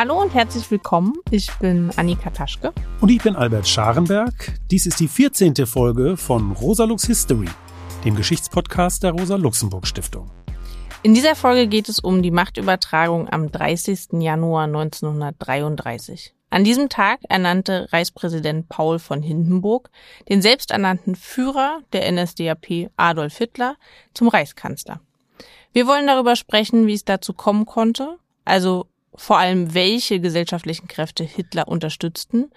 Hallo 0.00 0.18
und 0.18 0.32
herzlich 0.32 0.70
willkommen. 0.70 1.12
Ich 1.30 1.52
bin 1.58 1.90
Annika 1.96 2.30
Taschke. 2.30 2.72
Und 3.02 3.10
ich 3.10 3.20
bin 3.22 3.36
Albert 3.36 3.68
Scharenberg. 3.68 4.54
Dies 4.70 4.86
ist 4.86 4.98
die 4.98 5.08
14. 5.08 5.54
Folge 5.66 6.16
von 6.16 6.52
Rosalux 6.52 7.06
History, 7.06 7.50
dem 8.02 8.16
Geschichtspodcast 8.16 9.02
der 9.02 9.10
Rosa-Luxemburg-Stiftung. 9.10 10.30
In 11.02 11.12
dieser 11.12 11.36
Folge 11.36 11.66
geht 11.66 11.90
es 11.90 11.98
um 11.98 12.22
die 12.22 12.30
Machtübertragung 12.30 13.28
am 13.28 13.52
30. 13.52 14.22
Januar 14.22 14.64
1933. 14.64 16.32
An 16.48 16.64
diesem 16.64 16.88
Tag 16.88 17.20
ernannte 17.28 17.86
Reichspräsident 17.92 18.70
Paul 18.70 19.00
von 19.00 19.20
Hindenburg 19.20 19.90
den 20.30 20.40
selbsternannten 20.40 21.14
Führer 21.14 21.80
der 21.92 22.10
NSDAP 22.10 22.90
Adolf 22.96 23.36
Hitler 23.36 23.76
zum 24.14 24.28
Reichskanzler. 24.28 25.02
Wir 25.74 25.86
wollen 25.86 26.06
darüber 26.06 26.36
sprechen, 26.36 26.86
wie 26.86 26.94
es 26.94 27.04
dazu 27.04 27.34
kommen 27.34 27.66
konnte, 27.66 28.16
also 28.46 28.86
vor 29.14 29.38
allem 29.38 29.74
welche 29.74 30.20
gesellschaftlichen 30.20 30.88
Kräfte 30.88 31.24
Hitler 31.24 31.68
unterstützten 31.68 32.50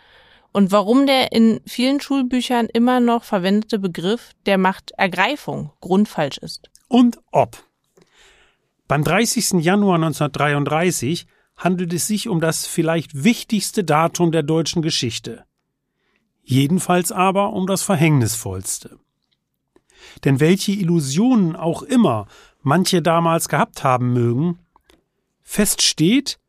und 0.51 0.71
warum 0.71 1.07
der 1.07 1.31
in 1.31 1.59
vielen 1.65 1.99
Schulbüchern 1.99 2.67
immer 2.67 2.99
noch 2.99 3.23
verwendete 3.23 3.79
Begriff 3.79 4.31
der 4.45 4.57
Machtergreifung 4.57 5.71
grundfalsch 5.81 6.37
ist. 6.37 6.69
Und 6.87 7.19
ob. 7.31 7.63
Beim 8.87 9.03
30. 9.03 9.63
Januar 9.63 9.95
1933 9.95 11.25
handelt 11.57 11.93
es 11.93 12.07
sich 12.07 12.29
um 12.29 12.39
das 12.39 12.65
vielleicht 12.65 13.23
wichtigste 13.23 13.83
Datum 13.83 14.31
der 14.31 14.43
deutschen 14.43 14.81
Geschichte. 14.81 15.45
Jedenfalls 16.43 17.11
aber 17.11 17.53
um 17.53 17.65
das 17.67 17.83
verhängnisvollste. 17.83 18.99
Denn 20.23 20.39
welche 20.39 20.73
Illusionen 20.73 21.55
auch 21.55 21.81
immer 21.81 22.27
manche 22.61 23.01
damals 23.01 23.49
gehabt 23.49 23.83
haben 23.83 24.13
mögen, 24.13 24.59
fest 25.41 25.81
steht, 25.81 26.39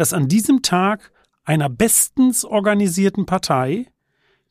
dass 0.00 0.14
an 0.14 0.28
diesem 0.28 0.62
Tag 0.62 1.12
einer 1.44 1.68
bestens 1.68 2.46
organisierten 2.46 3.26
Partei, 3.26 3.84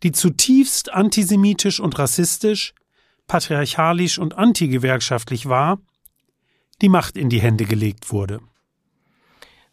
die 0.04 0.12
zutiefst 0.12 0.94
antisemitisch 0.94 1.80
und 1.80 1.98
rassistisch, 1.98 2.76
patriarchalisch 3.26 4.20
und 4.20 4.38
antigewerkschaftlich 4.38 5.50
war, 5.50 5.80
die 6.84 6.90
Macht 6.90 7.18
in 7.18 7.30
die 7.30 7.42
Hände 7.42 7.66
gelegt 7.66 8.12
wurde. 8.12 8.42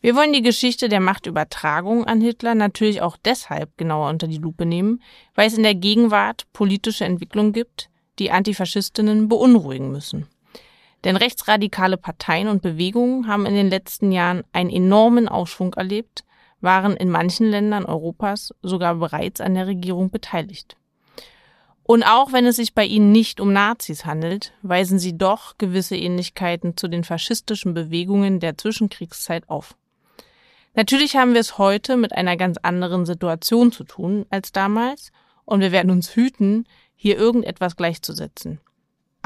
Wir 0.01 0.17
wollen 0.17 0.33
die 0.33 0.41
Geschichte 0.41 0.89
der 0.89 1.01
Machtübertragung 1.01 2.07
an 2.07 2.23
Hitler 2.23 2.55
natürlich 2.55 3.03
auch 3.03 3.19
deshalb 3.23 3.77
genauer 3.77 4.09
unter 4.09 4.29
die 4.29 4.39
Lupe 4.39 4.65
nehmen, 4.65 5.03
weil 5.35 5.49
es 5.49 5.59
in 5.59 5.63
der 5.63 5.75
Gegenwart 5.75 6.47
politische 6.55 7.05
Entwicklungen 7.05 7.53
gibt, 7.53 7.91
die 8.19 8.31
Antifaschistinnen 8.31 9.29
beunruhigen 9.29 9.93
müssen. 9.93 10.27
Denn 11.07 11.15
rechtsradikale 11.15 11.99
Parteien 11.99 12.49
und 12.49 12.63
Bewegungen 12.63 13.29
haben 13.29 13.47
in 13.47 13.55
den 13.55 13.71
letzten 13.71 14.11
Jahren 14.11 14.43
einen 14.53 14.71
enormen 14.71 15.29
Aufschwung 15.29 15.73
erlebt, 15.75 16.25
waren 16.61 16.97
in 16.97 17.11
manchen 17.11 17.49
Ländern 17.49 17.85
Europas 17.85 18.53
sogar 18.61 18.97
bereits 18.97 19.41
an 19.41 19.55
der 19.55 19.69
Regierung 19.69 20.11
beteiligt. 20.11 20.77
Und 21.85 22.03
auch 22.03 22.33
wenn 22.33 22.45
es 22.45 22.57
sich 22.57 22.75
bei 22.75 22.85
ihnen 22.85 23.13
nicht 23.13 23.39
um 23.41 23.53
Nazis 23.53 24.05
handelt, 24.05 24.53
weisen 24.63 24.99
sie 24.99 25.17
doch 25.17 25.57
gewisse 25.59 25.95
Ähnlichkeiten 25.95 26.77
zu 26.77 26.89
den 26.89 27.05
faschistischen 27.05 27.73
Bewegungen 27.73 28.41
der 28.41 28.59
Zwischenkriegszeit 28.59 29.49
auf. 29.49 29.77
Natürlich 30.75 31.15
haben 31.15 31.35
wir 31.35 31.41
es 31.41 31.57
heute 31.57 31.97
mit 31.97 32.15
einer 32.15 32.37
ganz 32.37 32.59
anderen 32.59 33.07
Situation 33.07 33.71
zu 33.71 33.85
tun 33.85 34.27
als 34.31 34.51
damals, 34.51 35.13
und 35.45 35.61
wir 35.61 35.71
werden 35.71 35.93
uns 35.93 36.17
hüten, 36.17 36.67
hier 36.97 37.17
irgendetwas 37.17 37.77
gleichzusetzen. 37.77 38.59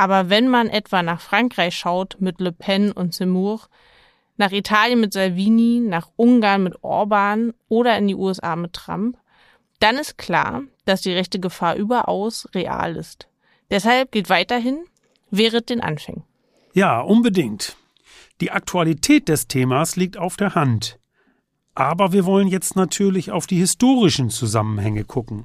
Aber 0.01 0.31
wenn 0.31 0.48
man 0.48 0.70
etwa 0.70 1.03
nach 1.03 1.20
Frankreich 1.20 1.77
schaut 1.77 2.17
mit 2.20 2.41
Le 2.41 2.53
Pen 2.53 2.91
und 2.91 3.12
Zemmour, 3.12 3.69
nach 4.39 4.51
Italien 4.51 4.98
mit 4.98 5.12
Salvini, 5.12 5.83
nach 5.84 6.09
Ungarn 6.16 6.62
mit 6.62 6.83
Orban 6.83 7.53
oder 7.69 7.99
in 7.99 8.09
die 8.09 8.15
USA 8.15 8.56
mit 8.56 8.72
Trump, 8.72 9.19
dann 9.78 9.97
ist 9.97 10.16
klar, 10.16 10.62
dass 10.87 11.03
die 11.03 11.12
rechte 11.12 11.39
Gefahr 11.39 11.77
überaus 11.77 12.49
real 12.55 12.97
ist. 12.97 13.28
Deshalb 13.71 14.10
gilt 14.10 14.31
weiterhin, 14.31 14.78
wehret 15.31 15.69
den 15.69 15.83
Anfängen. 15.83 16.25
Ja, 16.72 17.03
unbedingt. 17.03 17.77
Die 18.41 18.53
Aktualität 18.53 19.28
des 19.28 19.49
Themas 19.49 19.97
liegt 19.97 20.16
auf 20.16 20.39
der 20.39 20.55
Hand. 20.55 20.99
Aber 21.75 22.15
wir 22.15 22.25
wollen 22.25 22.49
jetzt 22.49 22.75
natürlich 22.75 23.33
auf 23.33 23.47
die 23.47 23.59
historischen 23.59 24.31
Zusammenhänge 24.31 25.05
gucken, 25.05 25.44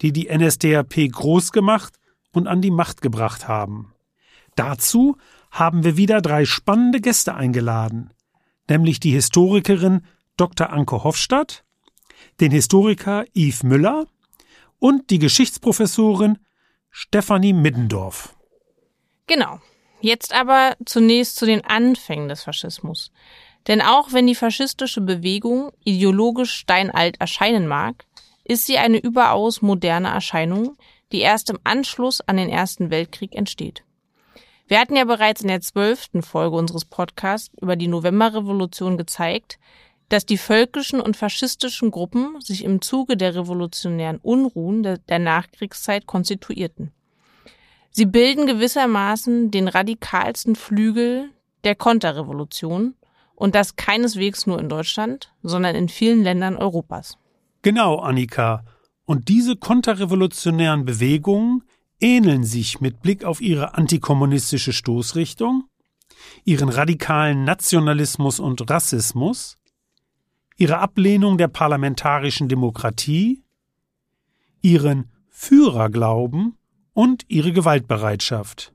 die 0.00 0.14
die 0.14 0.34
NSDAP 0.34 1.12
groß 1.12 1.52
gemacht 1.52 1.98
und 2.32 2.46
an 2.46 2.60
die 2.60 2.70
Macht 2.70 3.02
gebracht 3.02 3.48
haben. 3.48 3.94
Dazu 4.56 5.16
haben 5.50 5.84
wir 5.84 5.96
wieder 5.96 6.20
drei 6.20 6.44
spannende 6.44 7.00
Gäste 7.00 7.34
eingeladen, 7.34 8.12
nämlich 8.68 9.00
die 9.00 9.12
Historikerin 9.12 10.04
Dr. 10.36 10.70
Anke 10.70 11.04
Hofstadt, 11.04 11.64
den 12.40 12.50
Historiker 12.50 13.24
Yves 13.34 13.62
Müller 13.62 14.06
und 14.78 15.10
die 15.10 15.18
Geschichtsprofessorin 15.18 16.38
Stefanie 16.90 17.52
Middendorf. 17.52 18.34
Genau. 19.26 19.60
Jetzt 20.00 20.34
aber 20.34 20.76
zunächst 20.84 21.36
zu 21.36 21.46
den 21.46 21.64
Anfängen 21.64 22.28
des 22.28 22.42
Faschismus. 22.42 23.12
Denn 23.68 23.80
auch 23.80 24.12
wenn 24.12 24.26
die 24.26 24.34
faschistische 24.34 25.00
Bewegung 25.00 25.70
ideologisch 25.84 26.52
steinalt 26.52 27.20
erscheinen 27.20 27.68
mag, 27.68 28.04
ist 28.44 28.66
sie 28.66 28.78
eine 28.78 28.98
überaus 28.98 29.62
moderne 29.62 30.08
Erscheinung, 30.08 30.76
die 31.12 31.20
erst 31.20 31.50
im 31.50 31.58
Anschluss 31.64 32.20
an 32.22 32.36
den 32.36 32.48
Ersten 32.48 32.90
Weltkrieg 32.90 33.34
entsteht. 33.34 33.84
Wir 34.66 34.80
hatten 34.80 34.96
ja 34.96 35.04
bereits 35.04 35.42
in 35.42 35.48
der 35.48 35.60
zwölften 35.60 36.22
Folge 36.22 36.56
unseres 36.56 36.84
Podcasts 36.84 37.50
über 37.60 37.76
die 37.76 37.88
Novemberrevolution 37.88 38.96
gezeigt, 38.96 39.58
dass 40.08 40.26
die 40.26 40.38
völkischen 40.38 41.00
und 41.00 41.16
faschistischen 41.16 41.90
Gruppen 41.90 42.40
sich 42.40 42.64
im 42.64 42.82
Zuge 42.82 43.16
der 43.16 43.34
revolutionären 43.34 44.18
Unruhen 44.18 44.82
der 44.82 45.18
Nachkriegszeit 45.18 46.06
konstituierten. 46.06 46.92
Sie 47.90 48.06
bilden 48.06 48.46
gewissermaßen 48.46 49.50
den 49.50 49.68
radikalsten 49.68 50.56
Flügel 50.56 51.30
der 51.64 51.74
Konterrevolution 51.74 52.94
und 53.34 53.54
das 53.54 53.76
keineswegs 53.76 54.46
nur 54.46 54.58
in 54.58 54.68
Deutschland, 54.68 55.32
sondern 55.42 55.74
in 55.74 55.88
vielen 55.88 56.22
Ländern 56.22 56.56
Europas. 56.56 57.18
Genau, 57.62 57.98
Annika. 57.98 58.64
Und 59.04 59.28
diese 59.28 59.56
konterrevolutionären 59.56 60.84
Bewegungen 60.84 61.64
ähneln 62.00 62.44
sich 62.44 62.80
mit 62.80 63.00
Blick 63.00 63.24
auf 63.24 63.40
ihre 63.40 63.74
antikommunistische 63.74 64.72
Stoßrichtung, 64.72 65.64
ihren 66.44 66.68
radikalen 66.68 67.44
Nationalismus 67.44 68.40
und 68.40 68.68
Rassismus, 68.70 69.58
ihre 70.56 70.78
Ablehnung 70.78 71.38
der 71.38 71.48
parlamentarischen 71.48 72.48
Demokratie, 72.48 73.42
ihren 74.60 75.10
Führerglauben 75.28 76.56
und 76.92 77.24
ihre 77.28 77.52
Gewaltbereitschaft. 77.52 78.72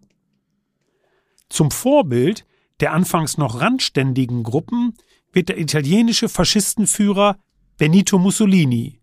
Zum 1.50 1.72
Vorbild 1.72 2.46
der 2.80 2.94
anfangs 2.94 3.38
noch 3.38 3.60
randständigen 3.60 4.44
Gruppen 4.44 4.94
wird 5.32 5.50
der 5.50 5.60
italienische 5.60 6.30
Faschistenführer 6.30 7.38
Benito 7.78 8.20
Mussolini, 8.20 8.97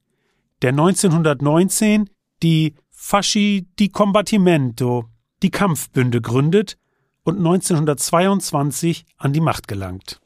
der 0.64 0.70
1919 0.70 2.08
die 2.42 2.74
Fasci 2.90 3.66
di 3.78 3.90
Combattimento, 3.90 5.04
die 5.42 5.50
Kampfbünde 5.50 6.22
gründet 6.22 6.78
und 7.22 7.36
1922 7.36 9.04
an 9.18 9.34
die 9.34 9.42
Macht 9.42 9.68
gelangt. 9.68 10.22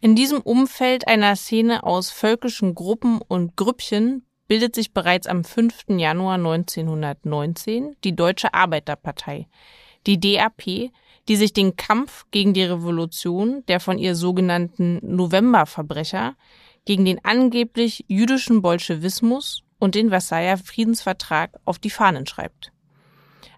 In 0.00 0.16
diesem 0.16 0.40
Umfeld 0.40 1.06
einer 1.06 1.36
Szene 1.36 1.84
aus 1.84 2.10
völkischen 2.10 2.74
Gruppen 2.74 3.20
und 3.20 3.54
Grüppchen 3.54 4.24
bildet 4.48 4.74
sich 4.74 4.92
bereits 4.92 5.28
am 5.28 5.44
5. 5.44 5.84
Januar 5.90 6.34
1919 6.34 7.94
die 8.02 8.16
Deutsche 8.16 8.52
Arbeiterpartei, 8.52 9.46
die 10.04 10.18
DAP, 10.18 10.90
die 11.28 11.36
sich 11.36 11.52
den 11.52 11.76
Kampf 11.76 12.24
gegen 12.32 12.54
die 12.54 12.64
Revolution 12.64 13.62
der 13.68 13.78
von 13.78 13.98
ihr 13.98 14.16
sogenannten 14.16 14.98
Novemberverbrecher 15.02 16.34
gegen 16.84 17.04
den 17.04 17.24
angeblich 17.24 18.04
jüdischen 18.08 18.62
Bolschewismus 18.62 19.62
und 19.80 19.96
den 19.96 20.10
Versailler 20.10 20.58
Friedensvertrag 20.58 21.58
auf 21.64 21.80
die 21.80 21.90
Fahnen 21.90 22.26
schreibt. 22.26 22.70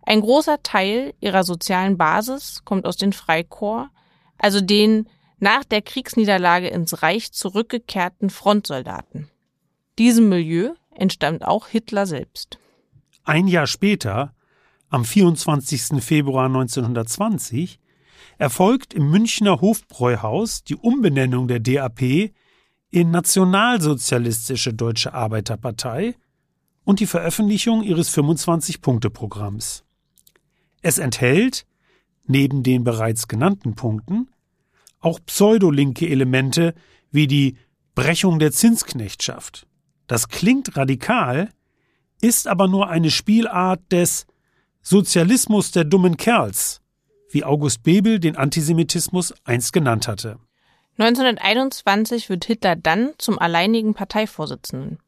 Ein 0.05 0.23
großer 0.23 0.63
Teil 0.63 1.13
ihrer 1.21 1.45
sozialen 1.45 1.99
Basis 1.99 2.63
kommt 2.65 2.87
aus 2.87 2.97
den 2.97 3.13
Freikorps, 3.13 3.91
also 4.39 4.61
den 4.61 5.09
nach 5.39 5.65
der 5.65 5.83
Kriegsniederlage 5.83 6.69
ins 6.69 7.03
Reich 7.03 7.33
zurückgekehrten 7.33 8.31
Frontsoldaten. 8.31 9.29
Diesem 9.99 10.29
Milieu 10.29 10.71
entstammt 10.95 11.45
auch 11.45 11.69
Hitler 11.69 12.07
selbst. 12.07 12.59
Ein 13.25 13.47
Jahr 13.47 13.67
später, 13.67 14.35
am 14.89 15.05
24. 15.05 16.03
Februar 16.03 16.47
1920, 16.47 17.79
erfolgt 18.39 18.95
im 18.95 19.11
Münchner 19.11 19.61
Hofbräuhaus 19.61 20.65
die 20.65 20.77
Umbenennung 20.77 21.49
der 21.49 21.61
DAP 21.61 22.33
in 22.93 23.11
Nationalsozialistische 23.11 24.75
Deutsche 24.75 25.15
Arbeiterpartei 25.15 26.15
und 26.85 27.01
die 27.01 27.07
Veröffentlichung 27.07 27.83
ihres 27.83 28.15
25-Punkte-Programms. 28.15 29.83
Es 30.83 30.99
enthält, 30.99 31.65
neben 32.27 32.63
den 32.63 32.85
bereits 32.85 33.29
genannten 33.29 33.75
Punkten, 33.75 34.29
auch 35.01 35.21
pseudolinke 35.25 36.07
Elemente 36.07 36.75
wie 37.11 37.27
die 37.27 37.57
Brechung 37.95 38.39
der 38.39 38.53
Zinsknechtschaft. 38.53 39.67
Das 40.07 40.29
klingt 40.29 40.77
radikal, 40.77 41.49
ist 42.21 42.47
aber 42.47 42.69
nur 42.69 42.91
eine 42.91 43.11
Spielart 43.11 43.81
des 43.91 44.27
Sozialismus 44.83 45.71
der 45.71 45.85
dummen 45.85 46.19
Kerls, 46.19 46.83
wie 47.31 47.43
August 47.43 47.85
Bebel 47.85 48.21
den 48.21 48.37
Antisemitismus 48.37 49.33
einst 49.45 49.73
genannt 49.73 50.09
hatte. 50.09 50.39
1921 50.99 52.29
wird 52.29 52.45
Hitler 52.45 52.77
dann 52.77 53.13
zum 53.19 53.39
alleinigen 53.39 53.95
Parteivorsitzenden. 53.95 54.99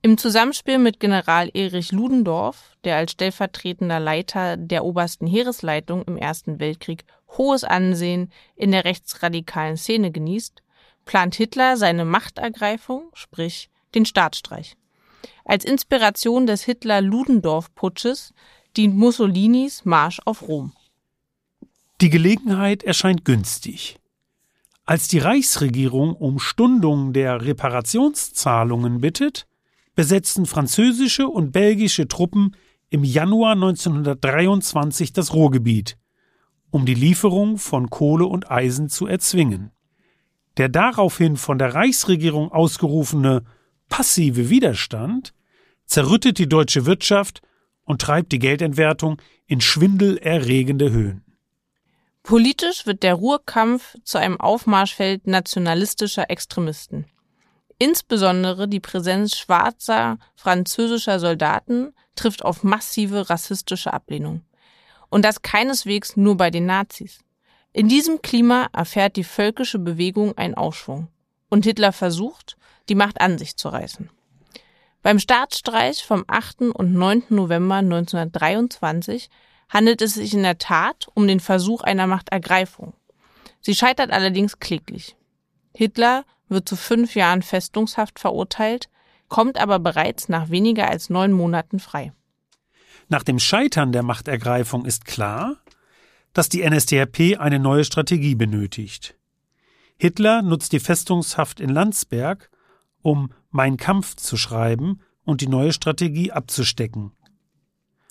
Im 0.00 0.18
Zusammenspiel 0.18 0.78
mit 0.78 1.00
General 1.00 1.50
Erich 1.54 1.90
Ludendorff, 1.90 2.76
der 2.84 2.96
als 2.96 3.12
stellvertretender 3.12 3.98
Leiter 3.98 4.56
der 4.56 4.84
obersten 4.84 5.26
Heeresleitung 5.26 6.04
im 6.04 6.16
Ersten 6.16 6.60
Weltkrieg 6.60 7.04
hohes 7.36 7.64
Ansehen 7.64 8.30
in 8.54 8.70
der 8.70 8.84
rechtsradikalen 8.84 9.76
Szene 9.76 10.12
genießt, 10.12 10.62
plant 11.04 11.34
Hitler 11.34 11.76
seine 11.76 12.04
Machtergreifung, 12.04 13.10
sprich 13.14 13.70
den 13.94 14.04
Staatsstreich. 14.04 14.76
Als 15.44 15.64
Inspiration 15.64 16.46
des 16.46 16.64
Hitler-Ludendorff-Putsches 16.64 18.34
dient 18.76 18.96
Mussolinis 18.96 19.84
Marsch 19.84 20.20
auf 20.24 20.46
Rom. 20.48 20.72
Die 22.00 22.10
Gelegenheit 22.10 22.82
erscheint 22.82 23.24
günstig. 23.24 23.96
Als 24.86 25.08
die 25.08 25.18
Reichsregierung 25.18 26.14
um 26.14 26.38
Stundung 26.38 27.14
der 27.14 27.40
Reparationszahlungen 27.40 29.00
bittet, 29.00 29.46
besetzten 29.94 30.44
französische 30.44 31.26
und 31.26 31.52
belgische 31.52 32.06
Truppen 32.06 32.54
im 32.90 33.02
Januar 33.02 33.52
1923 33.52 35.14
das 35.14 35.32
Ruhrgebiet, 35.32 35.96
um 36.70 36.84
die 36.84 36.94
Lieferung 36.94 37.56
von 37.56 37.88
Kohle 37.88 38.26
und 38.26 38.50
Eisen 38.50 38.90
zu 38.90 39.06
erzwingen. 39.06 39.70
Der 40.58 40.68
daraufhin 40.68 41.38
von 41.38 41.58
der 41.58 41.74
Reichsregierung 41.74 42.52
ausgerufene 42.52 43.42
passive 43.88 44.50
Widerstand 44.50 45.32
zerrüttet 45.86 46.38
die 46.38 46.48
deutsche 46.48 46.84
Wirtschaft 46.84 47.40
und 47.84 48.02
treibt 48.02 48.32
die 48.32 48.38
Geldentwertung 48.38 49.20
in 49.46 49.62
schwindelerregende 49.62 50.90
Höhen. 50.90 51.23
Politisch 52.24 52.86
wird 52.86 53.02
der 53.02 53.14
Ruhrkampf 53.14 53.96
zu 54.02 54.16
einem 54.16 54.40
Aufmarschfeld 54.40 55.26
nationalistischer 55.26 56.30
Extremisten. 56.30 57.04
Insbesondere 57.78 58.66
die 58.66 58.80
Präsenz 58.80 59.36
schwarzer 59.36 60.16
französischer 60.34 61.20
Soldaten 61.20 61.92
trifft 62.16 62.42
auf 62.42 62.62
massive 62.62 63.28
rassistische 63.28 63.92
Ablehnung. 63.92 64.40
Und 65.10 65.22
das 65.22 65.42
keineswegs 65.42 66.16
nur 66.16 66.38
bei 66.38 66.50
den 66.50 66.64
Nazis. 66.64 67.18
In 67.74 67.90
diesem 67.90 68.22
Klima 68.22 68.68
erfährt 68.72 69.16
die 69.16 69.24
völkische 69.24 69.78
Bewegung 69.78 70.38
einen 70.38 70.54
Aufschwung. 70.54 71.08
Und 71.50 71.66
Hitler 71.66 71.92
versucht, 71.92 72.56
die 72.88 72.94
Macht 72.94 73.20
an 73.20 73.36
sich 73.36 73.58
zu 73.58 73.68
reißen. 73.68 74.08
Beim 75.02 75.18
Staatsstreich 75.18 76.02
vom 76.02 76.24
8. 76.26 76.62
und 76.72 76.94
9. 76.94 77.24
November 77.28 77.76
1923 77.76 79.28
handelt 79.68 80.02
es 80.02 80.14
sich 80.14 80.34
in 80.34 80.42
der 80.42 80.58
Tat 80.58 81.08
um 81.14 81.26
den 81.26 81.40
Versuch 81.40 81.82
einer 81.82 82.06
Machtergreifung. 82.06 82.94
Sie 83.60 83.74
scheitert 83.74 84.10
allerdings 84.10 84.58
kläglich. 84.58 85.16
Hitler 85.74 86.24
wird 86.48 86.68
zu 86.68 86.76
fünf 86.76 87.14
Jahren 87.14 87.42
Festungshaft 87.42 88.18
verurteilt, 88.18 88.88
kommt 89.28 89.58
aber 89.58 89.78
bereits 89.78 90.28
nach 90.28 90.50
weniger 90.50 90.88
als 90.88 91.10
neun 91.10 91.32
Monaten 91.32 91.80
frei. 91.80 92.12
Nach 93.08 93.22
dem 93.22 93.38
Scheitern 93.38 93.92
der 93.92 94.02
Machtergreifung 94.02 94.84
ist 94.84 95.04
klar, 95.04 95.56
dass 96.32 96.48
die 96.48 96.68
NSDAP 96.68 97.38
eine 97.38 97.58
neue 97.58 97.84
Strategie 97.84 98.34
benötigt. 98.34 99.16
Hitler 99.96 100.42
nutzt 100.42 100.72
die 100.72 100.80
Festungshaft 100.80 101.60
in 101.60 101.70
Landsberg, 101.70 102.50
um 103.02 103.32
Mein 103.50 103.76
Kampf 103.76 104.16
zu 104.16 104.36
schreiben 104.36 105.00
und 105.24 105.40
die 105.40 105.48
neue 105.48 105.72
Strategie 105.72 106.32
abzustecken. 106.32 107.12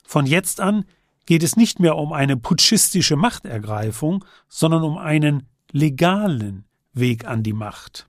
Von 0.03 0.25
jetzt 0.25 0.59
an 0.59 0.85
geht 1.25 1.43
es 1.43 1.55
nicht 1.55 1.79
mehr 1.79 1.97
um 1.97 2.13
eine 2.13 2.37
putschistische 2.37 3.15
Machtergreifung, 3.15 4.25
sondern 4.49 4.83
um 4.83 4.97
einen 4.97 5.47
legalen 5.71 6.65
Weg 6.93 7.25
an 7.25 7.43
die 7.43 7.53
Macht. 7.53 8.07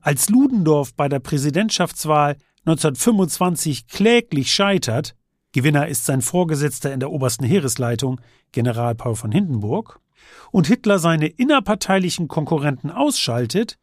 Als 0.00 0.28
Ludendorff 0.28 0.94
bei 0.94 1.08
der 1.08 1.20
Präsidentschaftswahl 1.20 2.36
1925 2.64 3.86
kläglich 3.86 4.52
scheitert, 4.52 5.14
Gewinner 5.52 5.88
ist 5.88 6.06
sein 6.06 6.22
Vorgesetzter 6.22 6.92
in 6.92 7.00
der 7.00 7.10
obersten 7.10 7.44
Heeresleitung, 7.44 8.20
General 8.52 8.94
Paul 8.94 9.16
von 9.16 9.32
Hindenburg, 9.32 10.00
und 10.50 10.66
Hitler 10.66 10.98
seine 10.98 11.26
innerparteilichen 11.26 12.28
Konkurrenten 12.28 12.90
ausschaltet, 12.90 13.78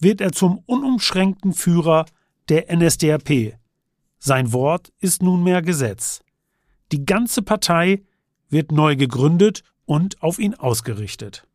wird 0.00 0.20
er 0.20 0.32
zum 0.32 0.62
unumschränkten 0.66 1.52
Führer 1.52 2.06
der 2.48 2.74
NSDAP. 2.74 3.54
Sein 4.18 4.52
Wort 4.52 4.92
ist 5.00 5.22
nunmehr 5.22 5.62
Gesetz. 5.62 6.20
Die 6.90 7.04
ganze 7.04 7.42
Partei 7.42 8.02
wird 8.48 8.72
neu 8.72 8.96
gegründet 8.96 9.62
und 9.84 10.22
auf 10.22 10.38
ihn 10.38 10.54
ausgerichtet. 10.54 11.46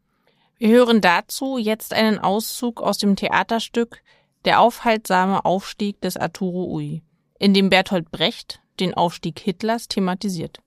Wir 0.57 0.69
hören 0.69 1.01
dazu 1.01 1.57
jetzt 1.57 1.93
einen 1.93 2.19
Auszug 2.19 2.81
aus 2.81 2.97
dem 2.97 3.15
Theaterstück 3.15 4.01
Der 4.45 4.59
aufhaltsame 4.59 5.45
Aufstieg 5.45 6.01
des 6.01 6.17
Arturo 6.17 6.65
Ui, 6.65 7.01
in 7.39 7.53
dem 7.53 7.69
Bertolt 7.69 8.11
Brecht 8.11 8.61
den 8.79 8.93
Aufstieg 8.93 9.39
Hitlers 9.39 9.87
thematisiert. 9.87 10.59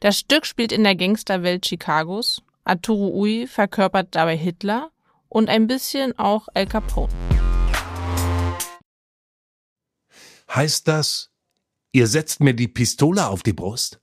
Das 0.00 0.18
Stück 0.18 0.46
spielt 0.46 0.72
in 0.72 0.82
der 0.82 0.96
Gangsterwelt 0.96 1.62
Chicagos. 1.62 2.42
Arturo 2.64 3.08
Ui 3.14 3.46
verkörpert 3.46 4.08
dabei 4.14 4.36
Hitler 4.36 4.90
und 5.28 5.48
ein 5.48 5.66
bisschen 5.66 6.18
auch 6.18 6.48
Al 6.54 6.66
Capone. 6.66 7.12
Heißt 10.48 10.88
das, 10.88 11.30
ihr 11.92 12.06
setzt 12.06 12.40
mir 12.40 12.54
die 12.54 12.68
Pistole 12.68 13.26
auf 13.28 13.42
die 13.42 13.52
Brust? 13.52 14.00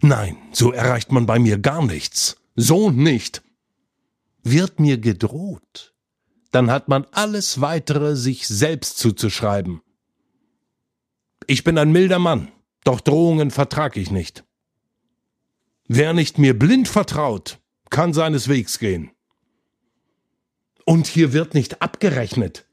Nein, 0.00 0.36
so 0.52 0.72
erreicht 0.72 1.12
man 1.12 1.26
bei 1.26 1.38
mir 1.38 1.58
gar 1.58 1.84
nichts. 1.84 2.36
So 2.56 2.90
nicht. 2.90 3.42
Wird 4.42 4.78
mir 4.78 4.98
gedroht, 4.98 5.94
dann 6.50 6.70
hat 6.70 6.88
man 6.88 7.06
alles 7.12 7.60
weitere 7.62 8.14
sich 8.14 8.46
selbst 8.46 8.98
zuzuschreiben. 8.98 9.80
Ich 11.46 11.64
bin 11.64 11.78
ein 11.78 11.90
milder 11.90 12.18
Mann, 12.18 12.52
doch 12.84 13.00
Drohungen 13.00 13.50
vertrag 13.50 13.96
ich 13.96 14.10
nicht. 14.10 14.44
Wer 15.88 16.12
nicht 16.12 16.38
mir 16.38 16.58
blind 16.58 16.88
vertraut, 16.88 17.58
kann 17.90 18.12
seines 18.12 18.48
Wegs 18.48 18.78
gehen. 18.78 19.10
Und 20.84 21.06
hier 21.06 21.32
wird 21.32 21.54
nicht 21.54 21.80
abgerechnet. 21.80 22.66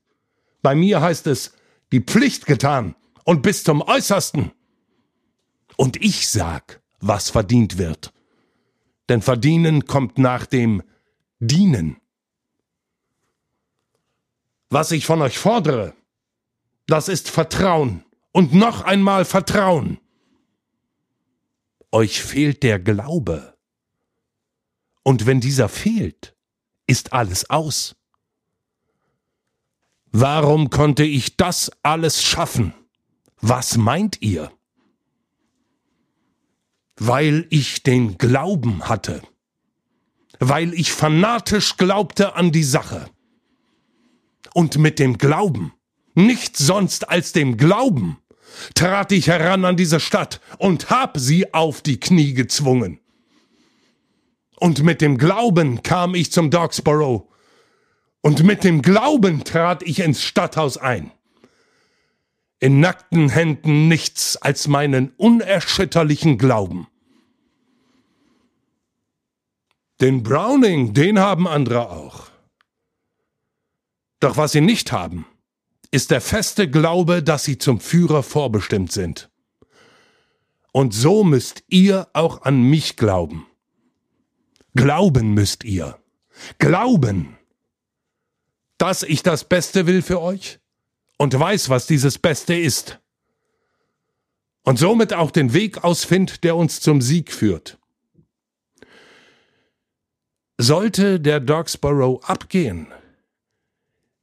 Bei 0.61 0.75
mir 0.75 1.01
heißt 1.01 1.27
es, 1.27 1.53
die 1.91 2.01
Pflicht 2.01 2.45
getan 2.45 2.95
und 3.23 3.41
bis 3.41 3.63
zum 3.63 3.81
Äußersten. 3.81 4.51
Und 5.77 5.97
ich 5.97 6.27
sag, 6.29 6.81
was 6.99 7.29
verdient 7.29 7.77
wird 7.77 8.13
denn 9.11 9.21
verdienen 9.21 9.85
kommt 9.85 10.17
nach 10.17 10.45
dem 10.45 10.81
Dienen. 11.39 11.97
Was 14.69 14.91
ich 14.91 15.05
von 15.05 15.21
euch 15.21 15.37
fordere, 15.37 15.93
das 16.87 17.09
ist 17.09 17.29
Vertrauen 17.29 18.05
und 18.31 18.53
noch 18.53 18.83
einmal 18.83 19.25
Vertrauen. 19.25 19.99
Euch 21.91 22.23
fehlt 22.23 22.63
der 22.63 22.79
Glaube. 22.79 23.57
Und 25.03 25.25
wenn 25.25 25.41
dieser 25.41 25.67
fehlt, 25.67 26.33
ist 26.87 27.11
alles 27.11 27.49
aus. 27.49 27.97
Warum 30.13 30.69
konnte 30.69 31.03
ich 31.03 31.35
das 31.35 31.69
alles 31.83 32.23
schaffen? 32.23 32.73
Was 33.41 33.77
meint 33.77 34.21
ihr? 34.21 34.51
weil 37.03 37.47
ich 37.49 37.81
den 37.81 38.19
Glauben 38.19 38.87
hatte, 38.87 39.23
weil 40.39 40.71
ich 40.75 40.91
fanatisch 40.91 41.77
glaubte 41.77 42.35
an 42.35 42.51
die 42.51 42.63
Sache. 42.63 43.09
Und 44.53 44.77
mit 44.77 44.99
dem 44.99 45.17
Glauben, 45.17 45.73
nichts 46.13 46.59
sonst 46.59 47.09
als 47.09 47.31
dem 47.31 47.57
Glauben, 47.57 48.19
trat 48.75 49.11
ich 49.13 49.29
heran 49.29 49.65
an 49.65 49.77
diese 49.77 49.99
Stadt 49.99 50.41
und 50.59 50.91
hab 50.91 51.17
sie 51.17 51.55
auf 51.55 51.81
die 51.81 51.99
Knie 51.99 52.33
gezwungen. 52.33 52.99
Und 54.57 54.83
mit 54.83 55.01
dem 55.01 55.17
Glauben 55.17 55.81
kam 55.81 56.13
ich 56.13 56.31
zum 56.31 56.51
Dogsborough. 56.51 57.27
Und 58.21 58.43
mit 58.43 58.63
dem 58.63 58.83
Glauben 58.83 59.43
trat 59.43 59.81
ich 59.81 60.01
ins 60.01 60.21
Stadthaus 60.21 60.77
ein. 60.77 61.11
In 62.61 62.79
nackten 62.79 63.29
Händen 63.29 63.87
nichts 63.87 64.37
als 64.37 64.67
meinen 64.67 65.09
unerschütterlichen 65.17 66.37
Glauben. 66.37 66.87
Den 69.99 70.21
Browning, 70.21 70.93
den 70.93 71.17
haben 71.17 71.47
andere 71.47 71.89
auch. 71.89 72.29
Doch 74.19 74.37
was 74.37 74.51
sie 74.51 74.61
nicht 74.61 74.91
haben, 74.91 75.25
ist 75.89 76.11
der 76.11 76.21
feste 76.21 76.69
Glaube, 76.69 77.23
dass 77.23 77.45
sie 77.45 77.57
zum 77.57 77.79
Führer 77.79 78.21
vorbestimmt 78.21 78.91
sind. 78.91 79.31
Und 80.71 80.93
so 80.93 81.23
müsst 81.23 81.63
ihr 81.67 82.09
auch 82.13 82.43
an 82.43 82.61
mich 82.61 82.95
glauben. 82.95 83.47
Glauben 84.75 85.33
müsst 85.33 85.63
ihr. 85.63 85.97
Glauben. 86.59 87.37
dass 88.77 89.03
ich 89.03 89.21
das 89.21 89.43
Beste 89.45 89.85
will 89.85 90.01
für 90.01 90.21
euch 90.21 90.60
und 91.21 91.39
weiß, 91.39 91.69
was 91.69 91.85
dieses 91.85 92.17
Beste 92.17 92.55
ist. 92.55 92.99
Und 94.63 94.79
somit 94.79 95.13
auch 95.13 95.29
den 95.29 95.53
Weg 95.53 95.83
ausfindet, 95.83 96.43
der 96.43 96.55
uns 96.55 96.81
zum 96.81 96.99
Sieg 96.99 97.31
führt. 97.31 97.77
Sollte 100.57 101.19
der 101.19 101.39
Dogsborough 101.39 102.23
abgehen, 102.27 102.87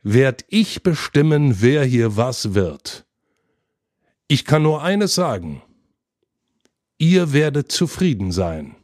werd 0.02 0.45
ich 0.49 0.83
bestimmen, 0.83 1.61
wer 1.61 1.85
hier 1.85 2.17
was 2.17 2.55
wird. 2.55 3.07
Ich 4.26 4.45
kann 4.45 4.64
nur 4.64 4.83
eines 4.83 5.14
sagen. 5.14 5.62
Ihr 6.99 7.33
werdet 7.33 7.71
zufrieden 7.71 8.33
sein. 8.33 8.75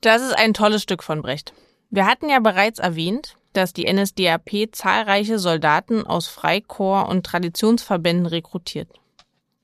Das 0.00 0.22
ist 0.22 0.32
ein 0.38 0.54
tolles 0.54 0.82
Stück 0.82 1.02
von 1.02 1.20
Brecht. 1.20 1.52
Wir 1.90 2.06
hatten 2.06 2.30
ja 2.30 2.40
bereits 2.40 2.78
erwähnt, 2.78 3.36
dass 3.56 3.72
die 3.72 3.90
NSDAP 3.90 4.68
zahlreiche 4.72 5.38
Soldaten 5.38 6.06
aus 6.06 6.28
Freikorps 6.28 7.10
und 7.10 7.24
Traditionsverbänden 7.24 8.26
rekrutiert. 8.26 8.88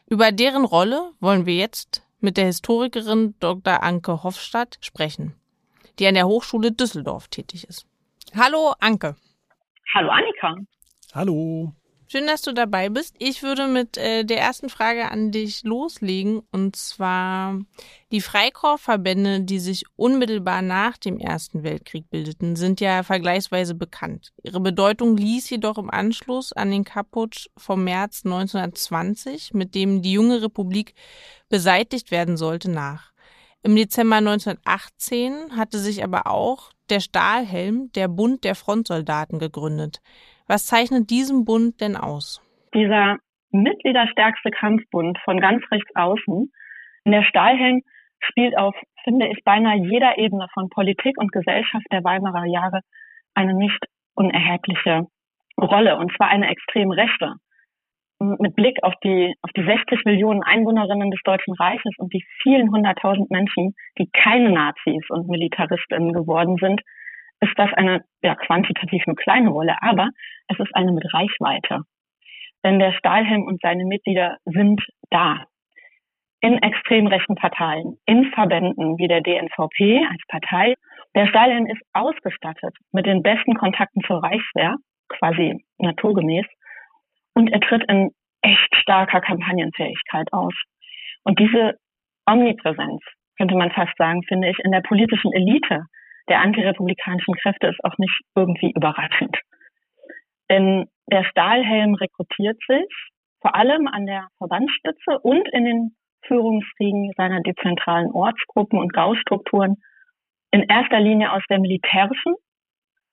Über 0.09 0.33
deren 0.33 0.65
Rolle 0.65 1.13
wollen 1.21 1.47
wir 1.47 1.57
jetzt 1.57 2.03
mit 2.21 2.37
der 2.37 2.47
Historikerin 2.47 3.35
Dr. 3.41 3.83
Anke 3.83 4.23
Hofstadt 4.23 4.79
sprechen, 4.81 5.35
die 5.99 6.07
an 6.07 6.15
der 6.15 6.27
Hochschule 6.27 6.73
Düsseldorf 6.73 7.29
tätig 7.29 7.65
ist. 7.69 7.87
Hallo 8.35 8.75
Anke. 8.81 9.17
Hallo 9.95 10.11
Annika. 10.11 10.57
Hallo. 11.13 11.73
Schön, 12.13 12.27
dass 12.27 12.43
du 12.43 12.53
dabei 12.53 12.89
bist. 12.89 13.15
Ich 13.21 13.45
würde 13.45 13.69
mit 13.69 13.97
äh, 13.97 14.25
der 14.25 14.41
ersten 14.41 14.69
Frage 14.69 15.13
an 15.13 15.31
dich 15.31 15.63
loslegen. 15.63 16.43
Und 16.51 16.75
zwar 16.75 17.61
die 18.11 18.21
Freikorpsverbände, 18.21 19.43
die 19.43 19.61
sich 19.61 19.85
unmittelbar 19.95 20.61
nach 20.61 20.97
dem 20.97 21.21
Ersten 21.21 21.63
Weltkrieg 21.63 22.11
bildeten, 22.11 22.57
sind 22.57 22.81
ja 22.81 23.05
vergleichsweise 23.05 23.77
bekannt. 23.77 24.33
Ihre 24.43 24.59
Bedeutung 24.59 25.17
ließ 25.17 25.51
jedoch 25.51 25.79
im 25.79 25.89
Anschluss 25.89 26.53
an 26.53 26.73
den 26.73 26.83
Kaputsch 26.83 27.47
vom 27.57 27.85
März 27.85 28.23
1920, 28.25 29.55
mit 29.55 29.77
dem 29.77 30.03
die 30.03 30.11
junge 30.11 30.43
Republik 30.43 30.95
beseitigt 31.49 32.11
werden 32.11 32.37
sollte, 32.37 32.73
nach. 32.73 33.13
Im 33.63 33.77
Dezember 33.77 34.17
1918 34.17 35.57
hatte 35.57 35.79
sich 35.79 36.03
aber 36.03 36.27
auch 36.27 36.73
der 36.89 36.99
Stahlhelm, 36.99 37.93
der 37.93 38.09
Bund 38.09 38.43
der 38.43 38.57
Frontsoldaten, 38.57 39.39
gegründet. 39.39 40.01
Was 40.51 40.67
zeichnet 40.67 41.11
diesen 41.11 41.45
Bund 41.45 41.81
denn 41.81 41.95
aus? 41.95 42.43
Dieser 42.75 43.19
mitgliederstärkste 43.53 44.51
Kampfbund 44.51 45.17
von 45.25 45.39
ganz 45.39 45.63
rechts 45.71 45.95
außen, 45.95 46.51
der 47.07 47.23
Stahlhelm 47.23 47.83
spielt 48.19 48.59
auf, 48.59 48.75
finde 49.05 49.29
ich, 49.29 49.45
beinahe 49.45 49.77
jeder 49.77 50.19
Ebene 50.19 50.49
von 50.53 50.69
Politik 50.69 51.17
und 51.19 51.31
Gesellschaft 51.31 51.87
der 51.93 52.03
Weimarer 52.03 52.47
Jahre 52.47 52.81
eine 53.35 53.55
nicht 53.55 53.79
unerhebliche 54.15 55.07
Rolle, 55.57 55.97
und 55.97 56.11
zwar 56.17 56.31
eine 56.31 56.51
extrem 56.51 56.91
rechte. 56.91 57.35
Mit 58.19 58.57
Blick 58.57 58.83
auf 58.83 58.95
die, 59.05 59.33
auf 59.43 59.53
die 59.57 59.63
60 59.63 60.05
Millionen 60.05 60.43
Einwohnerinnen 60.43 61.13
des 61.13 61.21
Deutschen 61.23 61.55
Reiches 61.55 61.95
und 61.99 62.13
die 62.13 62.25
vielen 62.43 62.73
hunderttausend 62.73 63.31
Menschen, 63.31 63.77
die 63.99 64.11
keine 64.13 64.51
Nazis 64.51 65.09
und 65.11 65.29
Militaristinnen 65.29 66.13
geworden 66.13 66.57
sind, 66.61 66.81
ist 67.41 67.53
das 67.57 67.73
eine 67.75 68.05
ja, 68.23 68.35
quantitativ 68.35 69.07
nur 69.07 69.17
kleine 69.17 69.51
Rolle, 69.51 69.77
aber 69.81 70.09
es 70.49 70.59
ist 70.59 70.75
eine 70.75 70.93
mit 70.93 71.05
Reichweite. 71.13 71.83
Denn 72.65 72.79
der 72.79 72.93
Stahlhelm 72.93 73.45
und 73.45 73.61
seine 73.63 73.85
Mitglieder 73.85 74.37
sind 74.45 74.83
da. 75.11 75.45
In 76.43 76.63
extrem 76.63 77.07
rechten 77.07 77.35
Parteien, 77.35 77.99
in 78.07 78.31
Verbänden 78.33 78.97
wie 78.99 79.09
der 79.09 79.21
DNVP 79.21 80.01
als 80.11 80.23
Partei. 80.29 80.75
Der 81.15 81.27
Stahlhelm 81.27 81.67
ist 81.67 81.83
ausgestattet 81.93 82.75
mit 82.93 83.07
den 83.07 83.23
besten 83.23 83.55
Kontakten 83.55 84.03
zur 84.07 84.23
Reichswehr, 84.23 84.77
quasi 85.09 85.63
naturgemäß. 85.79 86.47
Und 87.35 87.53
er 87.53 87.61
tritt 87.61 87.85
in 87.89 88.11
echt 88.43 88.75
starker 88.77 89.21
Kampagnenfähigkeit 89.21 90.33
aus. 90.33 90.55
Und 91.25 91.39
diese 91.39 91.77
Omnipräsenz, 92.27 93.03
könnte 93.37 93.57
man 93.57 93.71
fast 93.71 93.97
sagen, 93.97 94.23
finde 94.25 94.51
ich, 94.51 94.59
in 94.61 94.71
der 94.71 94.83
politischen 94.83 95.33
Elite 95.33 95.85
der 96.31 96.41
antirepublikanischen 96.41 97.35
Kräfte 97.35 97.67
ist 97.67 97.85
auch 97.85 97.99
nicht 97.99 98.21
irgendwie 98.35 98.73
überraschend. 98.75 99.37
Denn 100.49 100.87
der 101.11 101.25
Stahlhelm 101.25 101.95
rekrutiert 101.95 102.57
sich 102.67 102.87
vor 103.43 103.55
allem 103.55 103.89
an 103.89 104.07
der 104.07 104.29
Verbandsspitze 104.39 105.19
und 105.23 105.49
in 105.53 105.65
den 105.65 105.97
Führungsriegen 106.27 107.13
seiner 107.17 107.41
dezentralen 107.41 108.13
Ortsgruppen 108.13 108.79
und 108.79 108.93
Gaustrukturen 108.93 109.77
in 110.53 110.63
erster 110.63 111.01
Linie 111.01 111.33
aus 111.33 111.43
der 111.51 111.59
militärischen, 111.59 112.35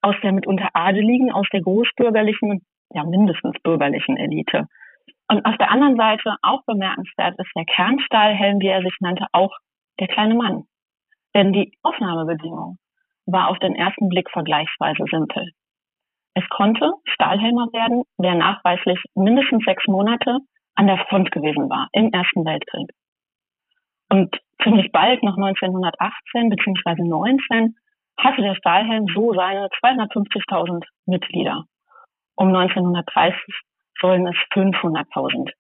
aus 0.02 0.16
der 0.22 0.34
mitunter 0.34 0.70
adeligen, 0.74 1.32
aus 1.32 1.48
der 1.52 1.62
großbürgerlichen 1.62 2.52
und 2.52 2.64
ja 2.94 3.04
mindestens 3.04 3.56
bürgerlichen 3.64 4.18
Elite. 4.18 4.66
Und 5.30 5.46
auf 5.46 5.58
der 5.58 5.72
anderen 5.72 5.98
Seite 5.98 6.36
auch 6.42 6.64
bemerkenswert 6.66 7.36
ist 7.40 7.52
der 7.56 7.66
Kernstahlhelm, 7.66 8.60
wie 8.60 8.68
er 8.68 8.82
sich 8.82 8.96
nannte, 9.00 9.26
auch 9.32 9.56
der 10.00 10.08
kleine 10.08 10.36
Mann. 10.36 10.64
Denn 11.36 11.54
die 11.54 11.72
Aufnahmebedingungen 11.84 12.78
war 13.28 13.50
auf 13.50 13.60
den 13.60 13.76
ersten 13.76 14.10
Blick 14.10 14.30
vergleichsweise 14.32 15.04
simpel. 15.12 15.52
Es 16.34 16.48
konnte 16.50 16.92
Stahlhelmer 17.06 17.68
werden, 17.74 18.04
wer 18.18 18.36
nachweislich 18.36 19.00
mindestens 19.16 19.64
sechs 19.66 19.86
Monate 19.88 20.40
an 20.76 20.88
der 20.88 20.98
Front 21.10 21.32
gewesen 21.32 21.70
war 21.70 21.88
im 21.94 22.12
Ersten 22.12 22.46
Weltkrieg. 22.46 22.90
Und 24.10 24.40
ziemlich 24.64 24.92
bald, 24.92 25.22
nach 25.24 25.36
1918 25.36 26.50
bzw. 26.50 27.04
19, 27.04 27.76
hatte 28.18 28.42
der 28.42 28.56
Stahlhelm 28.56 29.08
so 29.14 29.34
seine 29.34 29.68
250.000 29.84 30.84
Mitglieder. 31.06 31.66
Um 32.36 32.50
1930 32.50 33.40
sollen 34.00 34.28
es 34.28 34.36
500.000 34.54 35.52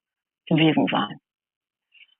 gewesen 0.47 0.87
sein. 0.91 1.17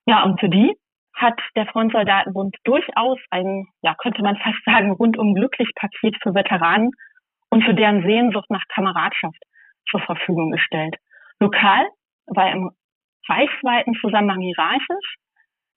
Ja, 0.06 0.24
und 0.24 0.40
für 0.40 0.50
die 0.50 0.76
hat 1.18 1.40
der 1.56 1.66
Frontsoldatenbund 1.66 2.56
durchaus 2.64 3.20
ein, 3.32 3.66
ja, 3.82 3.96
könnte 3.96 4.22
man 4.22 4.38
fast 4.38 4.64
sagen, 4.66 4.92
rundum 4.92 5.34
glücklich 5.34 5.70
Paket 5.76 6.16
für 6.22 6.34
Veteranen 6.34 6.92
und 7.50 7.64
für 7.64 7.74
deren 7.74 8.04
Sehnsucht 8.04 8.50
nach 8.50 8.64
Kameradschaft 8.74 9.42
zur 9.90 10.00
Verfügung 10.02 10.52
gestellt. 10.52 10.96
Lokal 11.40 11.88
war 12.28 12.48
er 12.48 12.54
im 12.54 12.72
reichsweiten 13.28 13.94
Zusammenhang 14.00 14.42
hierarchisch 14.42 15.16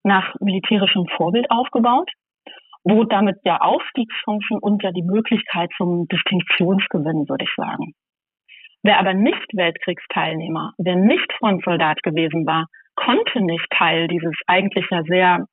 nach 0.02 0.35
militärischem 0.40 1.06
Vorbild 1.16 1.50
aufgebaut, 1.50 2.11
bot 2.85 3.12
damit 3.12 3.37
ja 3.44 3.59
Aufstiegschancen 3.59 4.59
und 4.61 4.82
ja 4.82 4.92
die 4.92 5.02
Möglichkeit 5.02 5.70
zum 5.76 6.06
Distinktionsgewinn, 6.09 7.28
würde 7.28 7.44
ich 7.44 7.54
sagen. 7.56 7.94
Wer 8.82 8.99
aber 8.99 9.12
nicht 9.12 9.47
Weltkriegsteilnehmer, 9.52 10.73
wer 10.78 10.97
nicht 10.97 11.30
Frontsoldat 11.38 12.02
gewesen 12.02 12.47
war, 12.47 12.66
konnte 13.04 13.40
nicht 13.40 13.66
Teil 13.71 14.09
dieses 14.09 14.35
eigentlich 14.47 14.87
ja 14.90 15.02
sehr, 15.04 15.47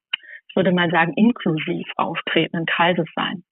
ich 0.49 0.55
würde 0.55 0.71
mal 0.71 0.89
sagen, 0.89 1.13
inklusiv 1.15 1.87
auftretenden 1.95 2.65
Kreises 2.65 3.07
sein. 3.15 3.43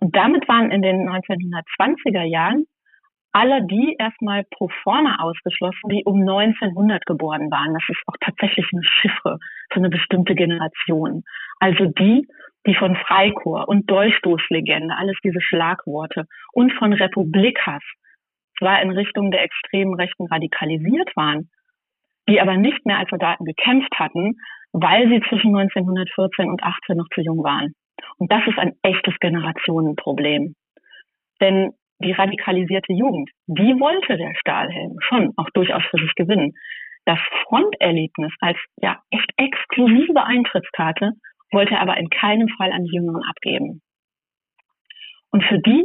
Und 0.00 0.16
damit 0.16 0.48
waren 0.48 0.70
in 0.70 0.82
den 0.82 1.08
1920er 1.08 2.24
Jahren 2.24 2.64
alle 3.32 3.64
die 3.64 3.94
erstmal 3.98 4.44
pro 4.50 4.68
forma 4.82 5.16
ausgeschlossen, 5.20 5.88
die 5.88 6.02
um 6.04 6.20
1900 6.20 7.06
geboren 7.06 7.50
waren. 7.50 7.74
Das 7.74 7.84
ist 7.88 8.02
auch 8.06 8.16
tatsächlich 8.20 8.66
eine 8.72 8.82
Chiffre 8.82 9.38
für 9.70 9.78
eine 9.78 9.88
bestimmte 9.88 10.34
Generation. 10.34 11.22
Also 11.60 11.86
die, 11.86 12.26
die 12.66 12.74
von 12.74 12.96
Freikorps 12.96 13.68
und 13.68 13.88
Dolchstoßlegende, 13.88 14.96
alles 14.96 15.16
diese 15.22 15.40
Schlagworte 15.40 16.26
und 16.52 16.72
von 16.72 16.92
Republikhass 16.92 17.82
zwar 18.58 18.82
in 18.82 18.90
Richtung 18.90 19.30
der 19.30 19.44
extremen 19.44 19.94
Rechten 19.94 20.26
radikalisiert 20.26 21.14
waren, 21.14 21.50
die 22.28 22.40
aber 22.40 22.56
nicht 22.56 22.84
mehr 22.86 22.98
als 22.98 23.10
Soldaten 23.10 23.44
gekämpft 23.44 23.98
hatten, 23.98 24.36
weil 24.72 25.08
sie 25.08 25.20
zwischen 25.28 25.56
1914 25.56 26.48
und 26.48 26.62
18 26.62 26.96
noch 26.96 27.08
zu 27.14 27.22
jung 27.22 27.42
waren. 27.42 27.74
Und 28.18 28.30
das 28.30 28.46
ist 28.46 28.58
ein 28.58 28.74
echtes 28.82 29.14
Generationenproblem. 29.20 30.54
Denn 31.40 31.72
die 32.02 32.12
radikalisierte 32.12 32.92
Jugend, 32.92 33.30
die 33.46 33.78
wollte 33.78 34.16
der 34.16 34.34
Stahlhelm 34.38 34.96
schon 35.00 35.32
auch 35.36 35.50
durchaus 35.52 35.82
für 35.90 35.98
sich 35.98 36.14
gewinnen. 36.14 36.52
Das 37.04 37.18
Fronterlebnis 37.44 38.32
als 38.40 38.58
ja 38.80 39.00
echt 39.10 39.30
exklusive 39.36 40.22
Eintrittskarte 40.22 41.12
wollte 41.50 41.74
er 41.74 41.80
aber 41.80 41.96
in 41.96 42.08
keinem 42.08 42.48
Fall 42.48 42.72
an 42.72 42.84
die 42.84 42.94
Jüngeren 42.94 43.22
abgeben. 43.28 43.82
Und 45.30 45.44
für 45.44 45.58
die 45.58 45.84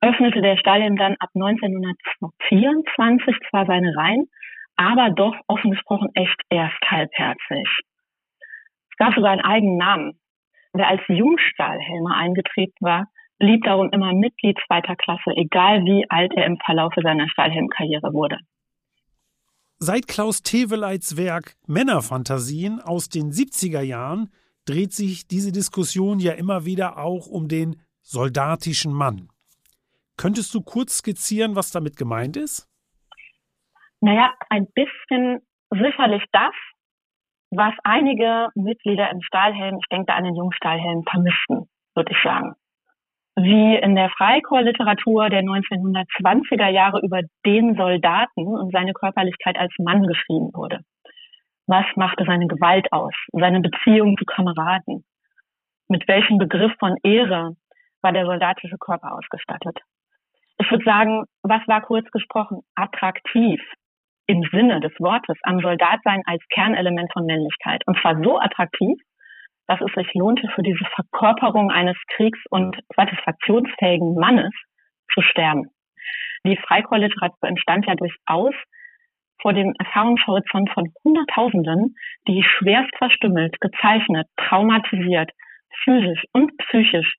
öffnete 0.00 0.42
der 0.42 0.56
Stahlhelm 0.56 0.96
dann 0.96 1.16
ab 1.18 1.30
1924 1.34 3.36
zwar 3.50 3.66
seine 3.66 3.94
Reihen, 3.96 4.26
aber 4.76 5.10
doch 5.10 5.34
offen 5.46 5.70
gesprochen 5.72 6.08
echt 6.14 6.40
erst 6.50 6.80
halbherzig. 6.90 7.68
Es 8.90 8.96
gab 8.98 9.14
sogar 9.14 9.32
einen 9.32 9.40
eigenen 9.40 9.76
Namen. 9.76 10.20
Wer 10.72 10.88
als 10.88 11.02
Jungstahlhelmer 11.08 12.16
eingetreten 12.16 12.76
war, 12.80 13.06
blieb 13.38 13.64
darum 13.64 13.90
immer 13.90 14.12
Mitglied 14.12 14.58
zweiter 14.66 14.96
Klasse, 14.96 15.30
egal 15.36 15.84
wie 15.84 16.04
alt 16.08 16.32
er 16.34 16.46
im 16.46 16.58
Verlaufe 16.64 17.00
seiner 17.02 17.28
Stahlhelmkarriere 17.28 18.12
wurde. 18.12 18.38
Seit 19.78 20.06
Klaus 20.08 20.42
Teweleits 20.42 21.16
Werk 21.16 21.56
Männerfantasien 21.66 22.80
aus 22.80 23.08
den 23.08 23.32
70er 23.32 23.82
Jahren 23.82 24.30
dreht 24.64 24.92
sich 24.92 25.26
diese 25.26 25.52
Diskussion 25.52 26.20
ja 26.20 26.32
immer 26.32 26.64
wieder 26.64 26.98
auch 26.98 27.26
um 27.26 27.48
den 27.48 27.82
soldatischen 28.00 28.92
Mann. 28.92 29.28
Könntest 30.16 30.54
du 30.54 30.62
kurz 30.62 30.98
skizzieren, 30.98 31.56
was 31.56 31.70
damit 31.70 31.96
gemeint 31.96 32.36
ist? 32.36 32.68
Naja, 34.04 34.34
ein 34.50 34.66
bisschen 34.74 35.40
sicherlich 35.70 36.22
das, 36.30 36.52
was 37.50 37.72
einige 37.84 38.48
Mitglieder 38.54 39.10
im 39.10 39.22
Stahlhelm, 39.22 39.78
ich 39.80 39.88
denke 39.88 40.04
da 40.08 40.16
an 40.16 40.24
den 40.24 40.36
Jungstahlhelm, 40.36 41.04
vermissten, 41.04 41.70
würde 41.94 42.12
ich 42.12 42.22
sagen. 42.22 42.52
Wie 43.34 43.76
in 43.76 43.94
der 43.94 44.10
Freikorps-Literatur 44.10 45.30
der 45.30 45.40
1920er 45.40 46.68
Jahre 46.68 47.00
über 47.00 47.22
den 47.46 47.76
Soldaten 47.76 48.46
und 48.46 48.72
seine 48.72 48.92
Körperlichkeit 48.92 49.56
als 49.56 49.72
Mann 49.78 50.06
geschrieben 50.06 50.50
wurde. 50.52 50.80
Was 51.66 51.86
machte 51.96 52.26
seine 52.26 52.46
Gewalt 52.46 52.92
aus? 52.92 53.14
Seine 53.32 53.60
Beziehung 53.60 54.18
zu 54.18 54.26
Kameraden? 54.26 55.06
Mit 55.88 56.06
welchem 56.08 56.36
Begriff 56.36 56.72
von 56.78 56.94
Ehre 57.02 57.56
war 58.02 58.12
der 58.12 58.26
soldatische 58.26 58.76
Körper 58.76 59.14
ausgestattet? 59.14 59.78
Ich 60.58 60.70
würde 60.70 60.84
sagen, 60.84 61.24
was 61.42 61.66
war 61.66 61.80
kurz 61.80 62.10
gesprochen 62.10 62.60
attraktiv 62.74 63.62
im 64.26 64.42
Sinne 64.52 64.80
des 64.80 64.92
Wortes 64.98 65.38
am 65.42 65.60
Soldatsein 65.60 66.22
als 66.26 66.42
Kernelement 66.48 67.12
von 67.12 67.26
Männlichkeit? 67.26 67.82
Und 67.86 67.98
zwar 68.00 68.22
so 68.22 68.38
attraktiv, 68.38 68.96
dass 69.66 69.80
es 69.80 69.92
sich 69.94 70.12
lohnte, 70.14 70.48
für 70.54 70.62
diese 70.62 70.84
Verkörperung 70.94 71.70
eines 71.70 71.96
kriegs- 72.16 72.44
und 72.50 72.76
satisfaktionsfähigen 72.96 74.14
Mannes 74.14 74.52
zu 75.12 75.22
sterben. 75.22 75.70
Die 76.46 76.56
Freikorpsliteratur 76.56 77.48
entstand 77.48 77.86
ja 77.86 77.94
durchaus 77.94 78.54
vor 79.40 79.52
dem 79.52 79.74
Erfahrungshorizont 79.78 80.70
von 80.70 80.92
Hunderttausenden, 81.02 81.94
die 82.28 82.42
schwerst 82.42 82.94
verstümmelt, 82.96 83.60
gezeichnet, 83.60 84.26
traumatisiert, 84.36 85.30
physisch 85.84 86.22
und 86.32 86.56
psychisch 86.58 87.14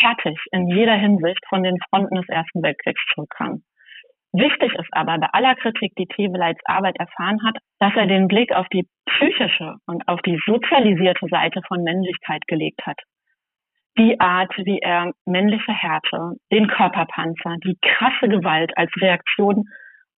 fertig 0.00 0.38
in 0.52 0.68
jeder 0.68 0.94
Hinsicht 0.94 1.44
von 1.48 1.62
den 1.62 1.78
Fronten 1.88 2.16
des 2.16 2.28
Ersten 2.28 2.62
Weltkriegs 2.62 3.00
zurückkamen. 3.14 3.64
Wichtig 4.38 4.74
ist 4.74 4.88
aber 4.92 5.16
bei 5.16 5.28
aller 5.32 5.54
Kritik, 5.54 5.94
die 5.96 6.06
Teveleits 6.06 6.60
Arbeit 6.66 6.98
erfahren 6.98 7.38
hat, 7.42 7.56
dass 7.78 7.94
er 7.96 8.06
den 8.06 8.28
Blick 8.28 8.52
auf 8.52 8.68
die 8.68 8.86
psychische 9.06 9.76
und 9.86 10.06
auf 10.08 10.20
die 10.22 10.38
sozialisierte 10.44 11.26
Seite 11.28 11.62
von 11.66 11.82
Männlichkeit 11.82 12.46
gelegt 12.46 12.84
hat. 12.84 13.00
Die 13.96 14.20
Art, 14.20 14.52
wie 14.58 14.78
er 14.78 15.12
männliche 15.24 15.72
Härte, 15.72 16.32
den 16.52 16.68
Körperpanzer, 16.68 17.56
die 17.64 17.78
krasse 17.80 18.28
Gewalt 18.28 18.76
als 18.76 18.90
Reaktion 19.00 19.64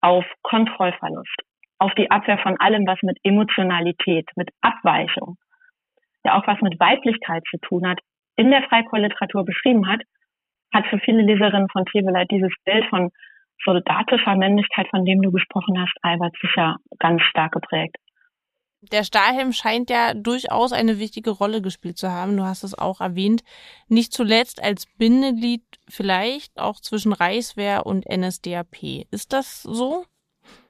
auf 0.00 0.24
Kontrollverlust, 0.42 1.42
auf 1.78 1.92
die 1.94 2.10
Abwehr 2.10 2.38
von 2.38 2.58
allem, 2.58 2.86
was 2.86 2.98
mit 3.02 3.18
Emotionalität, 3.22 4.30
mit 4.34 4.48
Abweichung, 4.62 5.36
ja 6.24 6.38
auch 6.38 6.46
was 6.46 6.58
mit 6.62 6.80
Weiblichkeit 6.80 7.42
zu 7.50 7.58
tun 7.58 7.86
hat, 7.86 8.00
in 8.36 8.50
der 8.50 8.62
Freikorpsliteratur 8.62 9.44
beschrieben 9.44 9.86
hat, 9.86 10.00
hat 10.72 10.86
für 10.86 11.00
viele 11.00 11.20
Leserinnen 11.20 11.68
von 11.68 11.84
Teveleit 11.84 12.30
dieses 12.30 12.52
Bild 12.64 12.86
von 12.86 13.10
soldatischer 13.64 14.36
Männlichkeit, 14.36 14.88
von 14.88 15.04
dem 15.04 15.22
du 15.22 15.30
gesprochen 15.30 15.80
hast, 15.80 15.94
Albert, 16.02 16.34
sicher 16.40 16.76
ganz 16.98 17.22
stark 17.22 17.52
geprägt. 17.52 17.96
Der 18.92 19.04
Stahlhelm 19.04 19.52
scheint 19.52 19.90
ja 19.90 20.14
durchaus 20.14 20.72
eine 20.72 20.98
wichtige 20.98 21.30
Rolle 21.30 21.60
gespielt 21.62 21.96
zu 21.96 22.12
haben. 22.12 22.36
Du 22.36 22.44
hast 22.44 22.62
es 22.62 22.78
auch 22.78 23.00
erwähnt. 23.00 23.42
Nicht 23.88 24.12
zuletzt 24.12 24.62
als 24.62 24.86
Bindeglied 24.98 25.62
vielleicht 25.88 26.58
auch 26.60 26.76
zwischen 26.76 27.12
Reichswehr 27.12 27.86
und 27.86 28.04
NSDAP. 28.06 29.06
Ist 29.10 29.32
das 29.32 29.62
so? 29.62 30.04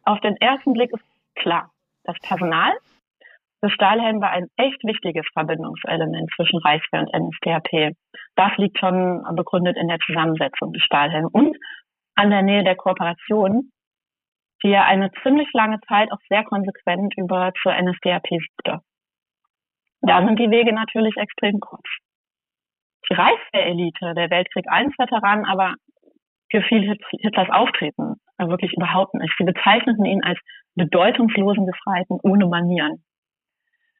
Auf 0.05 0.21
den 0.21 0.37
ersten 0.37 0.73
Blick 0.73 0.91
ist 0.93 1.05
klar. 1.35 1.71
Das 2.05 2.17
Personal 2.23 2.73
des 3.63 3.73
Stahlhelm 3.73 4.21
war 4.21 4.31
ein 4.31 4.47
echt 4.57 4.83
wichtiges 4.85 5.27
Verbindungselement 5.33 6.31
zwischen 6.37 6.59
Reichswehr 6.61 7.01
und 7.01 7.13
NSDAP. 7.13 7.97
Das 8.37 8.53
liegt 8.57 8.79
schon 8.79 9.25
begründet 9.35 9.77
in 9.77 9.89
der 9.89 9.99
Zusammensetzung 10.07 10.73
des 10.73 10.83
Stahlhelms 10.83 11.31
und 11.33 11.57
an 12.17 12.31
der 12.31 12.43
Nähe 12.43 12.65
der 12.65 12.77
Kooperation, 12.77 13.71
die 14.63 14.69
ja 14.69 14.85
eine 14.85 15.11
ziemlich 15.23 15.49
lange 15.53 15.81
Zeit 15.89 16.11
auch 16.11 16.21
sehr 16.29 16.45
konsequent 16.45 17.15
über 17.17 17.53
zur 17.63 17.73
NSDAP 17.73 18.27
suchte. 18.29 18.81
Da 20.01 20.25
sind 20.27 20.39
die 20.39 20.51
Wege 20.51 20.73
natürlich 20.73 21.17
extrem 21.17 21.61
kurz. 21.61 21.85
Die 23.09 23.15
Reichswehr-Elite, 23.15 24.15
der 24.15 24.31
Weltkrieg 24.31 24.67
I-Veteranen, 24.67 25.47
aber 25.47 25.75
gefiel 26.49 26.97
Hitlers 27.21 27.51
Auftreten 27.51 28.17
wirklich 28.39 28.73
überhaupt 28.75 29.15
nicht. 29.15 29.33
Sie 29.39 29.45
bezeichneten 29.45 30.05
ihn 30.05 30.23
als 30.23 30.39
bedeutungslosen 30.75 31.67
Gefreiten 31.67 32.19
ohne 32.23 32.47
Manieren. 32.47 33.05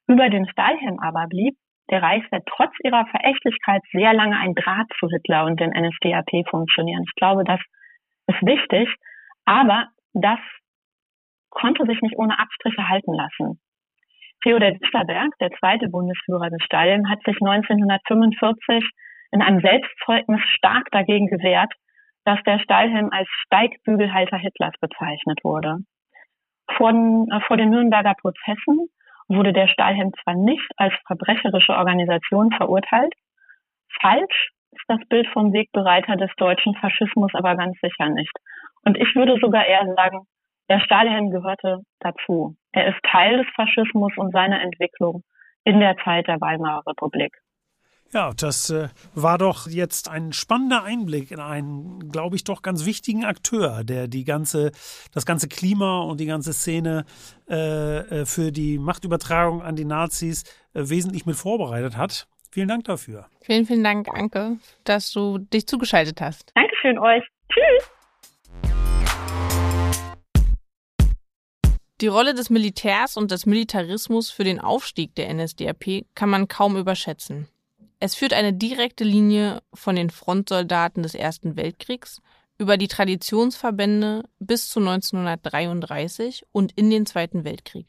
Über 0.07 0.29
den 0.29 0.49
Stahlhelm 0.49 0.99
aber 1.01 1.27
blieb 1.29 1.57
der 1.91 2.03
Reichswehr 2.03 2.43
trotz 2.47 2.73
ihrer 2.83 3.07
Verächtlichkeit 3.07 3.83
sehr 3.93 4.13
lange 4.13 4.37
ein 4.37 4.55
Draht 4.55 4.89
zu 4.99 5.09
Hitler 5.09 5.45
und 5.45 5.61
den 5.61 5.71
NSDAP 5.71 6.49
funktionieren. 6.49 7.05
Ich 7.07 7.15
glaube, 7.15 7.45
das 7.45 7.61
ist 8.27 8.43
wichtig, 8.43 8.89
aber 9.45 9.89
das 10.15 10.39
konnte 11.51 11.87
sich 11.87 12.01
nicht 12.03 12.17
ohne 12.17 12.39
Abstriche 12.39 12.89
halten 12.89 13.15
lassen. 13.15 13.61
Theodor 14.43 14.73
Disterberg, 14.73 15.31
der 15.41 15.51
zweite 15.59 15.89
Bundesführer 15.89 16.51
des 16.51 16.63
Stalin, 16.63 17.09
hat 17.09 17.19
sich 17.25 17.37
1945 17.41 18.89
in 19.33 19.43
einem 19.43 19.61
Selbstzeugnis 19.61 20.41
stark 20.57 20.91
dagegen 20.91 21.27
gewehrt, 21.27 21.73
dass 22.25 22.43
der 22.45 22.59
Stahlhelm 22.59 23.11
als 23.13 23.29
Steigbügelhalter 23.47 24.37
Hitlers 24.37 24.75
bezeichnet 24.81 25.41
wurde. 25.43 25.79
Von, 26.77 27.29
äh, 27.31 27.41
vor 27.47 27.57
den 27.57 27.71
Nürnberger 27.71 28.15
Prozessen 28.21 28.89
wurde 29.29 29.53
der 29.53 29.69
Stahlhelm 29.69 30.13
zwar 30.23 30.35
nicht 30.35 30.69
als 30.77 30.95
verbrecherische 31.07 31.73
Organisation 31.73 32.53
verurteilt, 32.53 33.15
falsch 34.01 34.51
ist 34.73 34.85
das 34.89 35.01
Bild 35.09 35.27
vom 35.33 35.53
Wegbereiter 35.53 36.17
des 36.17 36.31
deutschen 36.37 36.75
Faschismus 36.75 37.33
aber 37.35 37.57
ganz 37.57 37.77
sicher 37.81 38.09
nicht. 38.11 38.33
Und 38.85 38.97
ich 38.97 39.15
würde 39.15 39.39
sogar 39.41 39.67
eher 39.67 39.87
sagen, 39.97 40.27
der 40.69 40.81
Stahlhelm 40.81 41.31
gehörte 41.31 41.81
dazu. 42.01 42.57
Er 42.73 42.89
ist 42.89 42.99
Teil 43.11 43.39
des 43.39 43.47
Faschismus 43.55 44.13
und 44.17 44.33
seiner 44.33 44.61
Entwicklung 44.63 45.23
in 45.65 45.81
der 45.81 45.97
Zeit 46.05 46.27
der 46.27 46.41
Weimarer 46.41 46.83
Republik. 46.87 47.33
Ja, 48.13 48.33
das 48.37 48.71
äh, 48.71 48.89
war 49.15 49.37
doch 49.37 49.67
jetzt 49.67 50.09
ein 50.09 50.33
spannender 50.33 50.85
Einblick 50.85 51.33
in 51.33 51.41
einen, 51.41 52.09
glaube 52.11 52.37
ich, 52.37 52.45
doch 52.45 52.63
ganz 52.63 52.87
wichtigen 52.87 53.25
Akteur, 53.25 53.83
der 53.83 54.07
die 54.07 54.25
ganze, 54.25 54.71
das 55.13 55.27
ganze 55.27 55.49
Klima 55.49 56.03
und 56.03 56.21
die 56.21 56.27
ganze 56.27 56.53
Szene 56.53 57.05
äh, 57.49 57.99
äh 57.99 58.27
für 58.27 58.53
die 58.53 58.79
Machtübertragung 58.79 59.61
an 59.61 59.75
die 59.75 59.85
Nazis 59.85 60.45
äh, 60.73 60.89
wesentlich 60.89 61.27
mit 61.27 61.35
vorbereitet 61.35 61.97
hat. 61.97 62.29
Vielen 62.57 62.69
Dank 62.69 62.85
dafür. 62.85 63.27
Vielen, 63.43 63.67
vielen 63.67 63.85
Dank, 63.85 64.09
Anke, 64.09 64.57
dass 64.85 65.13
du 65.13 65.37
dich 65.37 65.67
zugeschaltet 65.67 66.23
hast. 66.23 66.53
Dankeschön 66.55 66.99
euch. 66.99 67.23
Tschüss. 67.53 67.91
Die 72.01 72.07
Rolle 72.07 72.33
des 72.33 72.49
Militärs 72.49 73.19
und 73.19 73.31
des 73.31 73.45
Militarismus 73.45 74.31
für 74.31 74.45
den 74.45 74.59
Aufstieg 74.59 75.15
der 75.17 75.35
NSDAP 75.35 76.07
kann 76.15 76.31
man 76.31 76.49
kaum 76.49 76.79
überschätzen. 76.79 77.47
Es 78.01 78.15
führt 78.15 78.33
eine 78.33 78.55
direkte 78.55 79.05
Linie 79.05 79.61
von 79.75 79.95
den 79.97 80.09
Frontsoldaten 80.09 81.03
des 81.03 81.15
Ersten 81.15 81.57
Weltkriegs 81.57 82.23
über 82.57 82.79
die 82.79 82.89
Traditionsverbände 82.89 84.23
bis 84.39 84.71
zu 84.71 84.81
1933 84.81 86.47
und 86.53 86.73
in 86.73 86.89
den 86.89 87.05
Zweiten 87.05 87.45
Weltkrieg. 87.45 87.87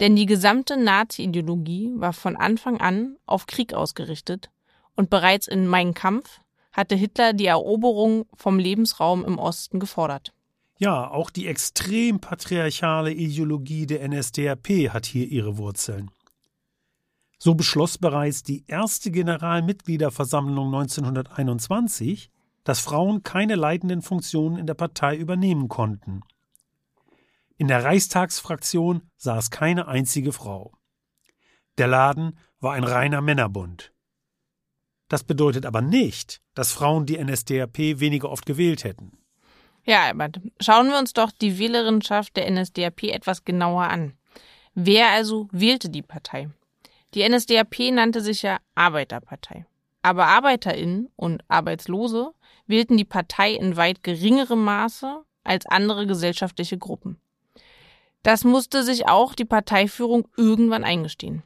Denn 0.00 0.16
die 0.16 0.26
gesamte 0.26 0.78
Nazi-Ideologie 0.78 1.92
war 1.96 2.14
von 2.14 2.36
Anfang 2.36 2.80
an 2.80 3.16
auf 3.26 3.46
Krieg 3.46 3.74
ausgerichtet 3.74 4.50
und 4.96 5.10
bereits 5.10 5.46
in 5.46 5.66
Mein 5.66 5.94
Kampf 5.94 6.40
hatte 6.72 6.94
Hitler 6.94 7.34
die 7.34 7.46
Eroberung 7.46 8.26
vom 8.34 8.58
Lebensraum 8.58 9.24
im 9.24 9.38
Osten 9.38 9.78
gefordert. 9.78 10.32
Ja, 10.78 11.10
auch 11.10 11.28
die 11.28 11.46
extrem 11.46 12.20
patriarchale 12.20 13.12
Ideologie 13.12 13.86
der 13.86 14.08
NSDAP 14.08 14.88
hat 14.88 15.04
hier 15.04 15.26
ihre 15.26 15.58
Wurzeln. 15.58 16.10
So 17.38 17.54
beschloss 17.54 17.98
bereits 17.98 18.42
die 18.42 18.64
erste 18.66 19.10
Generalmitgliederversammlung 19.10 20.66
1921, 20.74 22.30
dass 22.64 22.80
Frauen 22.80 23.22
keine 23.22 23.56
leitenden 23.56 24.00
Funktionen 24.00 24.56
in 24.56 24.66
der 24.66 24.74
Partei 24.74 25.16
übernehmen 25.16 25.68
konnten. 25.68 26.22
In 27.60 27.68
der 27.68 27.84
Reichstagsfraktion 27.84 29.02
saß 29.18 29.50
keine 29.50 29.86
einzige 29.86 30.32
Frau. 30.32 30.72
Der 31.76 31.88
Laden 31.88 32.38
war 32.58 32.72
ein 32.72 32.84
reiner 32.84 33.20
Männerbund. 33.20 33.92
Das 35.08 35.24
bedeutet 35.24 35.66
aber 35.66 35.82
nicht, 35.82 36.40
dass 36.54 36.72
Frauen 36.72 37.04
die 37.04 37.22
NSDAP 37.22 37.76
weniger 38.00 38.30
oft 38.30 38.46
gewählt 38.46 38.84
hätten. 38.84 39.12
Ja, 39.84 40.04
Albert, 40.04 40.40
schauen 40.58 40.88
wir 40.88 40.98
uns 40.98 41.12
doch 41.12 41.30
die 41.32 41.58
Wählerinschaft 41.58 42.34
der 42.38 42.50
NSDAP 42.50 43.02
etwas 43.02 43.44
genauer 43.44 43.88
an. 43.90 44.14
Wer 44.72 45.10
also 45.10 45.46
wählte 45.52 45.90
die 45.90 46.00
Partei? 46.00 46.48
Die 47.12 47.28
NSDAP 47.28 47.92
nannte 47.92 48.22
sich 48.22 48.40
ja 48.40 48.56
Arbeiterpartei. 48.74 49.66
Aber 50.00 50.28
ArbeiterInnen 50.28 51.10
und 51.14 51.44
Arbeitslose 51.48 52.32
wählten 52.66 52.96
die 52.96 53.04
Partei 53.04 53.52
in 53.52 53.76
weit 53.76 54.02
geringerem 54.02 54.64
Maße 54.64 55.24
als 55.44 55.66
andere 55.66 56.06
gesellschaftliche 56.06 56.78
Gruppen. 56.78 57.20
Das 58.22 58.44
musste 58.44 58.82
sich 58.82 59.08
auch 59.08 59.34
die 59.34 59.44
Parteiführung 59.44 60.28
irgendwann 60.36 60.84
eingestehen. 60.84 61.42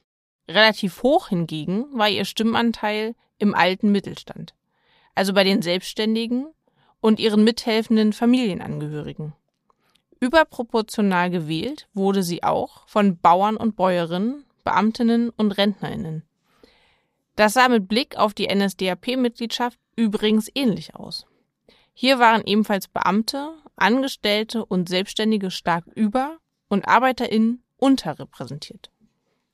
Relativ 0.48 1.02
hoch 1.02 1.28
hingegen 1.28 1.86
war 1.92 2.08
ihr 2.08 2.24
Stimmanteil 2.24 3.14
im 3.38 3.54
alten 3.54 3.92
Mittelstand. 3.92 4.54
also 5.14 5.32
bei 5.32 5.44
den 5.44 5.62
Selbstständigen 5.62 6.52
und 7.00 7.20
ihren 7.20 7.44
mithelfenden 7.44 8.12
Familienangehörigen. 8.12 9.32
Überproportional 10.18 11.30
gewählt 11.30 11.86
wurde 11.94 12.22
sie 12.22 12.42
auch 12.42 12.88
von 12.88 13.18
Bauern 13.18 13.56
und 13.56 13.76
Bäuerinnen, 13.76 14.44
Beamtinnen 14.64 15.30
und 15.30 15.52
Rentnerinnen. 15.52 16.24
Das 17.36 17.54
sah 17.54 17.68
mit 17.68 17.88
Blick 17.88 18.16
auf 18.16 18.34
die 18.34 18.52
NSDAP-Mitgliedschaft 18.52 19.78
übrigens 19.96 20.50
ähnlich 20.54 20.94
aus. 20.94 21.26
Hier 21.92 22.18
waren 22.18 22.42
ebenfalls 22.44 22.88
Beamte, 22.88 23.54
Angestellte 23.76 24.64
und 24.64 24.88
Selbstständige 24.88 25.50
stark 25.50 25.84
über 25.94 26.38
und 26.74 26.86
ArbeiterInnen 26.86 27.62
unterrepräsentiert. 27.76 28.90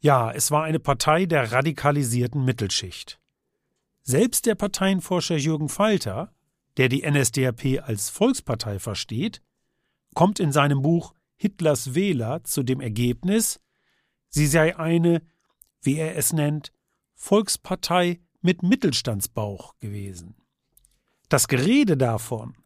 Ja, 0.00 0.32
es 0.32 0.50
war 0.50 0.64
eine 0.64 0.80
Partei 0.80 1.26
der 1.26 1.52
radikalisierten 1.52 2.44
Mittelschicht. 2.44 3.20
Selbst 4.02 4.46
der 4.46 4.54
Parteienforscher 4.54 5.36
Jürgen 5.36 5.68
Falter, 5.68 6.34
der 6.78 6.88
die 6.88 7.08
NSDAP 7.08 7.82
als 7.86 8.08
Volkspartei 8.08 8.78
versteht, 8.78 9.42
kommt 10.14 10.40
in 10.40 10.50
seinem 10.50 10.82
Buch 10.82 11.14
Hitlers 11.36 11.94
Wähler 11.94 12.42
zu 12.44 12.62
dem 12.62 12.80
Ergebnis, 12.80 13.60
sie 14.28 14.46
sei 14.46 14.78
eine, 14.78 15.22
wie 15.82 15.96
er 15.96 16.16
es 16.16 16.32
nennt, 16.32 16.72
Volkspartei 17.14 18.20
mit 18.40 18.62
Mittelstandsbauch 18.62 19.78
gewesen. 19.78 20.34
Das 21.28 21.46
Gerede 21.46 21.96
davon, 21.96 22.56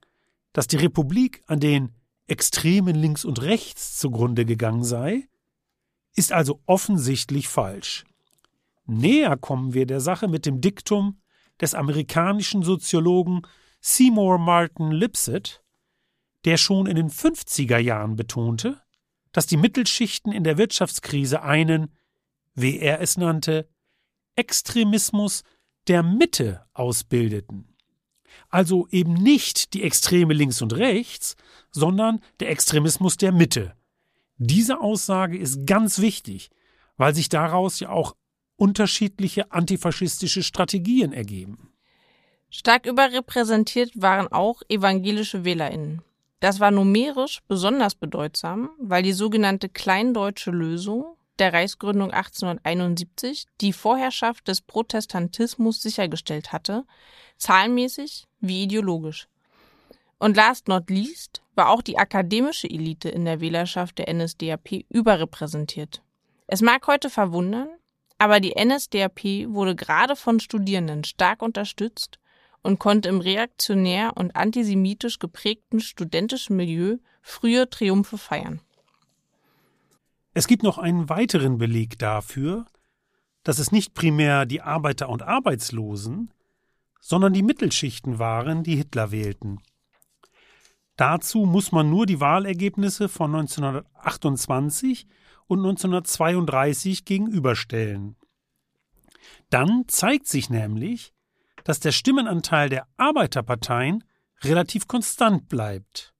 dass 0.52 0.68
die 0.68 0.76
Republik 0.76 1.42
an 1.46 1.58
den 1.58 1.94
Extremen 2.26 2.96
links 2.96 3.24
und 3.24 3.42
rechts 3.42 3.98
zugrunde 3.98 4.44
gegangen 4.44 4.84
sei, 4.84 5.28
ist 6.14 6.32
also 6.32 6.60
offensichtlich 6.66 7.48
falsch. 7.48 8.04
Näher 8.86 9.36
kommen 9.36 9.74
wir 9.74 9.86
der 9.86 10.00
Sache 10.00 10.28
mit 10.28 10.46
dem 10.46 10.60
Diktum 10.60 11.20
des 11.60 11.74
amerikanischen 11.74 12.62
Soziologen 12.62 13.42
Seymour 13.80 14.38
Martin 14.38 14.90
Lipset, 14.90 15.62
der 16.44 16.56
schon 16.56 16.86
in 16.86 16.96
den 16.96 17.10
50er 17.10 17.78
Jahren 17.78 18.16
betonte, 18.16 18.80
dass 19.32 19.46
die 19.46 19.56
Mittelschichten 19.56 20.32
in 20.32 20.44
der 20.44 20.58
Wirtschaftskrise 20.58 21.42
einen, 21.42 21.92
wie 22.54 22.78
er 22.78 23.00
es 23.00 23.16
nannte, 23.16 23.68
Extremismus 24.36 25.42
der 25.88 26.02
Mitte 26.02 26.64
ausbildeten. 26.72 27.76
Also 28.48 28.88
eben 28.90 29.14
nicht 29.14 29.74
die 29.74 29.82
Extreme 29.82 30.34
links 30.34 30.62
und 30.62 30.72
rechts, 30.74 31.36
sondern 31.74 32.20
der 32.40 32.50
Extremismus 32.50 33.16
der 33.16 33.32
Mitte. 33.32 33.74
Diese 34.38 34.80
Aussage 34.80 35.36
ist 35.36 35.66
ganz 35.66 35.98
wichtig, 35.98 36.50
weil 36.96 37.14
sich 37.14 37.28
daraus 37.28 37.80
ja 37.80 37.90
auch 37.90 38.14
unterschiedliche 38.56 39.52
antifaschistische 39.52 40.42
Strategien 40.42 41.12
ergeben. 41.12 41.72
Stark 42.48 42.86
überrepräsentiert 42.86 43.90
waren 43.94 44.28
auch 44.28 44.62
evangelische 44.68 45.44
Wählerinnen. 45.44 46.02
Das 46.38 46.60
war 46.60 46.70
numerisch 46.70 47.40
besonders 47.48 47.96
bedeutsam, 47.96 48.70
weil 48.78 49.02
die 49.02 49.12
sogenannte 49.12 49.68
Kleindeutsche 49.68 50.52
Lösung 50.52 51.16
der 51.40 51.52
Reichsgründung 51.52 52.12
1871 52.12 53.46
die 53.60 53.72
Vorherrschaft 53.72 54.46
des 54.46 54.60
Protestantismus 54.60 55.82
sichergestellt 55.82 56.52
hatte, 56.52 56.84
zahlenmäßig 57.38 58.26
wie 58.40 58.62
ideologisch. 58.62 59.26
Und 60.24 60.38
last 60.38 60.68
not 60.68 60.88
least 60.88 61.42
war 61.54 61.68
auch 61.68 61.82
die 61.82 61.98
akademische 61.98 62.66
Elite 62.66 63.10
in 63.10 63.26
der 63.26 63.42
Wählerschaft 63.42 63.98
der 63.98 64.10
NSDAP 64.10 64.86
überrepräsentiert. 64.88 66.02
Es 66.46 66.62
mag 66.62 66.86
heute 66.86 67.10
verwundern, 67.10 67.68
aber 68.16 68.40
die 68.40 68.54
NSDAP 68.58 69.22
wurde 69.48 69.76
gerade 69.76 70.16
von 70.16 70.40
Studierenden 70.40 71.04
stark 71.04 71.42
unterstützt 71.42 72.20
und 72.62 72.78
konnte 72.78 73.10
im 73.10 73.20
reaktionär 73.20 74.16
und 74.16 74.34
antisemitisch 74.34 75.18
geprägten 75.18 75.80
studentischen 75.80 76.56
Milieu 76.56 76.96
frühe 77.20 77.68
Triumphe 77.68 78.16
feiern. 78.16 78.62
Es 80.32 80.46
gibt 80.46 80.62
noch 80.62 80.78
einen 80.78 81.10
weiteren 81.10 81.58
Beleg 81.58 81.98
dafür, 81.98 82.64
dass 83.42 83.58
es 83.58 83.72
nicht 83.72 83.92
primär 83.92 84.46
die 84.46 84.62
Arbeiter 84.62 85.10
und 85.10 85.22
Arbeitslosen, 85.22 86.32
sondern 86.98 87.34
die 87.34 87.42
Mittelschichten 87.42 88.18
waren, 88.18 88.62
die 88.62 88.76
Hitler 88.76 89.10
wählten. 89.10 89.60
Dazu 90.96 91.44
muss 91.44 91.72
man 91.72 91.90
nur 91.90 92.06
die 92.06 92.20
Wahlergebnisse 92.20 93.08
von 93.08 93.34
1928 93.34 95.06
und 95.46 95.58
1932 95.58 97.04
gegenüberstellen. 97.04 98.16
Dann 99.50 99.84
zeigt 99.88 100.26
sich 100.26 100.50
nämlich, 100.50 101.12
dass 101.64 101.80
der 101.80 101.92
Stimmenanteil 101.92 102.68
der 102.68 102.86
Arbeiterparteien 102.96 104.04
relativ 104.42 104.86
konstant 104.86 105.48
bleibt. 105.48 106.14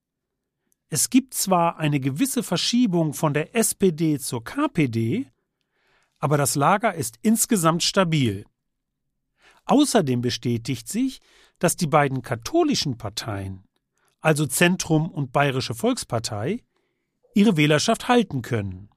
Es 0.89 1.09
gibt 1.09 1.33
zwar 1.33 1.77
eine 1.77 1.99
gewisse 1.99 2.43
Verschiebung 2.43 3.13
von 3.13 3.33
der 3.33 3.55
SPD 3.55 4.19
zur 4.19 4.43
KPD, 4.43 5.29
aber 6.19 6.37
das 6.37 6.55
Lager 6.55 6.93
ist 6.93 7.17
insgesamt 7.21 7.83
stabil. 7.83 8.45
Außerdem 9.65 10.21
bestätigt 10.21 10.87
sich, 10.87 11.19
dass 11.59 11.75
die 11.75 11.87
beiden 11.87 12.21
katholischen 12.21 12.97
Parteien, 12.97 13.64
also 14.25 14.47
Zentrum 14.47 15.11
und 15.11 15.31
Bayerische 15.31 15.75
Volkspartei, 15.75 16.63
ihre 17.35 17.57
Wählerschaft 17.57 18.07
halten 18.07 18.41
können. 18.41 18.89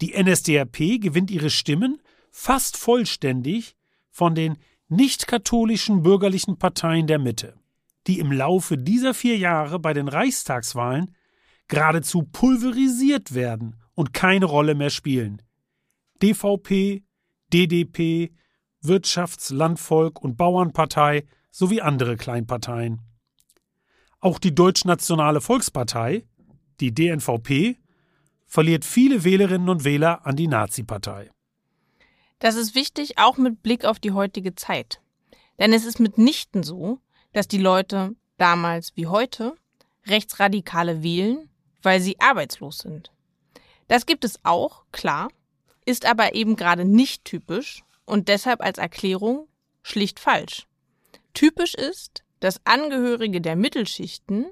Die 0.00 0.20
NSDAP 0.20 1.00
gewinnt 1.00 1.30
ihre 1.30 1.50
Stimmen 1.50 2.02
fast 2.32 2.76
vollständig 2.76 3.76
von 4.10 4.34
den 4.34 4.58
nicht-katholischen 4.88 6.02
bürgerlichen 6.02 6.58
Parteien 6.58 7.06
der 7.06 7.20
Mitte, 7.20 7.54
die 8.08 8.18
im 8.18 8.32
Laufe 8.32 8.76
dieser 8.76 9.14
vier 9.14 9.38
Jahre 9.38 9.78
bei 9.78 9.92
den 9.92 10.08
Reichstagswahlen 10.08 11.14
geradezu 11.68 12.24
pulverisiert 12.24 13.34
werden 13.34 13.76
und 13.94 14.12
keine 14.12 14.46
Rolle 14.46 14.74
mehr 14.74 14.90
spielen. 14.90 15.42
DVP, 16.22 17.04
DDP, 17.52 18.32
Wirtschafts-, 18.82 19.54
Landvolk- 19.54 20.20
und 20.20 20.36
Bauernpartei 20.36 21.24
sowie 21.52 21.82
andere 21.82 22.16
Kleinparteien. 22.16 23.00
Auch 24.24 24.38
die 24.38 24.54
Deutschnationale 24.54 25.42
Volkspartei, 25.42 26.24
die 26.80 26.94
DNVP, 26.94 27.76
verliert 28.46 28.86
viele 28.86 29.22
Wählerinnen 29.22 29.68
und 29.68 29.84
Wähler 29.84 30.24
an 30.24 30.34
die 30.34 30.48
Nazi-Partei. 30.48 31.30
Das 32.38 32.54
ist 32.54 32.74
wichtig, 32.74 33.18
auch 33.18 33.36
mit 33.36 33.62
Blick 33.62 33.84
auf 33.84 34.00
die 34.00 34.12
heutige 34.12 34.54
Zeit. 34.54 35.02
Denn 35.58 35.74
es 35.74 35.84
ist 35.84 36.00
mitnichten 36.00 36.62
so, 36.62 37.00
dass 37.34 37.48
die 37.48 37.58
Leute 37.58 38.16
damals 38.38 38.96
wie 38.96 39.08
heute 39.08 39.56
Rechtsradikale 40.06 41.02
wählen, 41.02 41.50
weil 41.82 42.00
sie 42.00 42.18
arbeitslos 42.18 42.78
sind. 42.78 43.12
Das 43.88 44.06
gibt 44.06 44.24
es 44.24 44.42
auch, 44.42 44.86
klar, 44.90 45.28
ist 45.84 46.06
aber 46.06 46.34
eben 46.34 46.56
gerade 46.56 46.86
nicht 46.86 47.26
typisch 47.26 47.84
und 48.06 48.28
deshalb 48.28 48.62
als 48.62 48.78
Erklärung 48.78 49.48
schlicht 49.82 50.18
falsch. 50.18 50.66
Typisch 51.34 51.74
ist, 51.74 52.24
dass 52.44 52.60
Angehörige 52.66 53.40
der 53.40 53.56
Mittelschichten, 53.56 54.44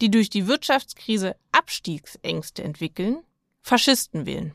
die 0.00 0.10
durch 0.10 0.28
die 0.28 0.48
Wirtschaftskrise 0.48 1.36
Abstiegsängste 1.52 2.64
entwickeln, 2.64 3.22
Faschisten 3.62 4.26
wählen. 4.26 4.54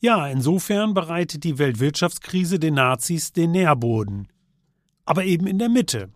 Ja, 0.00 0.26
insofern 0.28 0.94
bereitet 0.94 1.44
die 1.44 1.58
Weltwirtschaftskrise 1.58 2.58
den 2.58 2.74
Nazis 2.74 3.32
den 3.32 3.50
Nährboden. 3.50 4.28
Aber 5.04 5.24
eben 5.24 5.46
in 5.46 5.58
der 5.58 5.68
Mitte. 5.68 6.10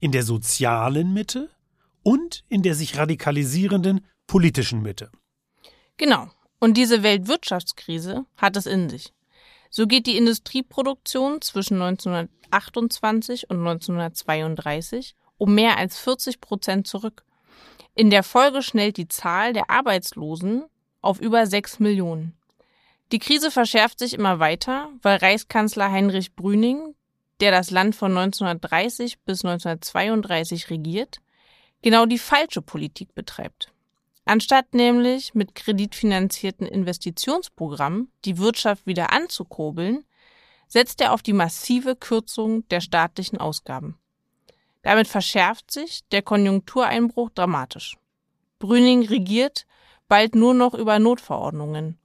In 0.00 0.10
der 0.10 0.24
sozialen 0.24 1.12
Mitte 1.12 1.50
und 2.02 2.44
in 2.48 2.62
der 2.62 2.74
sich 2.74 2.98
radikalisierenden 2.98 4.04
politischen 4.26 4.82
Mitte. 4.82 5.12
Genau. 5.98 6.28
Und 6.58 6.76
diese 6.76 7.04
Weltwirtschaftskrise 7.04 8.26
hat 8.36 8.56
es 8.56 8.66
in 8.66 8.88
sich. 8.88 9.12
So 9.70 9.86
geht 9.86 10.06
die 10.06 10.16
Industrieproduktion 10.16 11.40
zwischen 11.42 11.78
1928 12.50 13.50
und 13.50 13.58
1932 13.58 15.14
um 15.38 15.54
mehr 15.54 15.76
als 15.76 15.98
40 15.98 16.40
Prozent 16.40 16.86
zurück. 16.86 17.24
In 17.94 18.10
der 18.10 18.22
Folge 18.22 18.62
schnellt 18.62 18.96
die 18.96 19.08
Zahl 19.08 19.52
der 19.52 19.70
Arbeitslosen 19.70 20.64
auf 21.00 21.20
über 21.20 21.46
6 21.46 21.78
Millionen. 21.80 22.34
Die 23.12 23.18
Krise 23.18 23.50
verschärft 23.50 23.98
sich 23.98 24.14
immer 24.14 24.40
weiter, 24.40 24.90
weil 25.02 25.18
Reichskanzler 25.18 25.90
Heinrich 25.90 26.34
Brüning, 26.34 26.94
der 27.40 27.52
das 27.52 27.70
Land 27.70 27.94
von 27.94 28.16
1930 28.16 29.20
bis 29.20 29.44
1932 29.44 30.70
regiert, 30.70 31.18
genau 31.82 32.06
die 32.06 32.18
falsche 32.18 32.62
Politik 32.62 33.14
betreibt. 33.14 33.72
Anstatt 34.24 34.74
nämlich 34.74 35.34
mit 35.34 35.54
kreditfinanzierten 35.54 36.66
Investitionsprogrammen 36.66 38.10
die 38.24 38.38
Wirtschaft 38.38 38.84
wieder 38.86 39.12
anzukurbeln, 39.12 40.04
setzt 40.66 41.00
er 41.00 41.12
auf 41.12 41.22
die 41.22 41.32
massive 41.32 41.96
Kürzung 41.96 42.66
der 42.68 42.80
staatlichen 42.80 43.38
Ausgaben. 43.38 43.98
Damit 44.82 45.08
verschärft 45.08 45.70
sich 45.70 46.00
der 46.12 46.22
Konjunktureinbruch 46.22 47.30
dramatisch. 47.30 47.96
Brüning 48.58 49.06
regiert 49.06 49.66
bald 50.08 50.34
nur 50.34 50.54
noch 50.54 50.74
über 50.74 50.98
Notverordnungen 50.98 51.98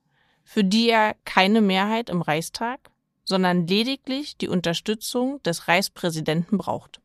für 0.52 0.66
die 0.66 0.90
er 0.90 1.16
keine 1.24 1.62
Mehrheit 1.62 2.10
im 2.10 2.22
Reichstag, 2.22 2.80
sondern 3.24 3.68
lediglich 3.68 4.36
die 4.36 4.50
Unterstützung 4.50 5.42
des 5.44 5.70
Reichspräsidenten 5.70 6.58
braucht. 6.58 7.00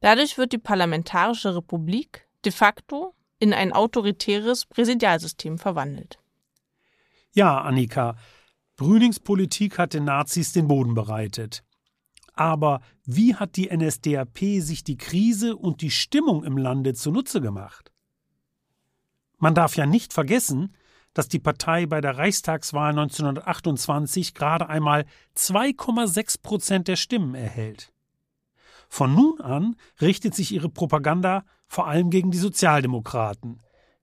Dadurch 0.00 0.38
wird 0.38 0.52
die 0.52 0.58
Parlamentarische 0.58 1.54
Republik 1.54 2.26
de 2.46 2.52
facto 2.52 3.14
in 3.38 3.52
ein 3.52 3.74
autoritäres 3.74 4.64
Präsidialsystem 4.64 5.58
verwandelt. 5.58 6.18
Ja, 7.32 7.60
Annika, 7.60 8.16
Brünings 8.78 9.18
Politik 9.18 9.76
hat 9.76 9.92
den 9.92 10.04
Nazis 10.04 10.52
den 10.52 10.68
Boden 10.68 10.94
bereitet. 10.94 11.64
Aber 12.34 12.80
wie 13.04 13.34
hat 13.34 13.56
die 13.56 13.76
NSDAP 13.76 14.38
sich 14.60 14.84
die 14.84 14.96
Krise 14.96 15.56
und 15.56 15.82
die 15.82 15.90
Stimmung 15.90 16.44
im 16.44 16.56
Lande 16.56 16.94
zunutze 16.94 17.40
gemacht? 17.40 17.90
Man 19.38 19.56
darf 19.56 19.74
ja 19.76 19.84
nicht 19.84 20.12
vergessen, 20.12 20.76
dass 21.12 21.26
die 21.26 21.40
Partei 21.40 21.86
bei 21.86 22.00
der 22.00 22.18
Reichstagswahl 22.18 22.90
1928 22.90 24.32
gerade 24.32 24.68
einmal 24.68 25.06
2,6 25.36 26.40
Prozent 26.40 26.86
der 26.86 26.94
Stimmen 26.94 27.34
erhält. 27.34 27.92
Von 28.88 29.12
nun 29.12 29.40
an 29.40 29.74
richtet 30.00 30.36
sich 30.36 30.52
ihre 30.52 30.68
Propaganda 30.68 31.44
vor 31.66 31.88
allem 31.88 32.10
gegen 32.10 32.30
die 32.30 32.38
Sozialdemokraten, 32.38 33.60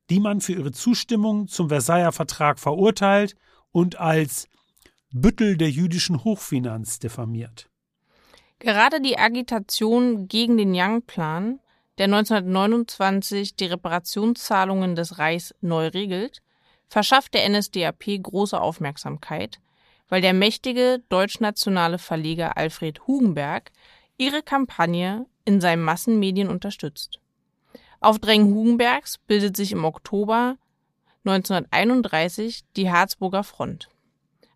die 0.09 0.19
man 0.19 0.41
für 0.41 0.51
ihre 0.51 0.73
Zustimmung 0.73 1.47
zum 1.47 1.69
Versailler 1.69 2.11
Vertrag 2.11 2.59
verurteilt 2.59 3.37
und 3.71 4.01
als 4.01 4.49
Büttel 5.17 5.55
der 5.55 5.69
jüdischen 5.69 6.25
Hochfinanz 6.25 6.99
diffamiert. 6.99 7.69
Gerade 8.59 8.99
die 8.99 9.17
Agitation 9.17 10.27
gegen 10.27 10.57
den 10.57 10.73
Young-Plan, 10.75 11.61
der 11.97 12.07
1929 12.07 13.55
die 13.55 13.67
Reparationszahlungen 13.67 14.93
des 14.97 15.17
Reichs 15.17 15.55
neu 15.61 15.87
regelt, 15.87 16.41
verschafft 16.89 17.33
der 17.33 17.47
NSDAP 17.47 18.21
große 18.23 18.59
Aufmerksamkeit, 18.59 19.61
weil 20.09 20.19
der 20.19 20.33
mächtige 20.33 21.01
deutschnationale 21.07 21.97
Verleger 21.97 22.57
Alfred 22.57 23.07
Hugenberg 23.07 23.71
ihre 24.17 24.43
Kampagne 24.43 25.27
in 25.45 25.61
seinen 25.61 25.83
Massenmedien 25.83 26.49
unterstützt. 26.49 27.21
Auf 28.01 28.19
Drängen 28.19 28.53
Hugenbergs 28.53 29.17
bildet 29.19 29.55
sich 29.55 29.71
im 29.71 29.85
Oktober 29.85 30.57
1931 31.23 32.65
die 32.75 32.91
Harzburger 32.91 33.45
Front. 33.45 33.87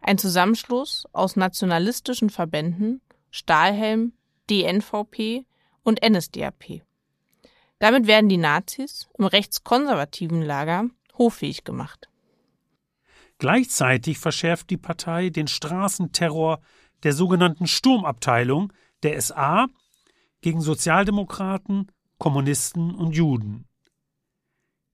Ein 0.02 0.18
Zusammenschluss 0.18 1.06
aus 1.12 1.36
nationalistischen 1.36 2.30
Verbänden, 2.30 3.02
Stahlhelm, 3.32 4.14
DNVP 4.50 5.46
und 5.84 6.02
NSDAP. 6.08 6.82
Damit 7.80 8.08
werden 8.08 8.30
die 8.30 8.38
Nazis 8.38 9.08
im 9.18 9.26
rechtskonservativen 9.26 10.42
Lager 10.42 10.86
hoffähig 11.18 11.64
gemacht. 11.64 12.10
Gleichzeitig 13.38 14.20
verschärft 14.20 14.70
die 14.70 14.78
Partei 14.78 15.30
den 15.30 15.48
Straßenterror 15.48 16.60
der 17.04 17.14
sogenannten 17.14 17.68
Sturmabteilung 17.68 18.74
der 19.04 19.22
SA 19.22 19.68
gegen 20.42 20.62
Sozialdemokraten, 20.62 21.92
Kommunisten 22.18 22.94
und 22.94 23.16
Juden. 23.16 23.66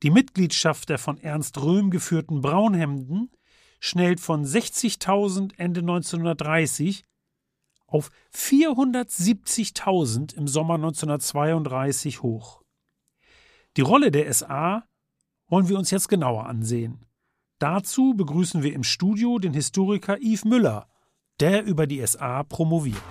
Die 0.04 0.12
Mitgliedschaft 0.12 0.90
der 0.90 1.00
von 1.00 1.18
Ernst 1.18 1.60
Röhm 1.60 1.90
geführten 1.90 2.42
Braunhemden 2.42 3.32
schnellt 3.80 4.20
von 4.20 4.46
60.000 4.46 5.58
Ende 5.58 5.82
1930 5.82 7.04
auf 7.88 8.12
470.000 8.34 10.36
im 10.36 10.48
Sommer 10.48 10.76
1932 10.76 12.22
hoch. 12.22 12.62
Die 13.78 13.82
Rolle 13.82 14.12
der 14.12 14.32
SA 14.34 14.84
wollen 15.48 15.70
wir 15.70 15.78
uns 15.78 15.92
jetzt 15.92 16.10
genauer 16.10 16.48
ansehen. 16.48 17.06
Dazu 17.60 18.14
begrüßen 18.16 18.64
wir 18.64 18.74
im 18.74 18.84
Studio 18.84 19.40
den 19.40 19.54
Historiker 19.54 20.18
Yves 20.20 20.46
Müller, 20.46 20.90
der 21.40 21.64
über 21.64 21.88
die 21.88 22.06
SA 22.06 22.44
promoviert. 22.44 23.02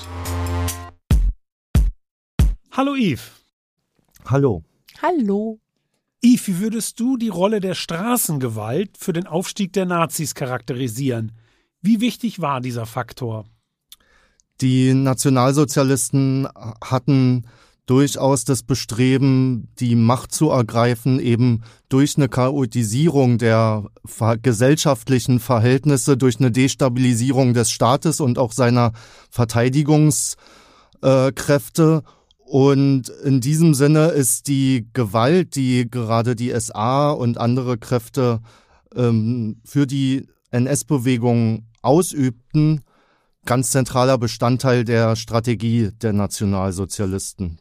Hallo 2.72 2.94
Yves. 2.94 3.44
Hallo. 4.26 4.62
Hallo. 5.00 5.63
Yves, 6.24 6.48
wie 6.48 6.58
würdest 6.58 6.98
du 7.00 7.18
die 7.18 7.28
Rolle 7.28 7.60
der 7.60 7.74
Straßengewalt 7.74 8.96
für 8.98 9.12
den 9.12 9.26
Aufstieg 9.26 9.74
der 9.74 9.84
Nazis 9.84 10.34
charakterisieren? 10.34 11.32
Wie 11.82 12.00
wichtig 12.00 12.40
war 12.40 12.62
dieser 12.62 12.86
Faktor? 12.86 13.44
Die 14.62 14.94
Nationalsozialisten 14.94 16.48
hatten 16.82 17.42
durchaus 17.84 18.46
das 18.46 18.62
Bestreben, 18.62 19.68
die 19.78 19.96
Macht 19.96 20.32
zu 20.32 20.48
ergreifen, 20.48 21.20
eben 21.20 21.62
durch 21.90 22.16
eine 22.16 22.30
Chaotisierung 22.30 23.36
der 23.36 23.84
gesellschaftlichen 24.40 25.40
Verhältnisse, 25.40 26.16
durch 26.16 26.38
eine 26.38 26.50
Destabilisierung 26.50 27.52
des 27.52 27.70
Staates 27.70 28.20
und 28.20 28.38
auch 28.38 28.52
seiner 28.52 28.92
Verteidigungskräfte. 29.28 32.02
Und 32.44 33.08
in 33.08 33.40
diesem 33.40 33.74
Sinne 33.74 34.08
ist 34.08 34.48
die 34.48 34.86
Gewalt, 34.92 35.56
die 35.56 35.90
gerade 35.90 36.36
die 36.36 36.52
SA 36.58 37.10
und 37.10 37.38
andere 37.38 37.78
Kräfte 37.78 38.40
ähm, 38.94 39.60
für 39.64 39.86
die 39.86 40.26
NS-Bewegung 40.50 41.66
ausübten, 41.82 42.82
ganz 43.44 43.70
zentraler 43.70 44.18
Bestandteil 44.18 44.84
der 44.84 45.16
Strategie 45.16 45.90
der 46.02 46.12
Nationalsozialisten. 46.12 47.58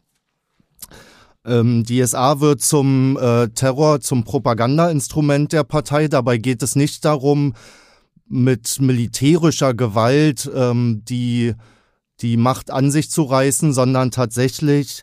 Ähm, 1.46 1.84
die 1.84 2.04
SA 2.06 2.40
wird 2.40 2.62
zum 2.62 3.18
äh, 3.20 3.48
Terror, 3.48 4.00
zum 4.00 4.24
Propagandainstrument 4.24 5.52
der 5.52 5.64
Partei. 5.64 6.08
Dabei 6.08 6.38
geht 6.38 6.62
es 6.62 6.76
nicht 6.76 7.04
darum, 7.04 7.54
mit 8.26 8.80
militärischer 8.80 9.74
Gewalt 9.74 10.50
ähm, 10.54 11.02
die, 11.04 11.54
die 12.20 12.36
Macht 12.36 12.70
an 12.70 12.90
sich 12.90 13.10
zu 13.10 13.22
reißen, 13.22 13.72
sondern 13.72 14.10
tatsächlich 14.10 15.02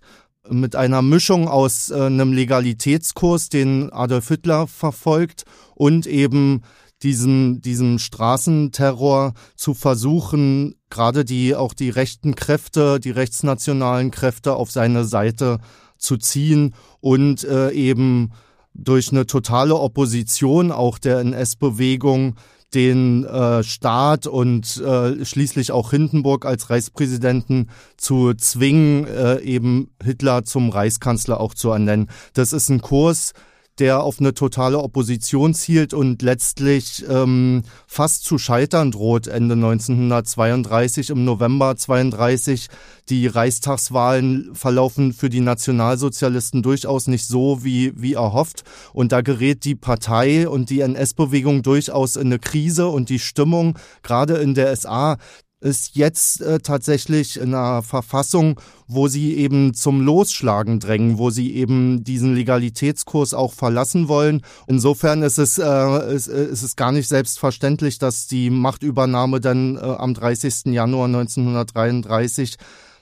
mit 0.49 0.75
einer 0.75 1.01
Mischung 1.01 1.47
aus 1.47 1.89
äh, 1.89 2.05
einem 2.05 2.33
Legalitätskurs, 2.33 3.49
den 3.49 3.91
Adolf 3.91 4.27
Hitler 4.29 4.67
verfolgt, 4.67 5.43
und 5.75 6.07
eben 6.07 6.61
diesem, 7.03 7.61
diesem 7.61 7.99
Straßenterror 7.99 9.33
zu 9.55 9.73
versuchen, 9.73 10.75
gerade 10.89 11.25
die, 11.25 11.55
auch 11.55 11.73
die 11.73 11.89
rechten 11.89 12.35
Kräfte, 12.35 12.99
die 12.99 13.11
rechtsnationalen 13.11 14.11
Kräfte 14.11 14.53
auf 14.53 14.71
seine 14.71 15.05
Seite 15.05 15.59
zu 15.97 16.17
ziehen 16.17 16.75
und 16.99 17.43
äh, 17.43 17.71
eben 17.71 18.31
durch 18.73 19.11
eine 19.11 19.25
totale 19.25 19.75
Opposition 19.75 20.71
auch 20.71 20.97
der 20.97 21.19
NS-Bewegung 21.19 22.35
den 22.73 23.25
äh, 23.25 23.63
Staat 23.63 24.27
und 24.27 24.77
äh, 24.77 25.25
schließlich 25.25 25.71
auch 25.71 25.91
Hindenburg 25.91 26.45
als 26.45 26.69
Reichspräsidenten 26.69 27.69
zu 27.97 28.33
zwingen, 28.33 29.05
äh, 29.07 29.39
eben 29.41 29.89
Hitler 30.01 30.43
zum 30.43 30.69
Reichskanzler 30.69 31.39
auch 31.39 31.53
zu 31.53 31.69
ernennen. 31.71 32.09
Das 32.33 32.53
ist 32.53 32.69
ein 32.69 32.81
Kurs, 32.81 33.33
der 33.81 34.03
auf 34.03 34.19
eine 34.19 34.35
totale 34.35 34.77
Opposition 34.77 35.55
zielt 35.55 35.95
und 35.95 36.21
letztlich 36.21 37.03
ähm, 37.09 37.63
fast 37.87 38.23
zu 38.23 38.37
scheitern 38.37 38.91
droht 38.91 39.25
Ende 39.25 39.55
1932. 39.55 41.09
Im 41.09 41.25
November 41.25 41.75
32 41.75 42.67
die 43.09 43.25
Reichstagswahlen 43.25 44.53
verlaufen 44.53 45.13
für 45.13 45.31
die 45.31 45.41
Nationalsozialisten 45.41 46.61
durchaus 46.61 47.07
nicht 47.07 47.25
so 47.25 47.63
wie, 47.63 47.91
wie 47.99 48.13
erhofft. 48.13 48.63
Und 48.93 49.11
da 49.11 49.21
gerät 49.21 49.65
die 49.65 49.75
Partei 49.75 50.47
und 50.47 50.69
die 50.69 50.81
NS-Bewegung 50.81 51.63
durchaus 51.63 52.17
in 52.17 52.27
eine 52.27 52.37
Krise 52.37 52.87
und 52.87 53.09
die 53.09 53.19
Stimmung, 53.19 53.79
gerade 54.03 54.35
in 54.35 54.53
der 54.53 54.75
SA, 54.75 55.17
ist 55.61 55.95
jetzt 55.95 56.41
äh, 56.41 56.59
tatsächlich 56.59 57.39
in 57.39 57.53
einer 57.53 57.83
Verfassung, 57.83 58.59
wo 58.87 59.07
sie 59.07 59.35
eben 59.35 59.73
zum 59.73 60.01
Losschlagen 60.01 60.79
drängen, 60.79 61.17
wo 61.17 61.29
sie 61.29 61.55
eben 61.55 62.03
diesen 62.03 62.35
Legalitätskurs 62.35 63.33
auch 63.33 63.53
verlassen 63.53 64.07
wollen. 64.07 64.41
Insofern 64.67 65.21
ist 65.21 65.37
es, 65.37 65.59
äh, 65.59 66.13
ist, 66.13 66.27
äh, 66.27 66.45
ist 66.45 66.63
es 66.63 66.75
gar 66.75 66.91
nicht 66.91 67.07
selbstverständlich, 67.07 67.99
dass 67.99 68.27
die 68.27 68.49
Machtübernahme 68.49 69.39
dann 69.39 69.77
äh, 69.77 69.79
am 69.79 70.13
30. 70.13 70.65
Januar 70.65 71.05
1933 71.05 72.57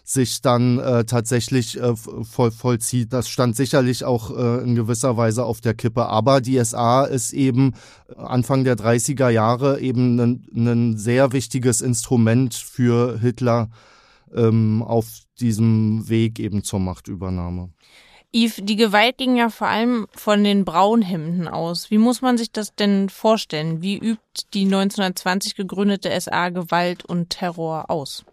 sich 0.09 0.41
dann 0.41 0.79
äh, 0.79 1.05
tatsächlich 1.05 1.79
äh, 1.79 1.95
voll, 1.95 2.49
vollzieht. 2.49 3.13
Das 3.13 3.29
stand 3.29 3.55
sicherlich 3.55 4.03
auch 4.05 4.35
äh, 4.35 4.63
in 4.63 4.73
gewisser 4.73 5.17
Weise 5.17 5.45
auf 5.45 5.61
der 5.61 5.75
Kippe. 5.75 6.07
Aber 6.07 6.41
die 6.41 6.57
SA 6.65 7.03
ist 7.03 7.31
eben 7.31 7.75
Anfang 8.17 8.63
der 8.63 8.75
30er 8.75 9.29
Jahre 9.29 9.79
eben 9.79 10.19
ein, 10.19 10.47
ein 10.55 10.97
sehr 10.97 11.31
wichtiges 11.31 11.81
Instrument 11.81 12.55
für 12.55 13.19
Hitler 13.19 13.69
ähm, 14.33 14.81
auf 14.81 15.05
diesem 15.39 16.09
Weg 16.09 16.39
eben 16.39 16.63
zur 16.63 16.79
Machtübernahme. 16.79 17.69
Yves, 18.33 18.61
die 18.63 18.77
Gewalt 18.77 19.17
ging 19.19 19.35
ja 19.35 19.49
vor 19.49 19.67
allem 19.67 20.07
von 20.15 20.43
den 20.43 20.65
Braunhemden 20.65 21.47
aus. 21.47 21.91
Wie 21.91 21.99
muss 21.99 22.23
man 22.23 22.35
sich 22.39 22.51
das 22.51 22.73
denn 22.73 23.09
vorstellen? 23.09 23.83
Wie 23.83 23.97
übt 23.97 24.47
die 24.55 24.65
1920 24.65 25.53
gegründete 25.53 26.19
SA 26.19 26.49
Gewalt 26.49 27.05
und 27.05 27.29
Terror 27.29 27.91
aus? 27.91 28.25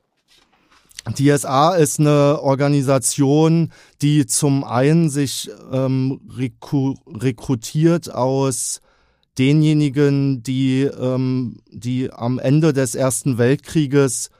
Die 1.14 1.30
SA 1.36 1.74
ist 1.74 2.00
eine 2.00 2.40
Organisation, 2.42 3.72
die 4.02 4.26
zum 4.26 4.64
einen 4.64 5.08
sich 5.08 5.48
ähm, 5.72 6.20
rekrutiert 6.36 8.12
aus 8.12 8.80
denjenigen, 9.38 10.42
die, 10.42 10.82
ähm, 10.82 11.58
die 11.70 12.10
am 12.12 12.40
Ende 12.40 12.72
des 12.72 12.96
Ersten 12.96 13.38
Weltkrieges 13.38 14.30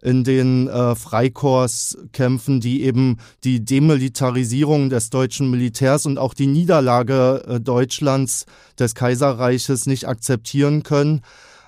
in 0.00 0.24
den 0.24 0.68
äh, 0.68 0.94
Freikorpskämpfen, 0.94 2.60
die 2.60 2.84
eben 2.84 3.18
die 3.42 3.64
Demilitarisierung 3.64 4.90
des 4.90 5.10
deutschen 5.10 5.50
Militärs 5.50 6.06
und 6.06 6.18
auch 6.18 6.34
die 6.34 6.46
Niederlage 6.46 7.42
äh, 7.46 7.60
Deutschlands 7.60 8.46
des 8.78 8.94
Kaiserreiches 8.94 9.86
nicht 9.86 10.06
akzeptieren 10.06 10.82
können. 10.82 11.20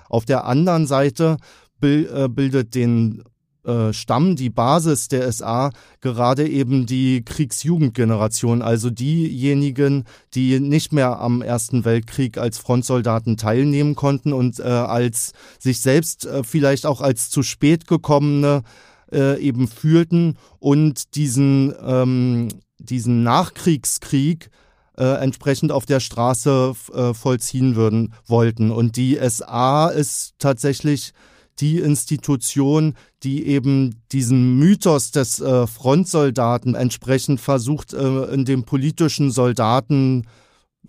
Auf 0.09 0.25
der 0.25 0.45
anderen 0.45 0.87
Seite 0.87 1.37
äh, 1.81 2.27
bildet 2.27 2.75
den 2.75 3.23
äh, 3.67 3.93
Stamm, 3.93 4.35
die 4.35 4.49
Basis 4.49 5.09
der 5.09 5.31
SA, 5.31 5.71
gerade 6.01 6.47
eben 6.47 6.85
die 6.85 7.23
Kriegsjugendgeneration, 7.23 8.61
also 8.61 8.89
diejenigen, 8.89 10.05
die 10.33 10.59
nicht 10.59 10.93
mehr 10.93 11.19
am 11.19 11.41
Ersten 11.41 11.83
Weltkrieg 11.83 12.37
als 12.37 12.57
Frontsoldaten 12.57 13.35
teilnehmen 13.37 13.95
konnten 13.95 14.31
und 14.31 14.59
äh, 14.59 14.63
als 14.63 15.33
sich 15.59 15.81
selbst 15.81 16.25
äh, 16.25 16.43
vielleicht 16.43 16.85
auch 16.85 17.01
als 17.01 17.29
zu 17.29 17.43
spät 17.43 17.87
gekommene 17.87 18.63
äh, 19.11 19.39
eben 19.39 19.67
fühlten 19.67 20.37
und 20.59 21.15
diesen, 21.15 21.73
ähm, 21.85 22.47
diesen 22.79 23.23
Nachkriegskrieg 23.23 24.49
äh, 24.97 25.03
entsprechend 25.03 25.71
auf 25.71 25.85
der 25.85 25.99
Straße 25.99 26.73
äh, 26.93 27.13
vollziehen 27.13 27.75
würden 27.75 28.13
wollten. 28.25 28.71
Und 28.71 28.95
die 28.95 29.19
SA 29.29 29.89
ist 29.89 30.35
tatsächlich 30.39 31.13
die 31.59 31.79
Institution, 31.79 32.93
die 33.23 33.47
eben 33.47 34.01
diesen 34.11 34.57
Mythos 34.57 35.11
des 35.11 35.39
äh, 35.39 35.67
Frontsoldaten 35.67 36.75
entsprechend 36.75 37.39
versucht, 37.41 37.93
äh, 37.93 38.25
in 38.25 38.45
dem 38.45 38.63
politischen 38.63 39.31
Soldaten 39.31 40.27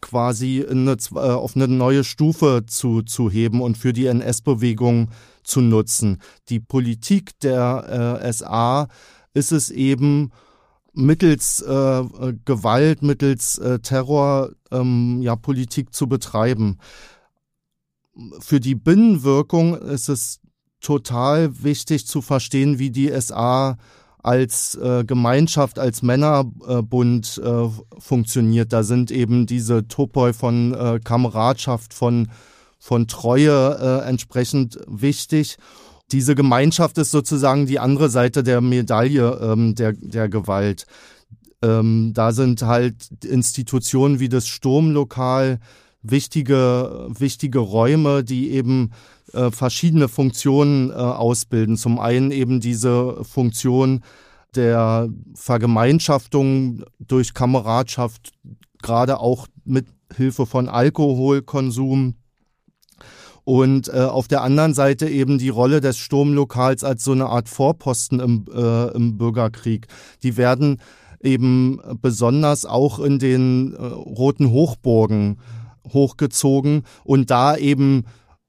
quasi 0.01 0.65
eine, 0.69 0.97
äh, 1.15 1.19
auf 1.19 1.57
eine 1.57 1.69
neue 1.69 2.05
Stufe 2.05 2.65
zu, 2.67 3.03
zu 3.03 3.31
heben 3.31 3.61
und 3.61 3.79
für 3.79 3.93
die 3.93 4.07
NS-Bewegung 4.07 5.11
zu 5.43 5.61
nutzen. 5.61 6.19
Die 6.49 6.61
Politik 6.61 7.39
der 7.41 8.21
äh, 8.23 8.33
SA 8.33 8.89
ist 9.35 9.53
es 9.53 9.71
eben, 9.71 10.31
mittels 10.99 11.63
äh, 11.63 12.05
Gewalt, 12.45 13.03
mittels 13.03 13.59
äh, 13.59 13.79
Terror 13.79 14.51
ähm, 14.71 15.23
ja, 15.23 15.37
Politik 15.37 15.95
zu 15.95 16.09
betreiben. 16.09 16.79
Für 18.41 18.59
die 18.59 18.75
Binnenwirkung 18.75 19.77
ist 19.77 20.09
es 20.09 20.41
total 20.81 21.63
wichtig 21.63 22.07
zu 22.07 22.23
verstehen, 22.23 22.79
wie 22.79 22.91
die 22.91 23.11
SA 23.21 23.77
als 24.23 24.75
äh, 24.75 25.05
Gemeinschaft, 25.05 25.79
als 25.79 26.03
Männerbund 26.03 27.41
äh, 27.43 27.69
funktioniert. 27.99 28.73
Da 28.73 28.83
sind 28.83 29.11
eben 29.11 29.47
diese 29.47 29.87
Topoi 29.87 30.33
von 30.33 30.75
äh, 30.75 31.01
Kameradschaft, 31.03 31.95
von, 31.95 32.29
von 32.79 33.07
Treue 33.07 33.79
äh, 33.81 34.09
entsprechend 34.09 34.79
wichtig. 34.87 35.57
Diese 36.11 36.35
Gemeinschaft 36.35 36.99
ist 36.99 37.11
sozusagen 37.11 37.67
die 37.67 37.79
andere 37.79 38.09
Seite 38.09 38.43
der 38.43 38.61
Medaille 38.61 39.39
ähm, 39.43 39.75
der, 39.75 39.93
der 39.93 40.29
Gewalt. 40.29 40.87
Ähm, 41.63 42.13
da 42.15 42.33
sind 42.33 42.63
halt 42.63 43.25
Institutionen 43.25 44.21
wie 44.21 44.29
das 44.29 44.47
Sturmlokal, 44.47 45.59
wichtige, 46.03 47.09
wichtige 47.09 47.59
Räume, 47.59 48.25
die 48.25 48.51
eben 48.51 48.91
äh, 49.33 49.51
verschiedene 49.51 50.09
Funktionen 50.09 50.91
äh, 50.91 50.95
ausbilden. 50.95 51.77
Zum 51.77 51.99
einen 51.99 52.31
eben 52.31 52.61
diese 52.61 53.25
Funktion 53.25 54.03
der 54.55 55.09
Vergemeinschaftung 55.35 56.85
durch 56.99 57.35
Kameradschaft, 57.35 58.33
gerade 58.83 59.21
auch 59.21 59.47
mit 59.65 59.87
Hilfe 60.15 60.47
von 60.47 60.69
Alkoholkonsum. 60.69 62.15
Und 63.45 63.89
äh, 63.89 64.01
auf 64.01 64.29
der 64.29 64.43
anderen 64.43 64.75
Seite 64.75 65.09
eben 65.09 65.39
die 65.39 65.49
Rolle 65.49 65.81
des 65.81 65.97
Sturmlokals 65.97 66.85
als 66.85 67.03
so 67.03 67.13
eine 67.13 67.27
Art 67.27 67.49
Vorposten 67.49 68.21
im, 68.21 68.45
äh, 68.55 68.89
im 68.95 69.17
Bürgerkrieg. 69.17 69.87
Die 70.23 70.37
werden 70.37 70.83
eben 71.23 71.81
besonders 72.01 72.67
auch 72.67 72.99
in 72.99 73.19
den 73.19 73.75
äh, 73.75 73.83
roten 73.83 74.51
Hochburgen 74.51 75.39
hochgezogen 75.93 76.83
und 77.05 77.31
da 77.31 77.57
eben 77.57 78.05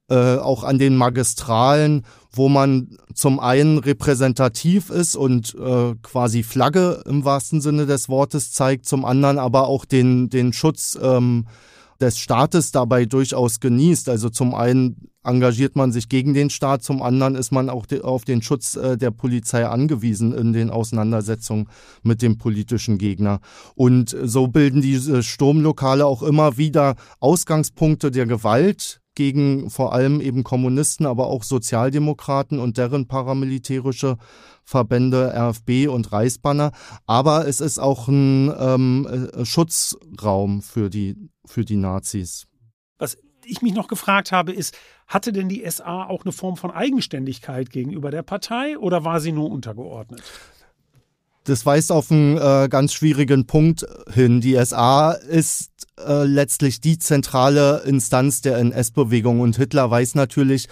äh, 0.10 0.38
auch 0.38 0.64
an 0.64 0.80
den 0.80 0.96
Magistralen, 0.96 2.04
wo 2.32 2.50
man 2.50 2.98
zum 3.14 3.40
einen 3.40 3.78
repräsentativ 3.78 4.90
ist 4.90 5.16
und 5.16 5.56
äh, 5.56 5.94
quasi 6.02 6.44
Flagge 6.44 7.04
im 7.06 7.26
wahrsten 7.26 7.62
Sinne 7.62 7.86
des 7.86 8.10
Wortes 8.10 8.52
zeigt, 8.52 8.86
zum 8.86 9.06
anderen 9.06 9.38
aber 9.38 9.68
auch 9.68 9.86
den, 9.86 10.30
den 10.30 10.54
Schutz 10.54 10.98
ähm, 11.02 11.46
des 12.00 12.18
Staates 12.18 12.72
dabei 12.72 13.06
durchaus 13.06 13.60
genießt. 13.60 14.10
Also 14.10 14.30
zum 14.30 14.56
einen 14.56 15.10
engagiert 15.24 15.76
man 15.76 15.92
sich 15.92 16.10
gegen 16.10 16.34
den 16.34 16.50
Staat, 16.50 16.84
zum 16.84 17.02
anderen 17.02 17.36
ist 17.36 17.52
man 17.52 17.70
auch 17.70 17.86
auf 18.04 18.26
den 18.26 18.42
Schutz 18.42 18.76
äh, 18.76 18.98
der 18.98 19.12
Polizei 19.12 19.66
angewiesen 19.66 20.34
in 20.34 20.54
den 20.54 20.70
Auseinandersetzungen 20.70 21.68
mit 22.04 22.22
dem 22.22 22.38
politischen 22.38 22.98
Gegner. 22.98 23.40
Und 23.76 24.16
so 24.24 24.48
bilden 24.48 24.82
diese 24.82 25.24
Sturmlokale 25.24 26.06
auch 26.06 26.24
immer 26.24 26.58
wieder 26.58 26.96
Ausgangspunkte 27.20 28.12
der 28.12 28.26
Gewalt 28.26 29.02
gegen 29.16 29.70
vor 29.70 29.92
allem 29.92 30.22
eben 30.22 30.46
Kommunisten, 30.46 31.06
aber 31.06 31.28
auch 31.28 31.44
Sozialdemokraten 31.44 32.58
und 32.58 32.78
deren 32.78 33.08
paramilitärische 33.08 34.16
Verbände 34.64 35.34
RFB 35.36 35.90
und 35.90 36.14
Reichsbanner. 36.14 36.72
Aber 37.06 37.46
es 37.46 37.60
ist 37.60 37.80
auch 37.80 38.08
ein 38.08 38.54
ähm, 38.58 39.30
äh, 39.34 39.44
Schutzraum 39.44 40.62
für 40.62 40.90
die, 40.90 41.18
für 41.50 41.66
die 41.66 41.78
Nazis. 41.78 42.48
Was 42.98 43.18
ich 43.46 43.62
mich 43.62 43.74
noch 43.74 43.88
gefragt 43.88 44.32
habe, 44.32 44.52
ist, 44.54 44.78
hatte 45.08 45.34
denn 45.34 45.50
die 45.50 45.64
SA 45.70 46.06
auch 46.06 46.24
eine 46.24 46.32
Form 46.32 46.58
von 46.58 46.72
Eigenständigkeit 46.72 47.70
gegenüber 47.70 48.12
der 48.12 48.22
Partei 48.22 48.78
oder 48.78 49.04
war 49.04 49.20
sie 49.20 49.32
nur 49.32 49.50
untergeordnet? 49.50 50.22
Das 51.46 51.66
weist 51.66 51.92
auf 51.92 52.12
einen 52.12 52.38
äh, 52.38 52.68
ganz 52.70 52.94
schwierigen 52.94 53.48
Punkt 53.48 53.86
hin. 54.14 54.40
Die 54.42 54.54
SA 54.64 55.14
ist 55.14 55.72
äh, 55.98 56.24
letztlich 56.26 56.80
die 56.80 57.00
zentrale 57.00 57.82
Instanz 57.86 58.42
der 58.42 58.58
NS-Bewegung 58.58 59.40
und 59.40 59.58
Hitler 59.58 59.90
weiß 59.90 60.16
natürlich, 60.16 60.68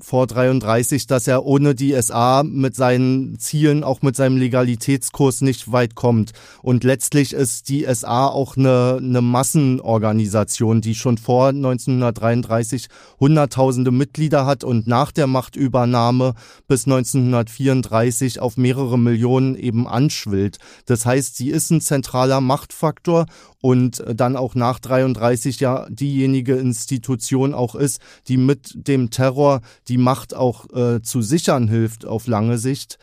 vor 0.00 0.26
33, 0.26 1.06
dass 1.06 1.26
er 1.26 1.44
ohne 1.44 1.74
die 1.74 2.00
SA 2.00 2.42
mit 2.44 2.76
seinen 2.76 3.38
Zielen, 3.38 3.84
auch 3.84 4.02
mit 4.02 4.16
seinem 4.16 4.36
Legalitätskurs 4.36 5.40
nicht 5.40 5.72
weit 5.72 5.94
kommt. 5.94 6.32
Und 6.62 6.84
letztlich 6.84 7.32
ist 7.32 7.68
die 7.68 7.86
SA 7.92 8.26
auch 8.26 8.56
eine, 8.56 8.98
eine 9.00 9.20
Massenorganisation, 9.20 10.80
die 10.80 10.94
schon 10.94 11.18
vor 11.18 11.48
1933 11.48 12.88
Hunderttausende 13.20 13.90
Mitglieder 13.90 14.46
hat 14.46 14.64
und 14.64 14.86
nach 14.86 15.12
der 15.12 15.26
Machtübernahme 15.26 16.34
bis 16.66 16.86
1934 16.86 18.40
auf 18.40 18.56
mehrere 18.56 18.98
Millionen 18.98 19.56
eben 19.56 19.88
anschwillt. 19.88 20.58
Das 20.86 21.06
heißt, 21.06 21.36
sie 21.36 21.50
ist 21.50 21.70
ein 21.70 21.80
zentraler 21.80 22.40
Machtfaktor 22.40 23.26
und 23.60 24.04
dann 24.14 24.36
auch 24.36 24.54
nach 24.54 24.78
33 24.78 25.60
ja 25.60 25.86
diejenige 25.90 26.54
Institution 26.54 27.54
auch 27.54 27.74
ist, 27.74 28.00
die 28.28 28.36
mit 28.36 28.86
dem 28.86 29.10
Terror 29.10 29.60
die 29.88 29.98
Macht 29.98 30.34
auch 30.34 30.70
äh, 30.74 31.02
zu 31.02 31.22
sichern 31.22 31.68
hilft 31.68 32.04
auf 32.06 32.26
lange 32.26 32.58
Sicht. 32.58 32.98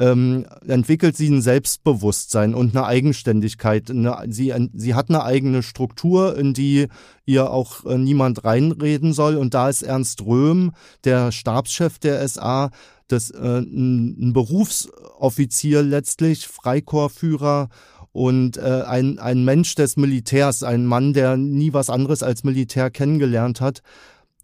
Ähm, 0.00 0.46
entwickelt 0.64 1.16
sie 1.16 1.28
ein 1.28 1.42
Selbstbewusstsein 1.42 2.54
und 2.54 2.76
eine 2.76 2.86
Eigenständigkeit. 2.86 3.90
Eine, 3.90 4.16
sie, 4.28 4.54
sie 4.74 4.94
hat 4.94 5.08
eine 5.08 5.24
eigene 5.24 5.64
Struktur, 5.64 6.38
in 6.38 6.54
die 6.54 6.86
ihr 7.26 7.50
auch 7.50 7.84
äh, 7.84 7.98
niemand 7.98 8.44
reinreden 8.44 9.12
soll. 9.12 9.36
Und 9.36 9.54
da 9.54 9.68
ist 9.68 9.82
Ernst 9.82 10.24
Röhm, 10.24 10.72
der 11.02 11.32
Stabschef 11.32 11.98
der 11.98 12.26
SA, 12.28 12.70
das, 13.08 13.30
äh, 13.30 13.58
ein, 13.58 14.16
ein 14.20 14.32
Berufsoffizier 14.32 15.82
letztlich, 15.82 16.46
Freikorpsführer 16.46 17.68
und 18.12 18.56
äh, 18.56 18.82
ein, 18.86 19.18
ein 19.18 19.44
Mensch 19.44 19.74
des 19.74 19.96
Militärs, 19.96 20.62
ein 20.62 20.86
Mann, 20.86 21.12
der 21.12 21.36
nie 21.36 21.72
was 21.72 21.90
anderes 21.90 22.22
als 22.22 22.44
Militär 22.44 22.90
kennengelernt 22.90 23.60
hat, 23.60 23.82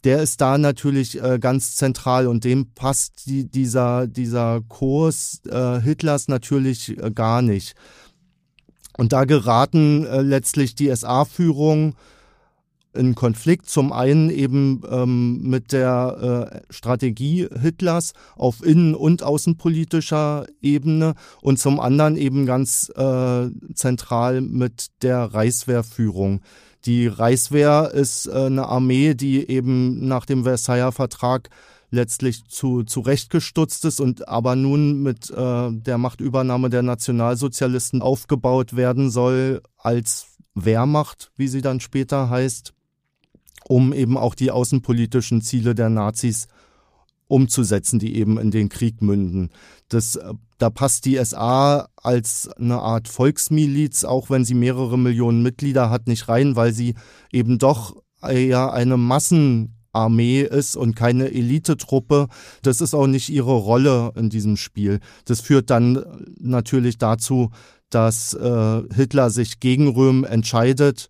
der 0.04 0.22
ist 0.22 0.40
da 0.40 0.58
natürlich 0.58 1.22
äh, 1.22 1.38
ganz 1.38 1.76
zentral 1.76 2.26
und 2.26 2.44
dem 2.44 2.72
passt 2.74 3.26
die, 3.26 3.50
dieser, 3.50 4.06
dieser 4.06 4.60
Kurs 4.68 5.40
äh, 5.50 5.80
Hitlers 5.80 6.28
natürlich 6.28 6.96
äh, 6.98 7.10
gar 7.10 7.42
nicht. 7.42 7.74
Und 8.96 9.12
da 9.12 9.24
geraten 9.24 10.06
äh, 10.06 10.20
letztlich 10.20 10.74
die 10.74 10.94
SA-Führung 10.94 11.94
in 12.94 13.14
Konflikt. 13.14 13.68
Zum 13.68 13.92
einen 13.92 14.30
eben 14.30 14.82
ähm, 14.88 15.42
mit 15.42 15.72
der 15.72 16.52
äh, 16.52 16.72
Strategie 16.72 17.48
Hitlers 17.60 18.12
auf 18.36 18.64
innen- 18.64 18.94
und 18.94 19.22
außenpolitischer 19.22 20.46
Ebene 20.62 21.14
und 21.42 21.58
zum 21.58 21.80
anderen 21.80 22.16
eben 22.16 22.46
ganz 22.46 22.90
äh, 22.94 23.48
zentral 23.74 24.40
mit 24.40 25.02
der 25.02 25.24
Reichswehrführung. 25.24 26.40
Die 26.84 27.06
Reichswehr 27.06 27.90
ist 27.94 28.26
äh, 28.26 28.46
eine 28.46 28.66
Armee, 28.66 29.14
die 29.14 29.48
eben 29.48 30.06
nach 30.06 30.26
dem 30.26 30.44
Versailler 30.44 30.92
Vertrag 30.92 31.48
letztlich 31.90 32.44
zu 32.48 32.82
zurechtgestutzt 32.82 33.84
ist 33.84 34.00
und 34.00 34.28
aber 34.28 34.56
nun 34.56 35.02
mit 35.02 35.30
äh, 35.30 35.70
der 35.70 35.98
Machtübernahme 35.98 36.68
der 36.68 36.82
Nationalsozialisten 36.82 38.02
aufgebaut 38.02 38.74
werden 38.74 39.10
soll 39.10 39.62
als 39.78 40.26
Wehrmacht, 40.54 41.30
wie 41.36 41.48
sie 41.48 41.62
dann 41.62 41.80
später 41.80 42.30
heißt 42.30 42.74
um 43.68 43.92
eben 43.92 44.16
auch 44.16 44.34
die 44.34 44.50
außenpolitischen 44.50 45.42
Ziele 45.42 45.74
der 45.74 45.88
Nazis 45.88 46.48
umzusetzen, 47.28 47.98
die 47.98 48.16
eben 48.16 48.38
in 48.38 48.50
den 48.50 48.68
Krieg 48.68 49.02
münden. 49.02 49.50
Das, 49.88 50.16
äh, 50.16 50.34
da 50.58 50.70
passt 50.70 51.04
die 51.04 51.22
SA 51.24 51.88
als 51.96 52.48
eine 52.48 52.78
Art 52.78 53.08
Volksmiliz, 53.08 54.04
auch 54.04 54.30
wenn 54.30 54.44
sie 54.44 54.54
mehrere 54.54 54.98
Millionen 54.98 55.42
Mitglieder 55.42 55.90
hat, 55.90 56.06
nicht 56.06 56.28
rein, 56.28 56.56
weil 56.56 56.72
sie 56.72 56.94
eben 57.32 57.58
doch 57.58 57.96
eher 58.22 58.72
eine 58.72 58.96
Massenarmee 58.96 60.42
ist 60.42 60.76
und 60.76 60.94
keine 60.94 61.32
Elitetruppe. 61.32 62.28
Das 62.62 62.80
ist 62.80 62.94
auch 62.94 63.06
nicht 63.06 63.28
ihre 63.28 63.54
Rolle 63.54 64.12
in 64.16 64.30
diesem 64.30 64.56
Spiel. 64.56 65.00
Das 65.24 65.40
führt 65.40 65.70
dann 65.70 66.02
natürlich 66.38 66.98
dazu, 66.98 67.50
dass 67.90 68.34
äh, 68.34 68.82
Hitler 68.94 69.30
sich 69.30 69.60
gegen 69.60 69.88
Röhm 69.88 70.24
entscheidet 70.24 71.08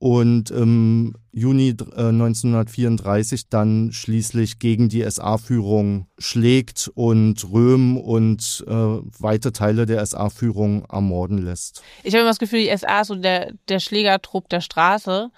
und 0.00 0.50
im 0.50 1.14
Juni 1.30 1.76
1934 1.78 3.40
äh, 3.40 3.44
dann 3.50 3.92
schließlich 3.92 4.58
gegen 4.58 4.88
die 4.88 5.08
SA-Führung 5.08 6.06
schlägt 6.18 6.90
und 6.94 7.52
Röhm 7.52 7.98
und 7.98 8.64
äh, 8.66 8.72
weite 8.72 9.52
Teile 9.52 9.84
der 9.84 10.04
SA-Führung 10.04 10.86
ermorden 10.86 11.36
lässt. 11.36 11.82
Ich 12.02 12.14
habe 12.14 12.22
immer 12.22 12.30
das 12.30 12.38
Gefühl, 12.38 12.60
die 12.60 12.74
SA, 12.74 13.04
so 13.04 13.14
der, 13.14 13.52
der 13.68 13.78
Schlägertrupp 13.78 14.48
der 14.48 14.62
Straße, 14.62 15.30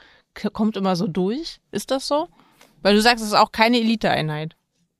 kommt 0.52 0.76
immer 0.76 0.94
so 0.94 1.08
durch. 1.08 1.58
Ist 1.72 1.90
das 1.90 2.06
so? 2.06 2.28
Weil 2.82 2.94
du 2.94 3.02
sagst, 3.02 3.22
es 3.24 3.30
ist 3.30 3.36
auch 3.36 3.50
keine 3.50 3.80
Eliteeinheit. 3.80 4.54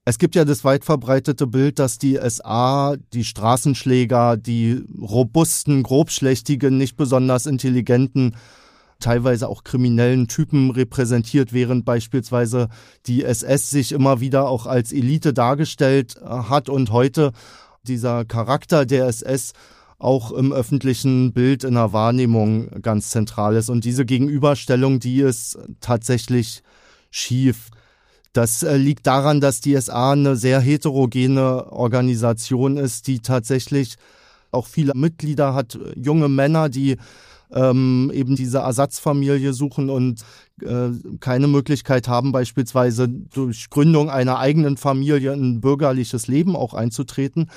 Es 0.05 0.19
gibt 0.19 0.35
ja 0.35 0.45
das 0.45 0.65
weit 0.65 0.85
verbreitete 0.85 1.47
Bild, 1.47 1.79
dass 1.79 1.99
die 1.99 2.19
SA, 2.21 2.97
die 3.13 3.25
Straßenschläger, 3.25 4.37
die 4.37 4.85
robusten, 5.01 5.85
grobschlächtigen, 5.85 6.77
nicht 6.77 6.97
besonders 6.97 7.47
intelligenten 7.47 8.35
teilweise 9.03 9.49
auch 9.49 9.65
kriminellen 9.65 10.29
Typen 10.29 10.71
repräsentiert, 10.71 11.53
während 11.53 11.85
beispielsweise 11.85 12.69
die 13.07 13.25
SS 13.25 13.71
sich 13.71 13.93
immer 13.93 14.21
wieder 14.21 14.49
auch 14.49 14.67
als 14.67 14.93
Elite 14.93 15.35
dargestellt 15.35 16.17
äh, 16.23 16.27
hat 16.27 16.69
und 16.69 16.91
heute 16.91 17.33
dieser 17.83 18.25
Charakter 18.25 18.87
der 18.87 19.07
SS 19.07 19.53
auch 19.99 20.33
im 20.33 20.53
öffentlichen 20.53 21.33
Bild 21.33 21.63
in 21.63 21.75
der 21.75 21.93
Wahrnehmung 21.93 22.69
ganz 22.83 23.11
zentral 23.11 23.55
ist. 23.55 23.69
Und 23.69 23.85
diese 23.85 24.05
Gegenüberstellung, 24.05 24.99
die 24.99 25.21
ist 25.21 25.59
tatsächlich 25.81 26.63
schief. 27.11 27.69
Das 28.33 28.63
äh, 28.63 28.77
liegt 28.77 29.07
daran, 29.07 29.41
dass 29.41 29.61
die 29.61 29.79
SA 29.81 30.13
eine 30.13 30.37
sehr 30.37 30.61
heterogene 30.61 31.71
Organisation 31.71 32.77
ist, 32.79 33.07
die 33.07 33.21
tatsächlich 33.21 33.97
auch 34.51 34.67
viele 34.67 34.93
Mitglieder 34.95 35.55
hat, 35.55 35.79
junge 35.97 36.29
Männer, 36.29 36.69
die 36.69 36.97
ähm, 37.53 38.11
eben 38.15 38.37
diese 38.37 38.59
Ersatzfamilie 38.59 39.53
suchen 39.53 39.91
und 39.91 40.23
äh, 40.63 40.91
keine 41.21 41.49
Möglichkeit 41.49 42.09
haben, 42.09 42.33
beispielsweise 42.33 43.09
durch 43.09 43.71
Gründung 43.71 44.11
einer 44.11 44.39
eigenen 44.39 44.77
Familie 44.77 45.33
ein 45.33 45.61
bürgerliches 45.61 46.27
Leben 46.27 46.57
auch 46.57 46.75
einzutreten. 46.75 47.51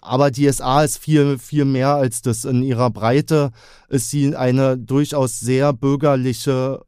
Aber 0.00 0.30
die 0.30 0.50
SA 0.52 0.84
ist 0.84 0.98
viel, 0.98 1.38
viel 1.38 1.64
mehr 1.64 1.94
als 1.94 2.20
das. 2.20 2.44
In 2.44 2.62
ihrer 2.62 2.90
Breite 2.90 3.52
ist 3.88 4.10
sie 4.10 4.36
eine 4.36 4.76
durchaus 4.76 5.40
sehr 5.40 5.72
bürgerliche 5.72 6.82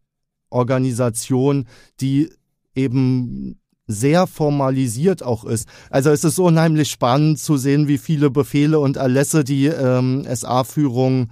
Organisation, 0.51 1.67
die 2.01 2.31
eben 2.75 3.59
sehr 3.87 4.27
formalisiert 4.27 5.23
auch 5.23 5.45
ist. 5.45 5.69
Also 5.91 6.11
es 6.11 6.25
ist 6.25 6.39
unheimlich 6.39 6.91
spannend 6.91 7.39
zu 7.39 7.57
sehen, 7.57 7.89
wie 7.89 7.99
viele 7.99 8.31
Befehle 8.31 8.81
und 8.81 8.97
Erlässe 8.97 9.45
die 9.45 9.67
ähm, 9.67 10.27
SA-Führung 10.29 11.29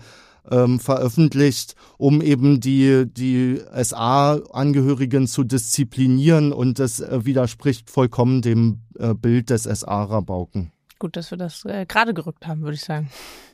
ähm, 0.50 0.80
veröffentlicht, 0.80 1.74
um 1.98 2.20
eben 2.20 2.60
die, 2.60 3.04
die 3.06 3.60
SA-Angehörigen 3.72 5.26
zu 5.26 5.44
disziplinieren 5.44 6.52
und 6.52 6.78
das 6.78 7.00
äh, 7.00 7.24
widerspricht 7.24 7.90
vollkommen 7.90 8.42
dem 8.42 8.80
äh, 8.98 9.14
Bild 9.14 9.50
des 9.50 9.64
SA-Rabauken. 9.64 10.72
Gut, 10.98 11.16
dass 11.16 11.30
wir 11.30 11.38
das 11.38 11.64
äh, 11.64 11.86
gerade 11.86 12.14
gerückt 12.14 12.46
haben, 12.46 12.62
würde 12.62 12.74
ich 12.74 12.84
sagen. 12.84 13.10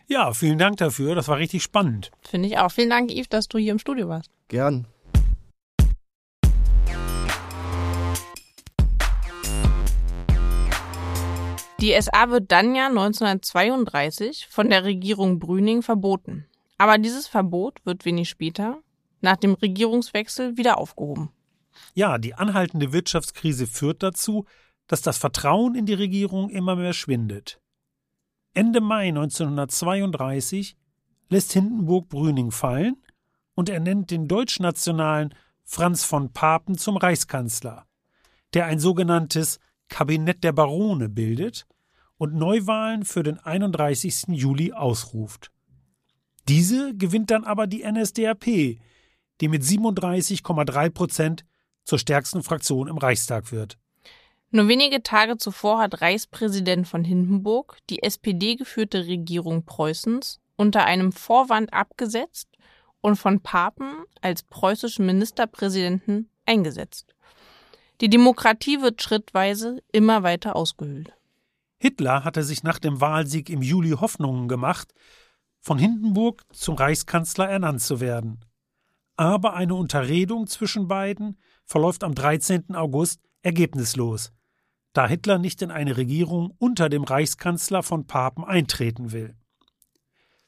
Ja, 0.07 0.33
vielen 0.33 0.59
Dank 0.59 0.77
dafür. 0.79 1.15
Das 1.15 1.29
war 1.29 1.39
richtig 1.39 1.63
spannend. 1.63 2.11
Finde 2.23 2.49
ich 2.49 2.59
auch. 2.59 2.71
Vielen 2.71 2.91
Dank, 2.91 3.13
Yves, 3.13 3.29
dass 3.29 3.49
du 3.49 3.59
hier 3.59 3.73
im 3.73 3.79
Studio 3.79 4.09
warst. 4.09 4.31
Gern. 4.49 4.87
Die 11.81 11.99
SA 11.99 12.29
wird 12.29 12.53
dann 12.53 12.75
ja 12.75 12.89
1932 12.89 14.49
von 14.51 14.69
der 14.69 14.85
Regierung 14.85 15.39
Brüning 15.39 15.81
verboten. 15.81 16.47
Aber 16.81 16.97
dieses 16.97 17.29
Verbot 17.29 17.85
wird 17.85 18.07
wenig 18.07 18.31
später, 18.31 18.83
nach 19.21 19.37
dem 19.37 19.53
Regierungswechsel, 19.53 20.57
wieder 20.57 20.79
aufgehoben. 20.79 21.29
Ja, 21.93 22.17
die 22.17 22.33
anhaltende 22.33 22.95
Wirtschaftskrise 22.95 23.67
führt 23.67 24.03
dazu, 24.03 24.47
dass 24.87 25.03
das 25.03 25.19
Vertrauen 25.19 25.75
in 25.75 25.85
die 25.85 25.93
Regierung 25.93 26.49
immer 26.49 26.77
mehr 26.77 26.95
schwindet. 26.95 27.61
Ende 28.55 28.81
Mai 28.81 29.09
1932 29.09 30.79
lässt 31.29 31.53
Hindenburg 31.53 32.09
Brüning 32.09 32.51
fallen 32.51 32.97
und 33.55 33.69
er 33.69 33.81
nennt 33.81 34.11
den 34.11 34.27
deutschnationalen 34.27 35.35
Franz 35.65 36.05
von 36.05 36.33
Papen 36.33 36.79
zum 36.79 36.97
Reichskanzler, 36.97 37.85
der 38.55 38.65
ein 38.65 38.79
sogenanntes 38.79 39.61
Kabinett 39.91 40.45
der 40.45 40.53
Barone 40.53 41.11
bildet 41.11 41.67
und 42.17 42.33
Neuwahlen 42.37 43.05
für 43.05 43.23
den 43.23 43.39
31. 43.39 44.29
Juli 44.29 44.73
ausruft. 44.73 45.53
Diese 46.49 46.95
gewinnt 46.95 47.31
dann 47.31 47.45
aber 47.45 47.67
die 47.67 47.85
NSDAP, 47.85 48.45
die 48.45 49.49
mit 49.49 49.63
37,3 49.63 50.91
Prozent 50.91 51.45
zur 51.85 51.99
stärksten 51.99 52.43
Fraktion 52.43 52.89
im 52.89 52.99
Reichstag 52.99 53.53
wird. 53.53 53.79
Nur 54.53 54.67
wenige 54.67 55.03
Tage 55.03 55.37
zuvor 55.37 55.79
hat 55.79 56.01
Reichspräsident 56.01 56.89
von 56.89 57.05
Hindenburg 57.05 57.79
die 57.89 58.03
SPD-geführte 58.03 59.07
Regierung 59.07 59.65
Preußens 59.65 60.41
unter 60.57 60.85
einem 60.85 61.13
Vorwand 61.13 61.73
abgesetzt 61.73 62.49
und 63.01 63.17
von 63.17 63.41
Papen 63.41 64.05
als 64.21 64.43
preußischen 64.43 65.07
Ministerpräsidenten 65.07 66.29
eingesetzt. 66.47 67.15
Die 68.01 68.09
Demokratie 68.09 68.83
wird 68.83 69.01
schrittweise 69.03 69.83
immer 69.93 70.23
weiter 70.23 70.57
ausgehöhlt. 70.57 71.13
Hitler 71.79 72.25
hatte 72.25 72.43
sich 72.43 72.63
nach 72.63 72.79
dem 72.79 73.01
Wahlsieg 73.01 73.49
im 73.51 73.63
Juli 73.63 73.91
Hoffnungen 73.91 74.49
gemacht, 74.49 74.93
von 75.61 75.79
Hindenburg 75.79 76.43
zum 76.53 76.75
Reichskanzler 76.75 77.49
ernannt 77.49 77.83
zu 77.83 78.01
werden. 78.01 78.41
Aber 79.17 79.55
eine 79.55 79.75
Unterredung 79.75 80.47
zwischen 80.47 80.89
beiden 80.89 81.39
verläuft 81.65 82.03
am 82.05 82.15
13. 82.15 82.75
August 82.75 83.21
ergebnislos, 83.43 84.33
da 84.93 85.07
Hitler 85.07 85.39
nicht 85.39 85.63
in 85.63 85.71
eine 85.71 85.97
Regierung 85.97 86.55
unter 86.59 86.89
dem 86.89 87.05
Reichskanzler 87.05 87.83
von 87.83 88.07
Papen 88.07 88.45
eintreten 88.45 89.13
will. 89.13 89.37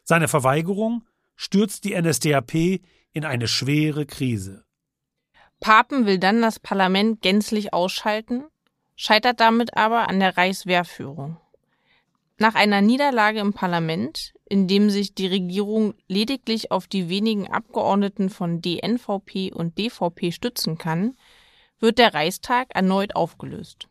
Seine 0.03 0.29
Verweigerung 0.29 1.05
stürzt 1.37 1.85
die 1.85 2.01
NSDAP 2.01 2.81
in 3.13 3.25
eine 3.25 3.47
schwere 3.47 4.07
Krise. 4.07 4.65
Papen 5.61 6.07
will 6.07 6.19
dann 6.19 6.43
das 6.43 6.59
Parlament 6.59 7.23
gänzlich 7.23 7.73
ausschalten, 7.73 8.45
scheitert 8.97 9.41
damit 9.41 9.77
aber 9.77 10.09
an 10.09 10.19
der 10.19 10.37
Reichswehrführung. 10.37 11.37
Nach 12.39 12.57
einer 12.57 12.81
Niederlage 12.81 13.39
im 13.39 13.53
Parlament, 13.53 14.35
in 14.53 14.68
dem 14.68 14.90
sich 14.90 15.14
die 15.14 15.28
Regierung 15.28 15.94
lediglich 16.09 16.70
auf 16.72 16.86
die 16.86 17.09
wenigen 17.09 17.48
Abgeordneten 17.48 18.28
von 18.28 18.61
DNVP 18.61 19.50
und 19.50 19.78
DVP 19.78 20.30
stützen 20.30 20.76
kann, 20.76 21.16
wird 21.80 21.96
der 21.96 22.12
Reichstag 22.12 22.66
erneut 22.74 23.16
aufgelöst. 23.16 23.88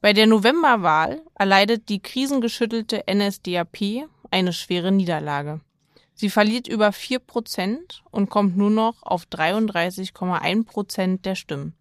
Bei 0.00 0.14
der 0.14 0.26
Novemberwahl 0.26 1.20
erleidet 1.34 1.90
die 1.90 2.00
krisengeschüttelte 2.00 3.04
NSDAP 3.12 4.08
eine 4.30 4.54
schwere 4.54 4.90
Niederlage. 4.90 5.60
Sie 6.14 6.30
verliert 6.30 6.66
über 6.66 6.90
vier 6.90 7.18
Prozent 7.18 8.02
und 8.10 8.30
kommt 8.30 8.56
nur 8.56 8.70
noch 8.70 9.02
auf 9.02 9.24
33,1 9.24 10.64
Prozent 10.64 11.26
der 11.26 11.34
Stimmen. 11.34 11.74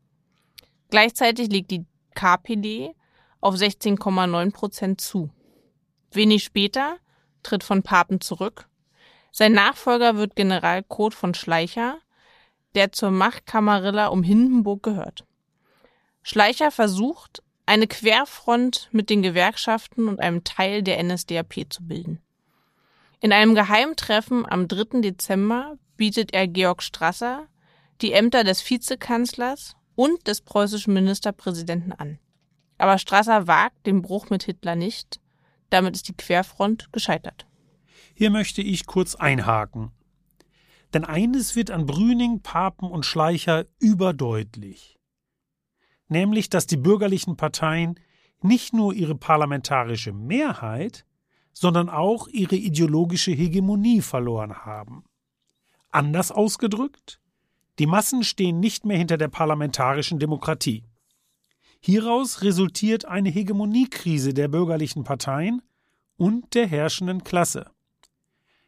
Gleichzeitig 0.89 1.47
liegt 1.47 1.71
die 1.71 1.85
KPD 2.15 2.93
auf 3.39 3.55
16,9 3.55 4.51
Prozent 4.51 4.99
zu. 4.99 5.29
Wenig 6.11 6.43
später 6.43 6.97
tritt 7.47 7.63
von 7.63 7.83
Papen 7.83 8.21
zurück. 8.21 8.67
Sein 9.31 9.53
Nachfolger 9.53 10.15
wird 10.15 10.35
General 10.35 10.83
Kurt 10.83 11.13
von 11.13 11.33
Schleicher, 11.33 11.97
der 12.75 12.91
zur 12.91 13.11
Machtkamarilla 13.11 14.07
um 14.07 14.23
Hindenburg 14.23 14.83
gehört. 14.83 15.25
Schleicher 16.23 16.71
versucht, 16.71 17.41
eine 17.65 17.87
Querfront 17.87 18.89
mit 18.91 19.09
den 19.09 19.21
Gewerkschaften 19.21 20.07
und 20.07 20.19
einem 20.19 20.43
Teil 20.43 20.83
der 20.83 21.01
NSDAP 21.01 21.67
zu 21.69 21.85
bilden. 21.87 22.21
In 23.19 23.33
einem 23.33 23.55
Geheimtreffen 23.55 24.45
am 24.45 24.67
3. 24.67 25.01
Dezember 25.01 25.77
bietet 25.95 26.33
er 26.33 26.47
Georg 26.47 26.83
Strasser 26.83 27.47
die 28.01 28.13
Ämter 28.13 28.43
des 28.43 28.67
Vizekanzlers 28.69 29.75
und 29.95 30.27
des 30.27 30.41
preußischen 30.41 30.93
Ministerpräsidenten 30.93 31.93
an. 31.93 32.19
Aber 32.77 32.99
Strasser 32.99 33.47
wagt 33.47 33.87
den 33.87 34.01
Bruch 34.01 34.29
mit 34.29 34.43
Hitler 34.43 34.75
nicht 34.75 35.19
damit 35.69 35.95
ist 35.95 36.07
die 36.07 36.15
Querfront 36.15 36.91
gescheitert. 36.91 37.47
Hier 38.13 38.29
möchte 38.29 38.61
ich 38.61 38.85
kurz 38.85 39.15
einhaken. 39.15 39.91
Denn 40.93 41.03
eines 41.05 41.55
wird 41.55 41.69
an 41.69 41.85
Brüning, 41.85 42.41
Papen 42.41 42.89
und 42.89 43.05
Schleicher 43.05 43.65
überdeutlich. 43.79 44.97
nämlich 46.09 46.49
dass 46.49 46.67
die 46.67 46.77
bürgerlichen 46.77 47.35
Parteien 47.35 47.99
nicht 48.41 48.73
nur 48.73 48.93
ihre 48.93 49.15
parlamentarische 49.15 50.13
Mehrheit, 50.13 51.05
sondern 51.53 51.89
auch 51.89 52.27
ihre 52.27 52.55
ideologische 52.55 53.31
Hegemonie 53.31 54.01
verloren 54.01 54.65
haben. 54.65 55.03
Anders 55.91 56.31
ausgedrückt, 56.31 57.19
die 57.79 57.87
Massen 57.87 58.23
stehen 58.23 58.59
nicht 58.59 58.85
mehr 58.85 58.97
hinter 58.97 59.17
der 59.17 59.27
parlamentarischen 59.27 60.19
Demokratie. 60.19 60.83
Hieraus 61.79 62.41
resultiert 62.41 63.05
eine 63.05 63.29
Hegemoniekrise 63.29 64.33
der 64.33 64.47
bürgerlichen 64.47 65.03
Parteien 65.03 65.61
und 66.17 66.53
der 66.55 66.67
herrschenden 66.67 67.23
Klasse. 67.23 67.69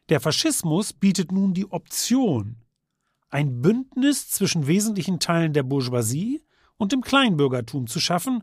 Der 0.08 0.20
Faschismus 0.20 0.92
bietet 0.92 1.32
nun 1.32 1.54
die 1.54 1.70
Option, 1.70 2.56
ein 3.28 3.62
Bündnis 3.62 4.28
zwischen 4.28 4.66
wesentlichen 4.66 5.20
Teilen 5.20 5.52
der 5.52 5.62
Bourgeoisie 5.62 6.42
und 6.76 6.92
dem 6.92 7.00
Kleinbürgertum 7.00 7.86
zu 7.86 8.00
schaffen, 8.00 8.42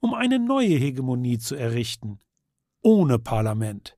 um 0.00 0.14
eine 0.14 0.38
neue 0.38 0.76
Hegemonie 0.76 1.38
zu 1.38 1.54
errichten, 1.54 2.18
ohne 2.80 3.18
Parlament. 3.18 3.96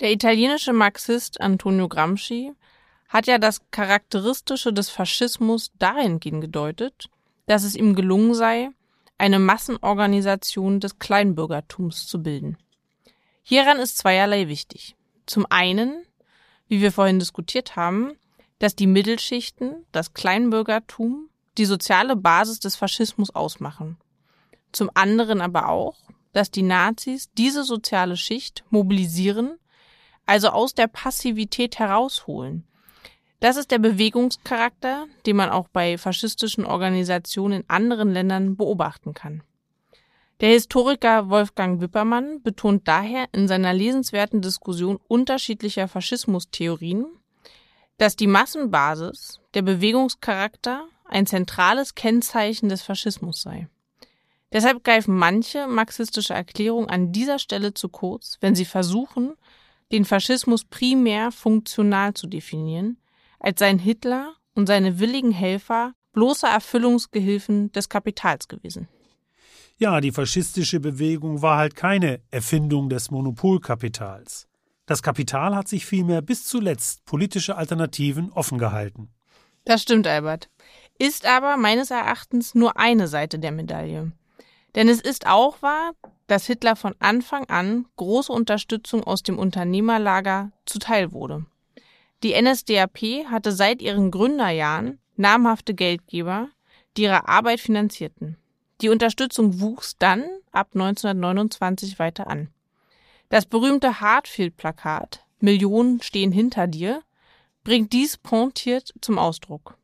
Der 0.00 0.12
italienische 0.12 0.72
Marxist 0.72 1.40
Antonio 1.40 1.88
Gramsci 1.88 2.52
hat 3.08 3.26
ja 3.26 3.38
das 3.38 3.60
Charakteristische 3.70 4.72
des 4.72 4.90
Faschismus 4.90 5.70
dahingehend 5.78 6.40
gedeutet, 6.40 7.08
dass 7.46 7.64
es 7.64 7.74
ihm 7.74 7.94
gelungen 7.94 8.34
sei, 8.34 8.70
eine 9.22 9.38
Massenorganisation 9.38 10.80
des 10.80 10.98
Kleinbürgertums 10.98 12.08
zu 12.08 12.24
bilden. 12.24 12.58
Hieran 13.44 13.78
ist 13.78 13.98
zweierlei 13.98 14.48
wichtig. 14.48 14.96
Zum 15.26 15.46
einen, 15.48 16.04
wie 16.66 16.82
wir 16.82 16.90
vorhin 16.90 17.20
diskutiert 17.20 17.76
haben, 17.76 18.16
dass 18.58 18.74
die 18.74 18.88
Mittelschichten, 18.88 19.86
das 19.92 20.12
Kleinbürgertum, 20.12 21.28
die 21.56 21.66
soziale 21.66 22.16
Basis 22.16 22.58
des 22.58 22.74
Faschismus 22.74 23.30
ausmachen. 23.30 23.96
Zum 24.72 24.90
anderen 24.94 25.40
aber 25.40 25.68
auch, 25.68 25.98
dass 26.32 26.50
die 26.50 26.62
Nazis 26.62 27.30
diese 27.38 27.62
soziale 27.62 28.16
Schicht 28.16 28.64
mobilisieren, 28.70 29.56
also 30.26 30.48
aus 30.48 30.74
der 30.74 30.88
Passivität 30.88 31.78
herausholen. 31.78 32.66
Das 33.42 33.56
ist 33.56 33.72
der 33.72 33.80
Bewegungscharakter, 33.80 35.08
den 35.26 35.34
man 35.34 35.50
auch 35.50 35.66
bei 35.66 35.98
faschistischen 35.98 36.64
Organisationen 36.64 37.62
in 37.62 37.64
anderen 37.68 38.12
Ländern 38.12 38.56
beobachten 38.56 39.14
kann. 39.14 39.42
Der 40.40 40.50
Historiker 40.50 41.28
Wolfgang 41.28 41.80
Wippermann 41.80 42.40
betont 42.44 42.86
daher 42.86 43.26
in 43.32 43.48
seiner 43.48 43.72
lesenswerten 43.72 44.42
Diskussion 44.42 45.00
unterschiedlicher 45.08 45.88
Faschismustheorien, 45.88 47.04
dass 47.98 48.14
die 48.14 48.28
Massenbasis, 48.28 49.40
der 49.54 49.62
Bewegungscharakter, 49.62 50.86
ein 51.04 51.26
zentrales 51.26 51.96
Kennzeichen 51.96 52.68
des 52.68 52.82
Faschismus 52.82 53.42
sei. 53.42 53.66
Deshalb 54.52 54.84
greifen 54.84 55.16
manche 55.16 55.66
marxistische 55.66 56.34
Erklärungen 56.34 56.88
an 56.88 57.10
dieser 57.10 57.40
Stelle 57.40 57.74
zu 57.74 57.88
kurz, 57.88 58.38
wenn 58.40 58.54
sie 58.54 58.66
versuchen, 58.66 59.32
den 59.90 60.04
Faschismus 60.04 60.62
primär 60.64 61.32
funktional 61.32 62.14
zu 62.14 62.28
definieren, 62.28 62.98
als 63.42 63.58
seien 63.58 63.78
Hitler 63.78 64.34
und 64.54 64.66
seine 64.66 64.98
willigen 64.98 65.32
Helfer 65.32 65.94
bloße 66.12 66.46
Erfüllungsgehilfen 66.46 67.72
des 67.72 67.88
Kapitals 67.88 68.48
gewesen. 68.48 68.88
Ja, 69.78 70.00
die 70.00 70.12
faschistische 70.12 70.78
Bewegung 70.80 71.42
war 71.42 71.56
halt 71.56 71.74
keine 71.74 72.20
Erfindung 72.30 72.88
des 72.88 73.10
Monopolkapitals. 73.10 74.46
Das 74.86 75.02
Kapital 75.02 75.56
hat 75.56 75.68
sich 75.68 75.86
vielmehr 75.86 76.22
bis 76.22 76.44
zuletzt 76.44 77.04
politische 77.04 77.56
Alternativen 77.56 78.30
offen 78.32 78.58
gehalten. 78.58 79.08
Das 79.64 79.82
stimmt, 79.82 80.06
Albert. 80.06 80.50
Ist 80.98 81.26
aber 81.26 81.56
meines 81.56 81.90
Erachtens 81.90 82.54
nur 82.54 82.76
eine 82.76 83.08
Seite 83.08 83.38
der 83.38 83.52
Medaille. 83.52 84.12
Denn 84.74 84.88
es 84.88 85.00
ist 85.00 85.26
auch 85.26 85.62
wahr, 85.62 85.92
dass 86.26 86.46
Hitler 86.46 86.76
von 86.76 86.94
Anfang 86.98 87.44
an 87.46 87.86
große 87.96 88.32
Unterstützung 88.32 89.02
aus 89.04 89.22
dem 89.22 89.38
Unternehmerlager 89.38 90.52
zuteil 90.66 91.12
wurde. 91.12 91.46
Die 92.22 92.40
NSDAP 92.40 93.26
hatte 93.30 93.52
seit 93.52 93.82
ihren 93.82 94.10
Gründerjahren 94.10 94.98
namhafte 95.16 95.74
Geldgeber, 95.74 96.48
die 96.96 97.02
ihre 97.02 97.28
Arbeit 97.28 97.60
finanzierten. 97.60 98.36
Die 98.80 98.88
Unterstützung 98.88 99.60
wuchs 99.60 99.96
dann 99.98 100.24
ab 100.52 100.70
1929 100.74 101.98
weiter 101.98 102.26
an. 102.26 102.48
Das 103.28 103.46
berühmte 103.46 104.00
Hartfield-Plakat 104.00 105.24
Millionen 105.40 106.00
stehen 106.02 106.32
hinter 106.32 106.66
dir 106.66 107.02
bringt 107.64 107.92
dies 107.92 108.16
pointiert 108.16 108.92
zum 109.00 109.18
Ausdruck. 109.18 109.76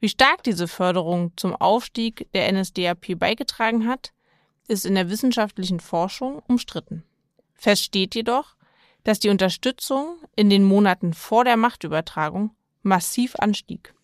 Wie 0.00 0.08
stark 0.08 0.42
diese 0.42 0.68
Förderung 0.68 1.32
zum 1.36 1.54
Aufstieg 1.54 2.28
der 2.34 2.50
NSDAP 2.52 3.18
beigetragen 3.18 3.88
hat, 3.88 4.12
ist 4.66 4.84
in 4.84 4.94
der 4.94 5.10
wissenschaftlichen 5.10 5.80
Forschung 5.80 6.42
umstritten. 6.48 7.04
Fest 7.54 7.84
steht 7.84 8.14
jedoch, 8.14 8.56
dass 9.04 9.20
die 9.20 9.28
Unterstützung 9.28 10.16
in 10.34 10.50
den 10.50 10.64
Monaten 10.64 11.14
vor 11.14 11.44
der 11.44 11.56
Machtübertragung 11.56 12.50
massiv 12.82 13.36
anstieg. 13.36 13.94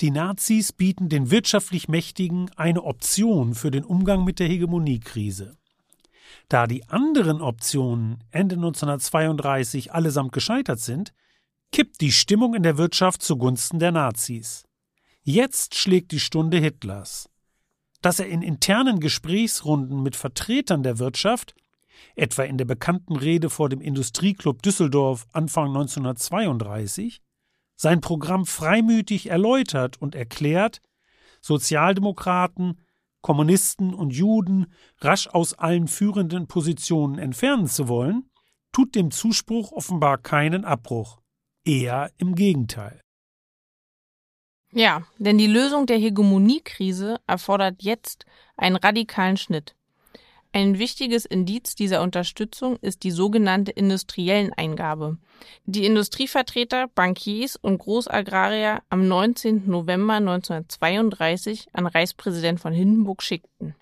Die 0.00 0.10
Nazis 0.10 0.72
bieten 0.72 1.08
den 1.08 1.30
wirtschaftlich 1.30 1.88
Mächtigen 1.88 2.50
eine 2.56 2.82
Option 2.82 3.54
für 3.54 3.70
den 3.70 3.84
Umgang 3.84 4.24
mit 4.24 4.38
der 4.38 4.48
Hegemoniekrise. 4.48 5.56
Da 6.48 6.66
die 6.66 6.88
anderen 6.88 7.40
Optionen 7.40 8.24
Ende 8.30 8.56
1932 8.56 9.92
allesamt 9.92 10.32
gescheitert 10.32 10.80
sind, 10.80 11.12
kippt 11.70 12.00
die 12.00 12.12
Stimmung 12.12 12.54
in 12.54 12.62
der 12.62 12.78
Wirtschaft 12.78 13.22
zugunsten 13.22 13.78
der 13.78 13.92
Nazis. 13.92 14.64
Jetzt 15.22 15.76
schlägt 15.76 16.10
die 16.12 16.20
Stunde 16.20 16.58
Hitlers. 16.58 17.28
Dass 18.00 18.18
er 18.18 18.26
in 18.26 18.42
internen 18.42 18.98
Gesprächsrunden 18.98 20.02
mit 20.02 20.16
Vertretern 20.16 20.82
der 20.82 20.98
Wirtschaft, 20.98 21.54
etwa 22.14 22.42
in 22.42 22.58
der 22.58 22.64
bekannten 22.64 23.16
Rede 23.16 23.50
vor 23.50 23.68
dem 23.68 23.80
Industrieclub 23.80 24.62
Düsseldorf 24.62 25.26
Anfang 25.32 25.68
1932, 25.68 27.20
sein 27.76 28.00
Programm 28.00 28.46
freimütig 28.46 29.30
erläutert 29.30 30.00
und 30.00 30.14
erklärt, 30.14 30.80
Sozialdemokraten, 31.40 32.80
Kommunisten 33.20 33.94
und 33.94 34.10
Juden 34.10 34.72
rasch 34.98 35.28
aus 35.28 35.54
allen 35.54 35.88
führenden 35.88 36.46
Positionen 36.46 37.18
entfernen 37.18 37.66
zu 37.66 37.88
wollen, 37.88 38.30
tut 38.72 38.94
dem 38.94 39.10
Zuspruch 39.10 39.72
offenbar 39.72 40.18
keinen 40.18 40.64
Abbruch. 40.64 41.20
Eher 41.64 42.10
im 42.18 42.34
Gegenteil. 42.34 43.00
Ja, 44.72 45.06
denn 45.18 45.36
die 45.38 45.46
Lösung 45.46 45.86
der 45.86 45.98
Hegemoniekrise 45.98 47.20
erfordert 47.26 47.82
jetzt 47.82 48.24
einen 48.56 48.76
radikalen 48.76 49.36
Schnitt. 49.36 49.76
Ein 50.54 50.78
wichtiges 50.78 51.24
Indiz 51.24 51.74
dieser 51.74 52.02
Unterstützung 52.02 52.76
ist 52.82 53.04
die 53.04 53.10
sogenannte 53.10 53.70
industriellen 53.70 54.52
Eingabe, 54.52 55.16
die 55.64 55.86
Industrievertreter, 55.86 56.88
Bankiers 56.94 57.56
und 57.56 57.78
Großagrarier 57.78 58.82
am 58.90 59.08
19. 59.08 59.70
November 59.70 60.14
1932 60.14 61.68
an 61.72 61.86
Reichspräsident 61.86 62.60
von 62.60 62.74
Hindenburg 62.74 63.22
schickten. 63.22 63.74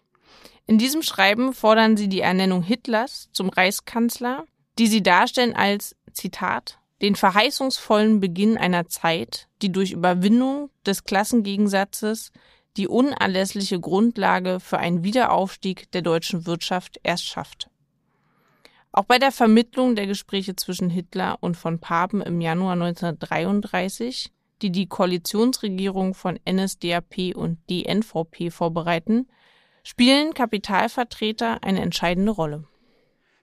In 0.68 0.79
diesem 0.79 1.03
Schreiben 1.03 1.55
fordern 1.55 1.97
sie 1.97 2.09
die 2.09 2.21
Ernennung 2.21 2.62
Hitlers 2.62 3.29
zum 3.33 3.49
Reichskanzler, 3.49 4.45
die 4.79 4.87
sie 4.87 5.03
darstellen 5.03 5.57
als 5.57 5.97
Zitat 6.12 6.79
den 7.03 7.16
verheißungsvollen 7.16 8.21
Beginn 8.21 8.59
einer 8.59 8.87
Zeit, 8.87 9.49
die 9.62 9.73
durch 9.73 9.93
Überwindung 9.93 10.71
des 10.87 11.05
Klassengegensatzes 11.05 12.31
die 12.81 12.89
unerlässliche 12.89 13.78
Grundlage 13.78 14.59
für 14.59 14.78
einen 14.78 15.05
Wiederaufstieg 15.05 15.91
der 15.93 16.01
deutschen 16.01 16.47
Wirtschaft 16.47 16.99
erst 17.03 17.26
schafft. 17.26 17.68
Auch 18.91 19.05
bei 19.05 19.18
der 19.18 19.33
Vermittlung 19.33 19.97
der 19.97 20.07
Gespräche 20.07 20.57
zwischen 20.57 20.89
Hitler 20.89 21.37
und 21.41 21.59
von 21.59 21.78
Papen 21.78 22.22
im 22.22 22.41
Januar 22.41 22.72
1933, 22.72 24.33
die 24.62 24.72
die 24.72 24.87
Koalitionsregierung 24.87 26.14
von 26.14 26.39
NSDAP 26.51 27.35
und 27.35 27.59
DNVP 27.68 28.51
vorbereiten, 28.51 29.28
spielen 29.83 30.33
Kapitalvertreter 30.33 31.62
eine 31.62 31.83
entscheidende 31.83 32.33
Rolle. 32.33 32.64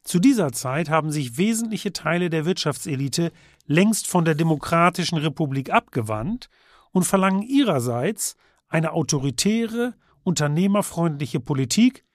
Zu 0.02 0.18
dieser 0.18 0.52
Zeit 0.52 0.90
haben 0.90 1.12
sich 1.12 1.38
wesentliche 1.38 1.94
Teile 1.94 2.32
der 2.32 2.46
Wirtschaftselite 2.46 3.32
längst 3.68 4.08
von 4.08 4.26
der 4.26 4.34
Demokratischen 4.34 5.20
Republik 5.20 5.70
abgewandt 5.70 6.50
und 6.92 7.04
verlangen 7.04 7.44
ihrerseits 7.44 8.36
eine 8.68 8.94
autoritäre, 8.94 9.96
unternehmerfreundliche 10.24 11.40
Politik 11.40 12.06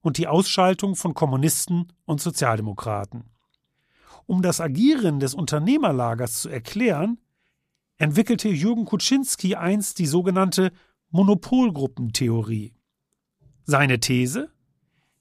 und 0.00 0.18
die 0.18 0.26
Ausschaltung 0.26 0.96
von 0.96 1.14
Kommunisten 1.14 1.92
und 2.04 2.20
Sozialdemokraten. 2.20 3.24
Um 4.26 4.42
das 4.42 4.60
Agieren 4.60 5.20
des 5.20 5.34
Unternehmerlagers 5.34 6.40
zu 6.40 6.48
erklären, 6.48 7.18
entwickelte 7.96 8.48
Jürgen 8.48 8.84
Kuczynski 8.84 9.56
einst 9.56 9.98
die 9.98 10.06
sogenannte 10.06 10.72
Monopolgruppentheorie. 11.10 12.74
Seine 13.64 14.00
These? 14.00 14.50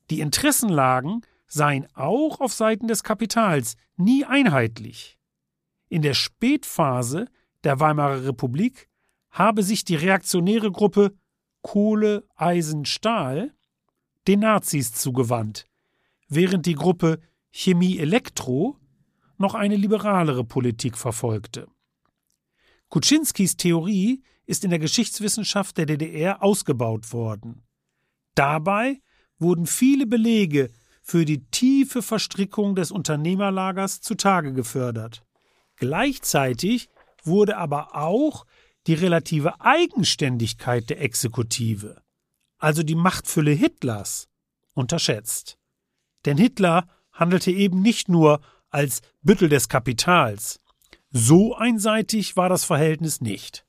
Die 0.10 0.22
Interessenlagen 0.22 1.22
seien 1.48 1.88
auch 1.94 2.40
auf 2.40 2.54
Seiten 2.54 2.88
des 2.88 3.04
Kapitals 3.04 3.76
nie 3.98 4.26
einheitlich. 4.26 5.20
In 5.90 6.02
der 6.02 6.14
Spätphase 6.14 7.26
der 7.64 7.80
Weimarer 7.80 8.24
Republik 8.26 8.90
habe 9.32 9.64
sich 9.64 9.86
die 9.86 9.96
reaktionäre 9.96 10.72
Gruppe 10.72 11.14
Kohle, 11.62 12.28
Eisen, 12.36 12.86
Stahl 12.86 13.54
den 14.28 14.42
Nazis 14.42 14.94
zugewandt, 14.94 15.66
während 16.28 16.66
die 16.66 16.76
Gruppe 16.76 17.20
Chemie 17.52 17.98
Elektro 17.98 18.78
noch 19.38 19.56
eine 19.56 19.76
liberalere 19.76 20.44
Politik 20.44 20.98
verfolgte. 20.98 21.68
Kuczynskis 22.90 23.58
Theorie 23.58 24.24
ist 24.46 24.64
in 24.64 24.70
der 24.70 24.80
Geschichtswissenschaft 24.80 25.78
der 25.78 25.86
DDR 25.86 26.44
ausgebaut 26.44 27.14
worden. 27.14 27.64
Dabei 28.36 29.02
wurden 29.38 29.66
viele 29.66 30.06
Belege 30.06 30.72
für 31.02 31.26
die 31.26 31.46
tiefe 31.50 32.02
Verstrickung 32.02 32.76
des 32.76 32.92
Unternehmerlagers 32.92 34.02
zutage 34.02 34.54
gefördert. 34.54 35.24
Gleichzeitig 35.76 36.90
wurde 37.24 37.58
aber 37.58 37.96
auch 37.96 38.46
die 38.88 38.94
relative 38.94 39.62
Eigenständigkeit 39.62 40.90
der 40.90 41.02
Exekutive, 41.02 42.02
also 42.58 42.84
die 42.84 42.96
Machtfülle 42.96 43.52
Hitlers, 43.52 44.30
unterschätzt. 44.74 45.58
Denn 46.26 46.38
Hitler 46.38 46.88
handelte 47.12 47.52
eben 47.52 47.82
nicht 47.82 48.10
nur 48.10 48.42
als 48.70 49.02
Büttel 49.22 49.50
des 49.50 49.70
Kapitals. 49.70 50.60
So 51.12 51.56
einseitig 51.56 52.38
war 52.38 52.50
das 52.50 52.64
Verhältnis 52.64 53.22
nicht. 53.22 53.66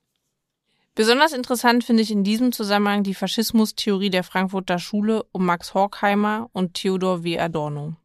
Besonders 0.93 1.31
interessant 1.31 1.83
finde 1.83 2.03
ich 2.03 2.11
in 2.11 2.23
diesem 2.23 2.51
Zusammenhang 2.51 3.03
die 3.03 3.13
Faschismustheorie 3.13 4.09
der 4.09 4.23
Frankfurter 4.23 4.77
Schule 4.77 5.23
um 5.31 5.45
Max 5.45 5.73
Horkheimer 5.73 6.49
und 6.51 6.73
Theodor 6.73 7.23
W. 7.23 7.39
Adorno. 7.39 7.95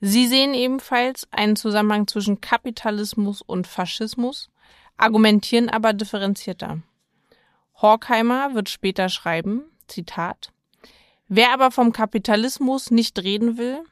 Sie 0.00 0.26
sehen 0.26 0.52
ebenfalls 0.52 1.26
einen 1.30 1.56
Zusammenhang 1.56 2.06
zwischen 2.06 2.42
Kapitalismus 2.42 3.40
und 3.40 3.66
Faschismus, 3.66 4.50
argumentieren 4.96 5.68
aber 5.68 5.92
differenzierter. 5.92 6.82
Horkheimer 7.80 8.54
wird 8.54 8.68
später 8.68 9.08
schreiben, 9.08 9.62
Zitat, 9.86 10.52
Wer 11.28 11.52
aber 11.52 11.70
vom 11.70 11.92
Kapitalismus 11.92 12.90
nicht 12.90 13.18
reden 13.18 13.58
will, 13.58 13.82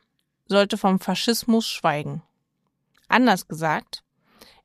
sollte 0.46 0.78
vom 0.78 1.00
Faschismus 1.00 1.66
schweigen. 1.66 2.22
Anders 3.08 3.48
gesagt, 3.48 4.04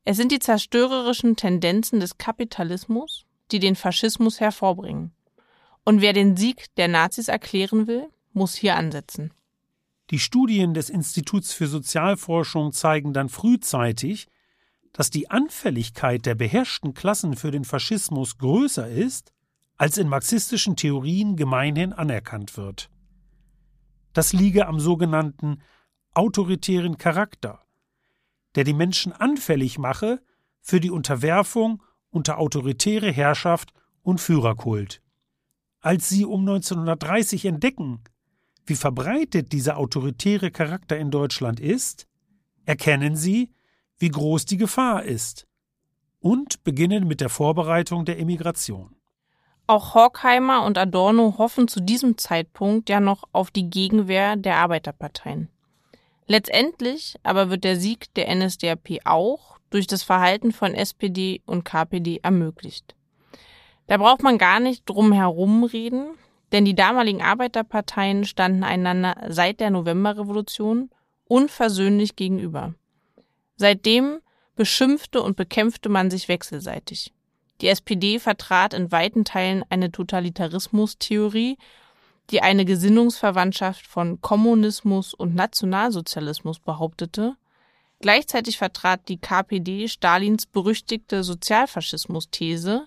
es 0.04 0.16
sind 0.16 0.32
die 0.32 0.38
zerstörerischen 0.38 1.36
Tendenzen 1.36 2.00
des 2.00 2.16
Kapitalismus, 2.16 3.26
die 3.50 3.58
den 3.58 3.76
Faschismus 3.76 4.40
hervorbringen. 4.40 5.12
Und 5.84 6.00
wer 6.00 6.12
den 6.12 6.36
Sieg 6.36 6.74
der 6.76 6.88
Nazis 6.88 7.28
erklären 7.28 7.86
will, 7.86 8.08
muss 8.32 8.54
hier 8.54 8.76
ansetzen. 8.76 9.32
Die 10.10 10.18
Studien 10.18 10.74
des 10.74 10.90
Instituts 10.90 11.52
für 11.52 11.66
Sozialforschung 11.66 12.72
zeigen 12.72 13.12
dann 13.12 13.28
frühzeitig, 13.28 14.28
dass 14.92 15.10
die 15.10 15.30
Anfälligkeit 15.30 16.26
der 16.26 16.34
beherrschten 16.34 16.94
Klassen 16.94 17.36
für 17.36 17.50
den 17.50 17.64
Faschismus 17.64 18.38
größer 18.38 18.88
ist, 18.88 19.32
als 19.76 19.96
in 19.96 20.08
marxistischen 20.08 20.76
Theorien 20.76 21.36
gemeinhin 21.36 21.92
anerkannt 21.92 22.56
wird. 22.56 22.90
Das 24.12 24.32
liege 24.32 24.66
am 24.66 24.80
sogenannten 24.80 25.62
autoritären 26.12 26.98
Charakter, 26.98 27.60
der 28.56 28.64
die 28.64 28.74
Menschen 28.74 29.12
anfällig 29.12 29.78
mache 29.78 30.20
für 30.60 30.80
die 30.80 30.90
Unterwerfung 30.90 31.82
unter 32.10 32.38
autoritäre 32.38 33.10
Herrschaft 33.10 33.72
und 34.02 34.20
Führerkult. 34.20 35.00
Als 35.80 36.08
sie 36.08 36.24
um 36.24 36.40
1930 36.40 37.46
entdecken, 37.46 38.02
wie 38.66 38.74
verbreitet 38.74 39.52
dieser 39.52 39.78
autoritäre 39.78 40.50
Charakter 40.50 40.98
in 40.98 41.10
Deutschland 41.10 41.58
ist, 41.60 42.06
erkennen 42.64 43.16
sie, 43.16 43.50
wie 44.00 44.08
groß 44.08 44.46
die 44.46 44.56
Gefahr 44.56 45.04
ist 45.04 45.46
und 46.18 46.64
beginnen 46.64 47.06
mit 47.06 47.20
der 47.20 47.28
Vorbereitung 47.28 48.04
der 48.04 48.18
Emigration. 48.18 48.96
Auch 49.66 49.94
Horkheimer 49.94 50.64
und 50.64 50.78
Adorno 50.78 51.36
hoffen 51.38 51.68
zu 51.68 51.80
diesem 51.80 52.18
Zeitpunkt 52.18 52.88
ja 52.88 52.98
noch 52.98 53.24
auf 53.32 53.52
die 53.52 53.70
Gegenwehr 53.70 54.34
der 54.34 54.56
Arbeiterparteien. 54.56 55.48
Letztendlich 56.26 57.16
aber 57.22 57.50
wird 57.50 57.62
der 57.62 57.76
Sieg 57.76 58.12
der 58.14 58.34
NSDAP 58.34 59.00
auch 59.04 59.58
durch 59.70 59.86
das 59.86 60.02
Verhalten 60.02 60.50
von 60.50 60.74
SPD 60.74 61.42
und 61.46 61.64
KPD 61.64 62.20
ermöglicht. 62.22 62.96
Da 63.86 63.96
braucht 63.96 64.22
man 64.22 64.38
gar 64.38 64.60
nicht 64.60 64.88
drum 64.88 65.12
herum 65.12 65.64
reden, 65.64 66.14
denn 66.52 66.64
die 66.64 66.74
damaligen 66.74 67.22
Arbeiterparteien 67.22 68.24
standen 68.24 68.64
einander 68.64 69.16
seit 69.28 69.60
der 69.60 69.70
Novemberrevolution 69.70 70.90
unversöhnlich 71.26 72.16
gegenüber. 72.16 72.74
Seitdem 73.60 74.20
beschimpfte 74.56 75.22
und 75.22 75.36
bekämpfte 75.36 75.90
man 75.90 76.10
sich 76.10 76.28
wechselseitig. 76.28 77.12
Die 77.60 77.68
SPD 77.68 78.18
vertrat 78.18 78.72
in 78.72 78.90
weiten 78.90 79.26
Teilen 79.26 79.66
eine 79.68 79.92
Totalitarismustheorie, 79.92 81.58
die 82.30 82.40
eine 82.40 82.64
Gesinnungsverwandtschaft 82.64 83.86
von 83.86 84.22
Kommunismus 84.22 85.12
und 85.12 85.34
Nationalsozialismus 85.34 86.58
behauptete, 86.58 87.36
Gleichzeitig 88.00 88.56
vertrat 88.56 89.10
die 89.10 89.18
KPD 89.18 89.86
Stalins 89.86 90.46
berüchtigte 90.46 91.22
Sozialfaschismus-These, 91.22 92.86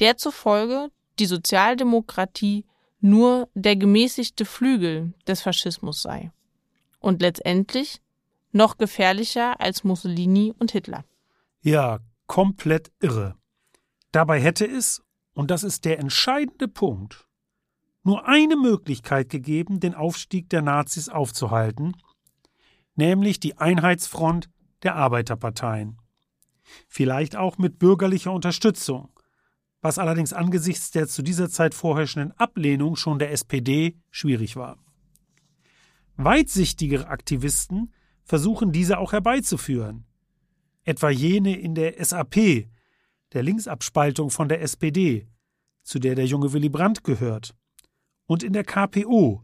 der 0.00 0.16
zufolge 0.16 0.90
die 1.20 1.26
Sozialdemokratie 1.26 2.64
nur 3.00 3.48
der 3.54 3.76
gemäßigte 3.76 4.44
Flügel 4.44 5.14
des 5.28 5.42
Faschismus 5.42 6.02
sei 6.02 6.32
und 6.98 7.22
letztendlich 7.22 8.00
noch 8.52 8.78
gefährlicher 8.78 9.60
als 9.60 9.84
Mussolini 9.84 10.52
und 10.58 10.72
Hitler. 10.72 11.04
Ja, 11.60 12.00
komplett 12.26 12.90
irre. 13.00 13.36
Dabei 14.12 14.40
hätte 14.40 14.66
es, 14.66 15.02
und 15.34 15.50
das 15.50 15.62
ist 15.62 15.84
der 15.84 15.98
entscheidende 15.98 16.68
Punkt, 16.68 17.26
nur 18.02 18.26
eine 18.26 18.56
Möglichkeit 18.56 19.28
gegeben, 19.28 19.78
den 19.80 19.94
Aufstieg 19.94 20.48
der 20.48 20.62
Nazis 20.62 21.08
aufzuhalten, 21.08 21.96
nämlich 22.94 23.40
die 23.40 23.58
Einheitsfront 23.58 24.48
der 24.82 24.96
Arbeiterparteien. 24.96 25.98
Vielleicht 26.88 27.36
auch 27.36 27.58
mit 27.58 27.78
bürgerlicher 27.78 28.32
Unterstützung, 28.32 29.10
was 29.80 29.98
allerdings 29.98 30.32
angesichts 30.32 30.90
der 30.90 31.08
zu 31.08 31.22
dieser 31.22 31.50
Zeit 31.50 31.74
vorherrschenden 31.74 32.32
Ablehnung 32.38 32.96
schon 32.96 33.18
der 33.18 33.32
SPD 33.32 33.96
schwierig 34.10 34.56
war. 34.56 34.78
Weitsichtigere 36.16 37.08
Aktivisten 37.08 37.92
versuchen 38.30 38.70
diese 38.70 38.98
auch 38.98 39.10
herbeizuführen, 39.10 40.04
etwa 40.84 41.10
jene 41.10 41.58
in 41.58 41.74
der 41.74 41.94
SAP, 42.04 42.68
der 43.32 43.42
Linksabspaltung 43.42 44.30
von 44.30 44.48
der 44.48 44.62
SPD, 44.62 45.26
zu 45.82 45.98
der 45.98 46.14
der 46.14 46.26
junge 46.26 46.52
Willy 46.52 46.68
Brandt 46.68 47.02
gehört, 47.02 47.56
und 48.26 48.44
in 48.44 48.52
der 48.52 48.62
KPO, 48.62 49.42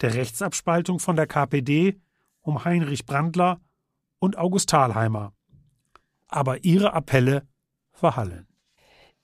der 0.00 0.14
Rechtsabspaltung 0.14 0.98
von 0.98 1.14
der 1.14 1.28
KPD 1.28 2.00
um 2.40 2.64
Heinrich 2.64 3.06
Brandler 3.06 3.60
und 4.18 4.36
August 4.36 4.70
Thalheimer. 4.70 5.32
Aber 6.26 6.64
ihre 6.64 6.94
Appelle 6.94 7.46
verhallen. 7.92 8.48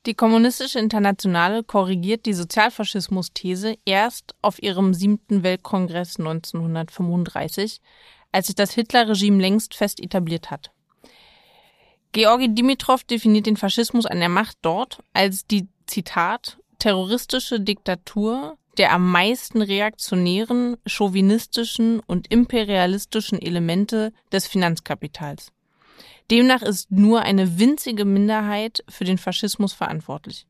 Die 0.07 0.15
Kommunistische 0.15 0.79
Internationale 0.79 1.65
korrigiert 1.65 2.25
die 2.25 2.35
Sozialfaschismus-These 2.35 3.79
erst 3.85 4.37
auf 4.43 4.63
ihrem 4.63 4.95
siebten 4.95 5.43
Weltkongress 5.43 6.21
1935, 6.21 7.81
als 8.33 8.47
sich 8.47 8.57
das 8.57 8.73
Hitlerregime 8.73 9.41
längst 9.41 9.75
fest 9.75 10.01
etabliert 10.01 10.51
hat. 10.51 10.73
Georgi 12.13 12.55
Dimitrov 12.55 13.05
definiert 13.05 13.47
den 13.47 13.57
Faschismus 13.57 14.05
an 14.05 14.19
der 14.19 14.29
Macht 14.29 14.59
dort 14.63 15.03
als 15.13 15.47
die, 15.47 15.69
Zitat, 15.87 16.59
terroristische 16.79 17.61
Diktatur 17.61 18.57
der 18.79 18.93
am 18.93 19.11
meisten 19.11 19.61
reaktionären, 19.61 20.77
chauvinistischen 20.87 22.01
und 22.01 22.33
imperialistischen 22.33 23.41
Elemente 23.41 24.13
des 24.33 24.47
Finanzkapitals. 24.47 25.53
Demnach 26.31 26.63
ist 26.63 26.91
nur 26.91 27.23
eine 27.23 27.59
winzige 27.59 28.05
Minderheit 28.05 28.83
für 28.89 29.05
den 29.05 29.19
Faschismus 29.19 29.75
verantwortlich. 29.75 30.47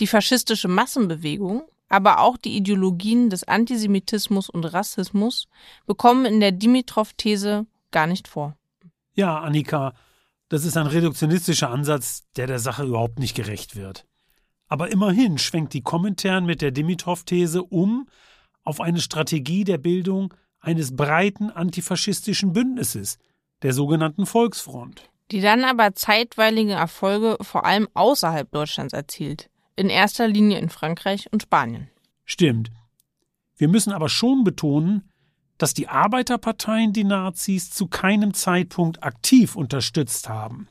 Die 0.00 0.06
faschistische 0.06 0.68
Massenbewegung, 0.68 1.64
aber 1.92 2.20
auch 2.20 2.38
die 2.38 2.56
Ideologien 2.56 3.28
des 3.28 3.44
Antisemitismus 3.44 4.48
und 4.48 4.64
Rassismus 4.64 5.46
bekommen 5.86 6.24
in 6.24 6.40
der 6.40 6.50
Dimitrov-These 6.50 7.66
gar 7.90 8.06
nicht 8.06 8.28
vor. 8.28 8.56
Ja, 9.14 9.40
Annika, 9.40 9.92
das 10.48 10.64
ist 10.64 10.78
ein 10.78 10.86
reduktionistischer 10.86 11.68
Ansatz, 11.68 12.24
der 12.36 12.46
der 12.46 12.58
Sache 12.58 12.84
überhaupt 12.84 13.18
nicht 13.18 13.36
gerecht 13.36 13.76
wird. 13.76 14.06
Aber 14.68 14.90
immerhin 14.90 15.36
schwenkt 15.36 15.74
die 15.74 15.82
Kommentaren 15.82 16.46
mit 16.46 16.62
der 16.62 16.70
Dimitrov-These 16.70 17.62
um 17.62 18.08
auf 18.64 18.80
eine 18.80 19.00
Strategie 19.02 19.64
der 19.64 19.76
Bildung 19.76 20.32
eines 20.60 20.96
breiten 20.96 21.50
antifaschistischen 21.50 22.54
Bündnisses, 22.54 23.18
der 23.60 23.74
sogenannten 23.74 24.24
Volksfront. 24.24 25.10
Die 25.30 25.42
dann 25.42 25.62
aber 25.64 25.94
zeitweilige 25.94 26.72
Erfolge 26.72 27.36
vor 27.42 27.66
allem 27.66 27.86
außerhalb 27.92 28.50
Deutschlands 28.50 28.94
erzielt, 28.94 29.50
in 29.76 29.88
erster 29.88 30.28
Linie 30.28 30.58
in 30.58 30.68
Frankreich 30.68 31.28
und 31.32 31.42
Spanien. 31.42 31.88
Stimmt. 32.24 32.70
Wir 33.56 33.68
müssen 33.68 33.92
aber 33.92 34.08
schon 34.08 34.44
betonen, 34.44 35.10
dass 35.58 35.74
die 35.74 35.88
Arbeiterparteien 35.88 36.92
die 36.92 37.04
Nazis 37.04 37.70
zu 37.70 37.86
keinem 37.86 38.34
Zeitpunkt 38.34 39.02
aktiv 39.02 39.54
unterstützt 39.54 40.28
haben 40.28 40.68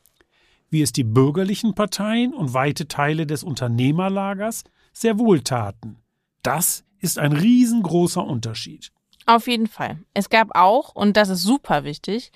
wie 0.72 0.82
es 0.82 0.92
die 0.92 1.04
bürgerlichen 1.04 1.76
Parteien 1.76 2.34
und 2.34 2.56
weite 2.56 2.88
Teile 2.88 3.28
des 3.28 3.44
Unternehmerlagers 3.44 4.64
sehr 4.94 5.20
wohl 5.20 5.42
taten. 5.42 6.02
Das 6.42 6.84
ist 7.00 7.20
ein 7.20 7.34
riesengroßer 7.34 8.24
Unterschied. 8.26 8.92
Auf 9.28 9.48
jeden 9.48 9.68
Fall. 9.68 10.00
Es 10.14 10.30
gab 10.30 10.56
auch, 10.56 10.96
und 10.96 11.18
das 11.18 11.30
ist 11.30 11.44
super 11.44 11.84
wichtig, 11.84 12.32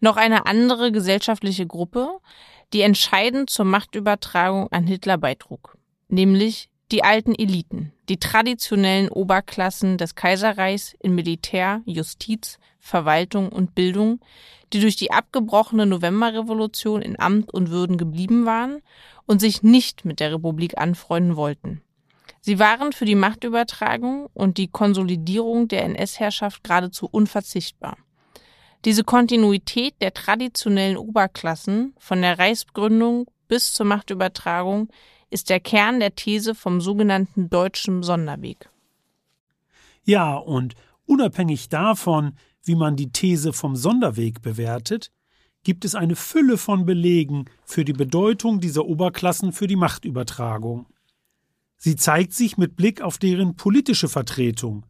noch 0.00 0.16
eine 0.16 0.46
andere 0.46 0.92
gesellschaftliche 0.92 1.66
Gruppe, 1.66 2.18
die 2.72 2.82
entscheidend 2.82 3.48
zur 3.48 3.64
Machtübertragung 3.64 4.70
an 4.72 4.86
Hitler 4.86 5.16
beitrug, 5.16 5.78
nämlich 6.08 6.68
die 6.92 7.02
alten 7.02 7.34
Eliten, 7.34 7.92
die 8.08 8.18
traditionellen 8.18 9.08
Oberklassen 9.08 9.98
des 9.98 10.14
Kaiserreichs 10.14 10.94
in 11.00 11.14
Militär, 11.14 11.82
Justiz, 11.84 12.58
Verwaltung 12.78 13.48
und 13.48 13.74
Bildung, 13.74 14.20
die 14.72 14.80
durch 14.80 14.96
die 14.96 15.10
abgebrochene 15.10 15.86
Novemberrevolution 15.86 17.02
in 17.02 17.18
Amt 17.18 17.52
und 17.52 17.70
Würden 17.70 17.98
geblieben 17.98 18.46
waren 18.46 18.82
und 19.26 19.40
sich 19.40 19.62
nicht 19.62 20.04
mit 20.04 20.20
der 20.20 20.32
Republik 20.32 20.78
anfreunden 20.78 21.36
wollten. 21.36 21.82
Sie 22.40 22.60
waren 22.60 22.92
für 22.92 23.04
die 23.04 23.16
Machtübertragung 23.16 24.28
und 24.32 24.58
die 24.58 24.68
Konsolidierung 24.68 25.66
der 25.66 25.82
NS-Herrschaft 25.84 26.62
geradezu 26.62 27.08
unverzichtbar. 27.10 27.96
Diese 28.84 29.02
Kontinuität 29.02 29.94
der 30.00 30.14
traditionellen 30.14 30.96
Oberklassen 30.96 31.94
von 31.98 32.22
der 32.22 32.38
Reichsgründung 32.38 33.26
bis 33.48 33.72
zur 33.72 33.86
Machtübertragung 33.86 34.88
ist 35.30 35.50
der 35.50 35.60
Kern 35.60 36.00
der 36.00 36.14
These 36.14 36.54
vom 36.54 36.80
sogenannten 36.80 37.50
deutschen 37.50 38.02
Sonderweg. 38.02 38.70
Ja, 40.04 40.36
und 40.36 40.74
unabhängig 41.04 41.68
davon, 41.68 42.34
wie 42.62 42.76
man 42.76 42.96
die 42.96 43.10
These 43.10 43.52
vom 43.52 43.76
Sonderweg 43.76 44.42
bewertet, 44.42 45.12
gibt 45.64 45.84
es 45.84 45.94
eine 45.96 46.14
Fülle 46.14 46.58
von 46.58 46.86
Belegen 46.86 47.46
für 47.64 47.84
die 47.84 47.92
Bedeutung 47.92 48.60
dieser 48.60 48.86
Oberklassen 48.86 49.52
für 49.52 49.66
die 49.66 49.76
Machtübertragung. 49.76 50.86
Sie 51.76 51.96
zeigt 51.96 52.32
sich 52.32 52.56
mit 52.56 52.76
Blick 52.76 53.02
auf 53.02 53.18
deren 53.18 53.56
politische 53.56 54.08
Vertretung, 54.08 54.86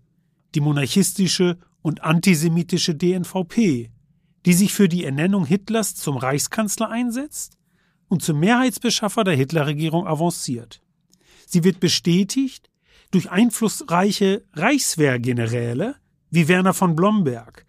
die 0.54 0.60
monarchistische 0.60 1.58
und 1.80 2.04
antisemitische 2.04 2.94
DNVP, 2.94 3.90
die 4.44 4.52
sich 4.52 4.74
für 4.74 4.88
die 4.88 5.04
Ernennung 5.04 5.46
Hitlers 5.46 5.94
zum 5.94 6.16
Reichskanzler 6.16 6.90
einsetzt 6.90 7.56
und 8.08 8.22
zum 8.22 8.40
Mehrheitsbeschaffer 8.40 9.24
der 9.24 9.34
Hitlerregierung 9.34 10.06
avanciert. 10.06 10.80
Sie 11.46 11.64
wird 11.64 11.80
bestätigt 11.80 12.70
durch 13.10 13.30
einflussreiche 13.30 14.44
Reichswehrgeneräle 14.54 15.96
wie 16.30 16.48
Werner 16.48 16.74
von 16.74 16.96
Blomberg, 16.96 17.64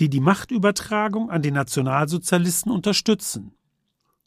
die 0.00 0.10
die 0.10 0.20
Machtübertragung 0.20 1.30
an 1.30 1.42
die 1.42 1.50
Nationalsozialisten 1.50 2.70
unterstützen. 2.70 3.52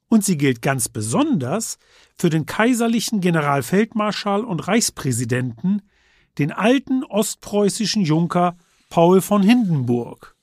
Und 0.08 0.26
sie 0.26 0.38
gilt 0.38 0.62
ganz 0.62 0.90
besonders 0.90 1.78
für 2.18 2.30
den 2.30 2.46
kaiserlichen 2.46 3.22
Generalfeldmarschall 3.22 4.44
und 4.44 4.68
Reichspräsidenten, 4.68 5.84
den 6.40 6.52
alten 6.52 7.04
ostpreußischen 7.04 8.04
Junker 8.04 8.58
Paul 8.90 9.22
von 9.22 9.44
Hindenburg. 9.44 10.36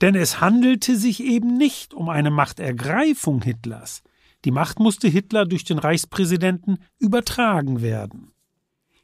Denn 0.00 0.14
es 0.14 0.40
handelte 0.40 0.96
sich 0.96 1.22
eben 1.22 1.58
nicht 1.58 1.92
um 1.92 2.08
eine 2.08 2.30
Machtergreifung 2.30 3.42
Hitlers. 3.42 4.02
Die 4.44 4.50
Macht 4.50 4.78
musste 4.78 5.08
Hitler 5.08 5.46
durch 5.46 5.64
den 5.64 5.78
Reichspräsidenten 5.78 6.78
übertragen 6.98 7.80
werden. 7.80 8.32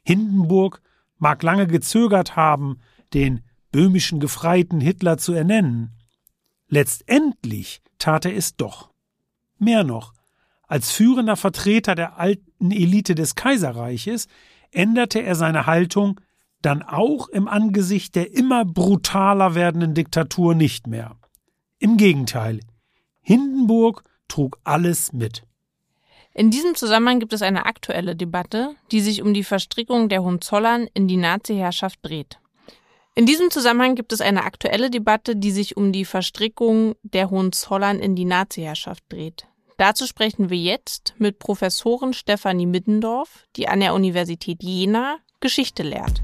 Hindenburg 0.03 0.81
mag 1.17 1.41
lange 1.43 1.67
gezögert 1.67 2.35
haben, 2.35 2.79
den 3.13 3.41
böhmischen 3.71 4.19
Gefreiten 4.19 4.79
Hitler 4.79 5.17
zu 5.17 5.33
ernennen. 5.33 5.91
Letztendlich 6.67 7.81
tat 7.97 8.25
er 8.25 8.35
es 8.35 8.55
doch. 8.55 8.91
Mehr 9.57 9.83
noch, 9.83 10.13
als 10.67 10.91
führender 10.91 11.35
Vertreter 11.35 11.95
der 11.95 12.17
alten 12.17 12.71
Elite 12.71 13.15
des 13.15 13.35
Kaiserreiches 13.35 14.27
änderte 14.71 15.21
er 15.21 15.35
seine 15.35 15.65
Haltung 15.65 16.21
dann 16.61 16.81
auch 16.83 17.27
im 17.27 17.47
Angesicht 17.47 18.15
der 18.15 18.33
immer 18.33 18.63
brutaler 18.65 19.55
werdenden 19.55 19.95
Diktatur 19.95 20.55
nicht 20.55 20.87
mehr. 20.87 21.17
Im 21.79 21.97
Gegenteil, 21.97 22.59
Hindenburg 23.21 24.03
trug 24.31 24.59
alles 24.63 25.11
mit. 25.11 25.43
In 26.33 26.49
diesem 26.49 26.75
Zusammenhang 26.75 27.19
gibt 27.19 27.33
es 27.33 27.41
eine 27.41 27.65
aktuelle 27.65 28.15
Debatte, 28.15 28.75
die 28.91 29.01
sich 29.01 29.21
um 29.21 29.33
die 29.33 29.43
Verstrickung 29.43 30.07
der 30.07 30.23
Hohenzollern 30.23 30.87
in 30.93 31.09
die 31.09 31.17
Nazi-Herrschaft 31.17 31.99
dreht. 32.01 32.39
In 33.13 33.25
diesem 33.25 33.51
Zusammenhang 33.51 33.95
gibt 33.95 34.13
es 34.13 34.21
eine 34.21 34.45
aktuelle 34.45 34.89
Debatte, 34.89 35.35
die 35.35 35.51
sich 35.51 35.75
um 35.75 35.91
die 35.91 36.05
Verstrickung 36.05 36.95
der 37.03 37.29
Hohenzollern 37.29 37.99
in 37.99 38.15
die 38.15 38.23
Nazi-Herrschaft 38.23 39.03
dreht. 39.09 39.47
Dazu 39.75 40.07
sprechen 40.07 40.49
wir 40.49 40.57
jetzt 40.57 41.13
mit 41.17 41.37
Professorin 41.37 42.13
Stefanie 42.13 42.67
Middendorf, 42.67 43.45
die 43.57 43.67
an 43.67 43.81
der 43.81 43.93
Universität 43.93 44.63
Jena 44.63 45.17
Geschichte 45.41 45.83
lehrt. 45.83 46.23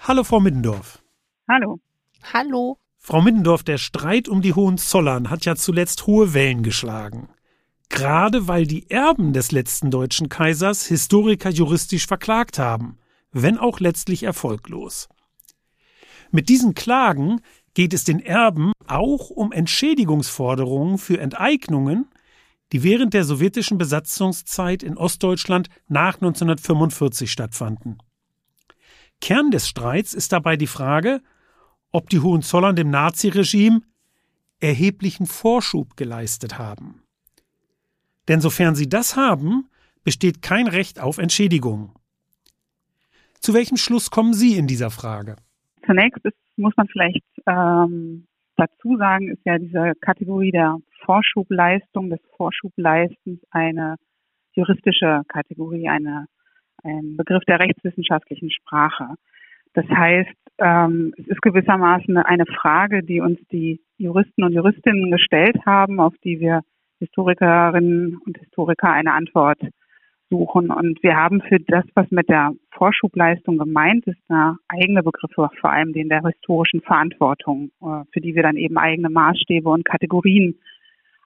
Hallo, 0.00 0.24
Frau 0.24 0.40
Middendorf. 0.40 1.02
Hallo. 1.48 1.80
Hallo. 2.32 2.78
Frau 2.98 3.22
Middendorf, 3.22 3.62
der 3.62 3.78
Streit 3.78 4.28
um 4.28 4.42
die 4.42 4.54
Hohenzollern 4.54 5.30
hat 5.30 5.44
ja 5.44 5.56
zuletzt 5.56 6.06
hohe 6.06 6.34
Wellen 6.34 6.62
geschlagen 6.62 7.28
gerade 7.88 8.48
weil 8.48 8.66
die 8.66 8.90
Erben 8.90 9.32
des 9.32 9.52
letzten 9.52 9.90
deutschen 9.90 10.28
Kaisers 10.28 10.86
Historiker 10.86 11.50
juristisch 11.50 12.06
verklagt 12.06 12.58
haben, 12.58 12.98
wenn 13.32 13.58
auch 13.58 13.80
letztlich 13.80 14.22
erfolglos. 14.22 15.08
Mit 16.30 16.48
diesen 16.48 16.74
Klagen 16.74 17.40
geht 17.74 17.94
es 17.94 18.04
den 18.04 18.20
Erben 18.20 18.72
auch 18.86 19.30
um 19.30 19.52
Entschädigungsforderungen 19.52 20.98
für 20.98 21.18
Enteignungen, 21.18 22.06
die 22.72 22.82
während 22.82 23.14
der 23.14 23.24
sowjetischen 23.24 23.78
Besatzungszeit 23.78 24.82
in 24.82 24.98
Ostdeutschland 24.98 25.68
nach 25.86 26.16
1945 26.16 27.32
stattfanden. 27.32 27.98
Kern 29.20 29.50
des 29.50 29.66
Streits 29.66 30.12
ist 30.12 30.32
dabei 30.32 30.56
die 30.56 30.66
Frage, 30.66 31.22
ob 31.92 32.08
die 32.10 32.20
Hohenzollern 32.20 32.76
dem 32.76 32.90
Naziregime 32.90 33.80
erheblichen 34.60 35.26
Vorschub 35.26 35.96
geleistet 35.96 36.58
haben. 36.58 37.02
Denn 38.28 38.40
sofern 38.40 38.74
sie 38.74 38.88
das 38.88 39.16
haben, 39.16 39.68
besteht 40.04 40.42
kein 40.42 40.66
Recht 40.66 41.00
auf 41.00 41.18
Entschädigung. 41.18 41.92
Zu 43.40 43.54
welchem 43.54 43.76
Schluss 43.76 44.10
kommen 44.10 44.34
Sie 44.34 44.56
in 44.56 44.66
dieser 44.66 44.90
Frage? 44.90 45.36
Zunächst 45.86 46.24
ist, 46.24 46.36
muss 46.56 46.76
man 46.76 46.88
vielleicht 46.88 47.24
ähm, 47.46 48.26
dazu 48.56 48.96
sagen, 48.96 49.28
ist 49.28 49.44
ja 49.44 49.58
diese 49.58 49.92
Kategorie 50.00 50.50
der 50.50 50.78
Vorschubleistung, 51.04 52.10
des 52.10 52.20
Vorschubleistens 52.36 53.40
eine 53.50 53.96
juristische 54.52 55.22
Kategorie, 55.28 55.88
eine, 55.88 56.26
ein 56.82 57.16
Begriff 57.16 57.44
der 57.46 57.60
rechtswissenschaftlichen 57.60 58.50
Sprache. 58.50 59.14
Das 59.74 59.86
heißt, 59.86 60.34
ähm, 60.58 61.14
es 61.16 61.26
ist 61.26 61.42
gewissermaßen 61.42 62.16
eine 62.16 62.46
Frage, 62.46 63.02
die 63.02 63.20
uns 63.20 63.38
die 63.50 63.80
Juristen 63.96 64.44
und 64.44 64.52
Juristinnen 64.52 65.10
gestellt 65.10 65.56
haben, 65.66 66.00
auf 66.00 66.14
die 66.24 66.40
wir 66.40 66.62
Historikerinnen 66.98 68.18
und 68.24 68.38
Historiker 68.38 68.90
eine 68.90 69.12
Antwort 69.12 69.60
suchen. 70.30 70.70
Und 70.70 71.02
wir 71.02 71.16
haben 71.16 71.40
für 71.42 71.58
das, 71.60 71.84
was 71.94 72.10
mit 72.10 72.28
der 72.28 72.52
Vorschubleistung 72.72 73.58
gemeint 73.58 74.06
ist, 74.06 74.18
eine 74.28 74.56
eigene 74.68 75.02
Begriffe, 75.02 75.48
vor 75.60 75.70
allem 75.70 75.92
den 75.92 76.08
der 76.08 76.22
historischen 76.22 76.80
Verantwortung, 76.82 77.70
äh, 77.80 78.04
für 78.12 78.20
die 78.20 78.34
wir 78.34 78.42
dann 78.42 78.56
eben 78.56 78.78
eigene 78.78 79.10
Maßstäbe 79.10 79.68
und 79.68 79.84
Kategorien 79.84 80.58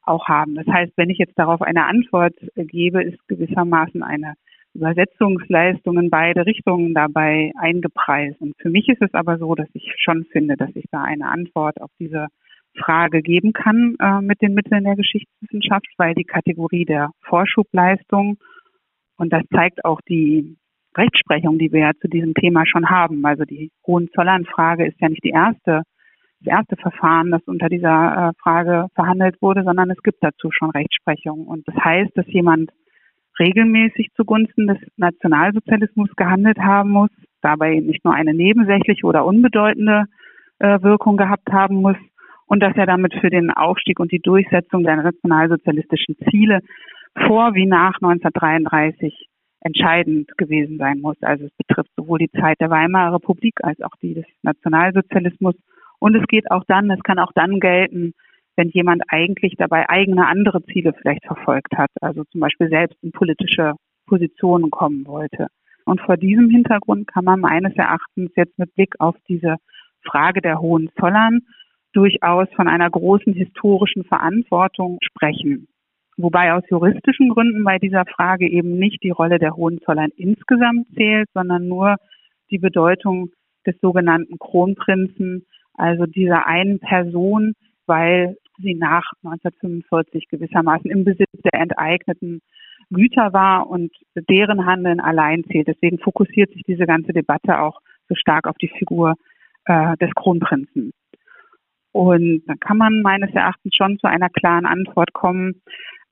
auch 0.04 0.26
haben. 0.28 0.54
Das 0.54 0.66
heißt, 0.66 0.92
wenn 0.96 1.10
ich 1.10 1.18
jetzt 1.18 1.38
darauf 1.38 1.62
eine 1.62 1.86
Antwort 1.86 2.34
gebe, 2.56 3.02
ist 3.02 3.28
gewissermaßen 3.28 4.02
eine 4.02 4.34
Übersetzungsleistung 4.74 5.98
in 5.98 6.10
beide 6.10 6.46
Richtungen 6.46 6.94
dabei 6.94 7.52
eingepreist. 7.58 8.40
Und 8.40 8.54
für 8.58 8.70
mich 8.70 8.88
ist 8.88 9.02
es 9.02 9.12
aber 9.12 9.38
so, 9.38 9.54
dass 9.54 9.68
ich 9.74 9.94
schon 9.98 10.24
finde, 10.24 10.56
dass 10.56 10.70
ich 10.74 10.86
da 10.90 11.02
eine 11.02 11.28
Antwort 11.28 11.80
auf 11.80 11.90
diese 11.98 12.28
Frage 12.78 13.20
geben 13.20 13.52
kann 13.52 13.96
äh, 14.00 14.22
mit 14.22 14.40
den 14.40 14.54
Mitteln 14.54 14.84
der 14.84 14.96
Geschichtswissenschaft, 14.96 15.88
weil 15.98 16.14
die 16.14 16.24
Kategorie 16.24 16.86
der 16.86 17.10
Vorschubleistung 17.22 18.38
und 19.22 19.32
das 19.32 19.42
zeigt 19.54 19.84
auch 19.84 20.00
die 20.08 20.56
Rechtsprechung, 20.96 21.58
die 21.58 21.72
wir 21.72 21.80
ja 21.80 21.90
zu 22.00 22.08
diesem 22.08 22.34
Thema 22.34 22.66
schon 22.66 22.90
haben. 22.90 23.24
Also 23.24 23.44
die 23.44 23.70
Hohenzollern-Frage 23.86 24.86
ist 24.86 25.00
ja 25.00 25.08
nicht 25.08 25.24
die 25.24 25.30
erste, 25.30 25.82
das 26.40 26.58
erste 26.58 26.76
Verfahren, 26.76 27.30
das 27.30 27.42
unter 27.46 27.68
dieser 27.68 27.88
äh, 28.30 28.42
Frage 28.42 28.88
verhandelt 28.96 29.40
wurde, 29.40 29.62
sondern 29.62 29.90
es 29.90 30.02
gibt 30.02 30.18
dazu 30.22 30.50
schon 30.50 30.70
Rechtsprechung. 30.70 31.46
Und 31.46 31.66
das 31.68 31.76
heißt, 31.76 32.10
dass 32.16 32.26
jemand 32.26 32.70
regelmäßig 33.38 34.10
zugunsten 34.14 34.66
des 34.66 34.78
Nationalsozialismus 34.96 36.10
gehandelt 36.16 36.58
haben 36.58 36.90
muss, 36.90 37.10
dabei 37.40 37.78
nicht 37.80 38.04
nur 38.04 38.14
eine 38.14 38.34
nebensächliche 38.34 39.06
oder 39.06 39.24
unbedeutende 39.24 40.04
äh, 40.58 40.82
Wirkung 40.82 41.16
gehabt 41.16 41.50
haben 41.50 41.76
muss, 41.76 41.96
und 42.52 42.60
dass 42.60 42.76
er 42.76 42.84
damit 42.84 43.14
für 43.14 43.30
den 43.30 43.50
Aufstieg 43.50 43.98
und 43.98 44.12
die 44.12 44.20
Durchsetzung 44.20 44.82
der 44.82 44.96
nationalsozialistischen 44.96 46.16
Ziele 46.30 46.60
vor 47.26 47.54
wie 47.54 47.64
nach 47.64 47.94
1933 47.94 49.26
entscheidend 49.60 50.30
gewesen 50.36 50.76
sein 50.76 51.00
muss. 51.00 51.16
Also 51.22 51.46
es 51.46 51.52
betrifft 51.56 51.88
sowohl 51.96 52.18
die 52.18 52.30
Zeit 52.30 52.60
der 52.60 52.68
Weimarer 52.68 53.14
Republik 53.14 53.54
als 53.62 53.80
auch 53.80 53.96
die 54.02 54.12
des 54.12 54.26
Nationalsozialismus. 54.42 55.54
Und 55.98 56.14
es 56.14 56.26
geht 56.26 56.50
auch 56.50 56.64
dann, 56.68 56.90
es 56.90 57.02
kann 57.02 57.18
auch 57.18 57.32
dann 57.34 57.58
gelten, 57.58 58.12
wenn 58.56 58.68
jemand 58.68 59.02
eigentlich 59.08 59.54
dabei 59.56 59.88
eigene 59.88 60.26
andere 60.26 60.62
Ziele 60.64 60.92
vielleicht 60.92 61.24
verfolgt 61.24 61.76
hat, 61.76 61.90
also 62.00 62.24
zum 62.24 62.40
Beispiel 62.40 62.68
selbst 62.68 62.96
in 63.02 63.12
politische 63.12 63.74
Positionen 64.06 64.70
kommen 64.70 65.06
wollte. 65.06 65.48
Und 65.84 66.00
vor 66.00 66.16
diesem 66.16 66.50
Hintergrund 66.50 67.06
kann 67.08 67.24
man 67.24 67.40
meines 67.40 67.74
Erachtens 67.74 68.30
jetzt 68.36 68.58
mit 68.58 68.74
Blick 68.74 68.94
auf 68.98 69.16
diese 69.28 69.56
Frage 70.04 70.40
der 70.40 70.60
Hohenzollern 70.60 71.40
durchaus 71.92 72.48
von 72.54 72.68
einer 72.68 72.90
großen 72.90 73.32
historischen 73.32 74.04
Verantwortung 74.04 74.98
sprechen. 75.02 75.68
Wobei 76.16 76.52
aus 76.52 76.62
juristischen 76.70 77.30
Gründen 77.30 77.64
bei 77.64 77.78
dieser 77.78 78.04
Frage 78.04 78.48
eben 78.48 78.78
nicht 78.78 79.02
die 79.02 79.10
Rolle 79.10 79.38
der 79.38 79.56
Hohenzollern 79.56 80.10
insgesamt 80.16 80.86
zählt, 80.94 81.28
sondern 81.34 81.68
nur 81.68 81.96
die 82.50 82.58
Bedeutung 82.58 83.30
des 83.66 83.74
sogenannten 83.80 84.38
Kronprinzen, 84.38 85.46
also 85.74 86.04
dieser 86.06 86.46
einen 86.46 86.80
Person, 86.80 87.54
weil 87.86 88.36
sie 88.62 88.74
nach 88.74 89.04
1945 89.24 90.28
gewissermaßen 90.28 90.90
im 90.90 91.04
Besitz 91.04 91.30
der 91.52 91.60
enteigneten 91.60 92.40
Güter 92.90 93.32
war 93.32 93.68
und 93.68 93.92
deren 94.14 94.66
Handeln 94.66 95.00
allein 95.00 95.44
zählt. 95.44 95.68
Deswegen 95.68 95.98
fokussiert 95.98 96.52
sich 96.52 96.62
diese 96.66 96.86
ganze 96.86 97.12
Debatte 97.12 97.60
auch 97.60 97.80
so 98.08 98.14
stark 98.14 98.46
auf 98.46 98.56
die 98.58 98.68
Figur 98.68 99.14
äh, 99.66 99.96
des 99.96 100.10
Kronprinzen. 100.14 100.92
Und 101.92 102.42
dann 102.46 102.58
kann 102.58 102.78
man 102.78 103.02
meines 103.02 103.32
Erachtens 103.34 103.74
schon 103.76 103.98
zu 103.98 104.06
einer 104.06 104.30
klaren 104.30 104.66
Antwort 104.66 105.12
kommen, 105.12 105.62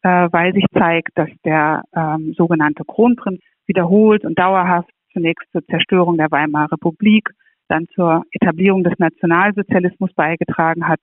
äh, 0.03 0.29
weil 0.31 0.53
sich 0.53 0.67
zeigt, 0.73 1.17
dass 1.17 1.31
der 1.45 1.83
ähm, 1.95 2.35
sogenannte 2.37 2.85
Kronprinz 2.85 3.41
wiederholt 3.67 4.25
und 4.25 4.39
dauerhaft 4.39 4.91
zunächst 5.13 5.51
zur 5.53 5.65
Zerstörung 5.67 6.17
der 6.17 6.31
Weimarer 6.31 6.73
Republik, 6.73 7.31
dann 7.69 7.87
zur 7.95 8.25
Etablierung 8.33 8.85
des 8.85 8.99
Nationalsozialismus 8.99 10.13
beigetragen 10.15 10.87
hat, 10.87 11.01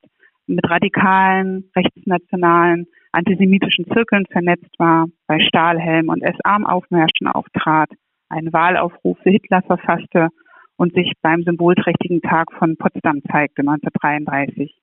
mit 0.48 0.70
radikalen, 0.70 1.70
rechtsnationalen, 1.76 2.88
antisemitischen 3.12 3.86
Zirkeln 3.91 4.26
vernetzt 4.32 4.74
war, 4.78 5.08
bei 5.28 5.39
Stahlhelm 5.39 6.10
und 6.10 6.22
S-Arm-Aufmärschen 6.22 7.28
auftrat, 7.28 7.89
einen 8.30 8.54
Wahlaufruf 8.54 9.18
für 9.24 9.30
Hitler 9.30 9.62
verfasste 9.62 10.30
und 10.78 10.93
sich 10.93 11.14
beim 11.22 11.43
symbolträchtigen 11.43 12.22
Tag 12.22 12.52
von 12.54 12.78
Potsdam 12.78 13.22
zeigte 13.32 13.62
1933. 13.62 14.76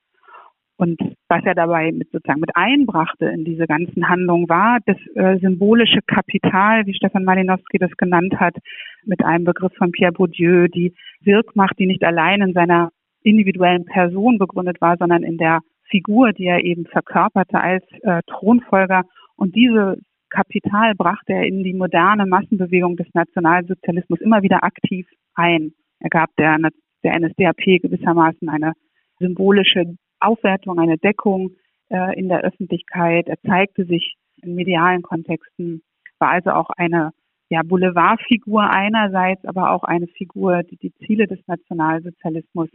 Und 0.77 1.01
was 1.29 1.45
er 1.45 1.55
dabei 1.55 1.93
mit 1.93 2.11
sozusagen 2.11 2.41
mit 2.41 2.51
einbrachte 2.55 3.27
in 3.27 3.45
diese 3.45 3.67
ganzen 3.67 4.09
Handlungen 4.09 4.49
war 4.49 4.79
das 4.87 4.97
äh, 5.15 5.39
symbolische 5.39 6.01
Kapital, 6.05 6.85
wie 6.87 6.95
Stefan 6.95 7.23
Malinowski 7.23 7.79
das 7.79 7.93
genannt 7.97 8.35
hat, 8.41 8.57
mit 9.05 9.25
einem 9.25 9.45
Begriff 9.45 9.73
von 9.79 9.93
Pierre 9.93 10.13
Bourdieu, 10.13 10.67
die 10.67 10.95
Wirkmacht, 11.21 11.79
die 11.79 11.87
nicht 11.87 12.03
allein 12.03 12.41
in 12.41 12.55
seiner 12.55 12.91
individuellen 13.25 13.85
Person 13.85 14.39
begründet 14.39 14.81
war, 14.81 14.97
sondern 14.97 15.23
in 15.23 15.39
der 15.39 15.61
Figur, 15.89 16.33
die 16.33 16.47
er 16.47 16.65
eben 16.65 16.87
verkörperte 16.87 17.61
als 17.61 17.85
äh, 18.03 18.23
Thronfolger. 18.27 19.03
Und 19.37 19.55
diese 19.57 19.99
Kapital 20.31 20.95
brachte 20.95 21.33
er 21.33 21.47
in 21.47 21.63
die 21.63 21.75
moderne 21.75 22.27
Massenbewegung 22.27 22.97
des 22.97 23.07
Nationalsozialismus 23.15 24.21
immer 24.21 24.43
wieder 24.43 24.65
aktiv 24.65 25.09
ein. 25.35 25.73
Er 26.01 26.11
gab 26.11 26.35
der, 26.37 26.57
der 27.03 27.21
NSDAP 27.21 27.81
gewissermaßen 27.83 28.49
eine 28.49 28.73
symbolische 29.19 29.97
Aufwertung, 30.21 30.79
eine 30.79 30.99
Deckung 30.99 31.53
äh, 31.89 32.19
in 32.19 32.29
der 32.29 32.41
Öffentlichkeit. 32.43 33.29
Er 33.29 33.41
zeigte 33.43 33.85
sich 33.85 34.17
in 34.43 34.55
medialen 34.55 35.03
Kontexten, 35.03 35.83
war 36.19 36.31
also 36.31 36.51
auch 36.51 36.71
eine 36.77 37.11
ja, 37.51 37.63
Boulevardfigur 37.63 38.63
einerseits, 38.69 39.45
aber 39.45 39.71
auch 39.71 39.85
eine 39.85 40.09
Figur, 40.09 40.63
die 40.65 40.77
die 40.77 40.95
Ziele 41.07 41.27
des 41.27 41.39
Nationalsozialismus 41.47 42.69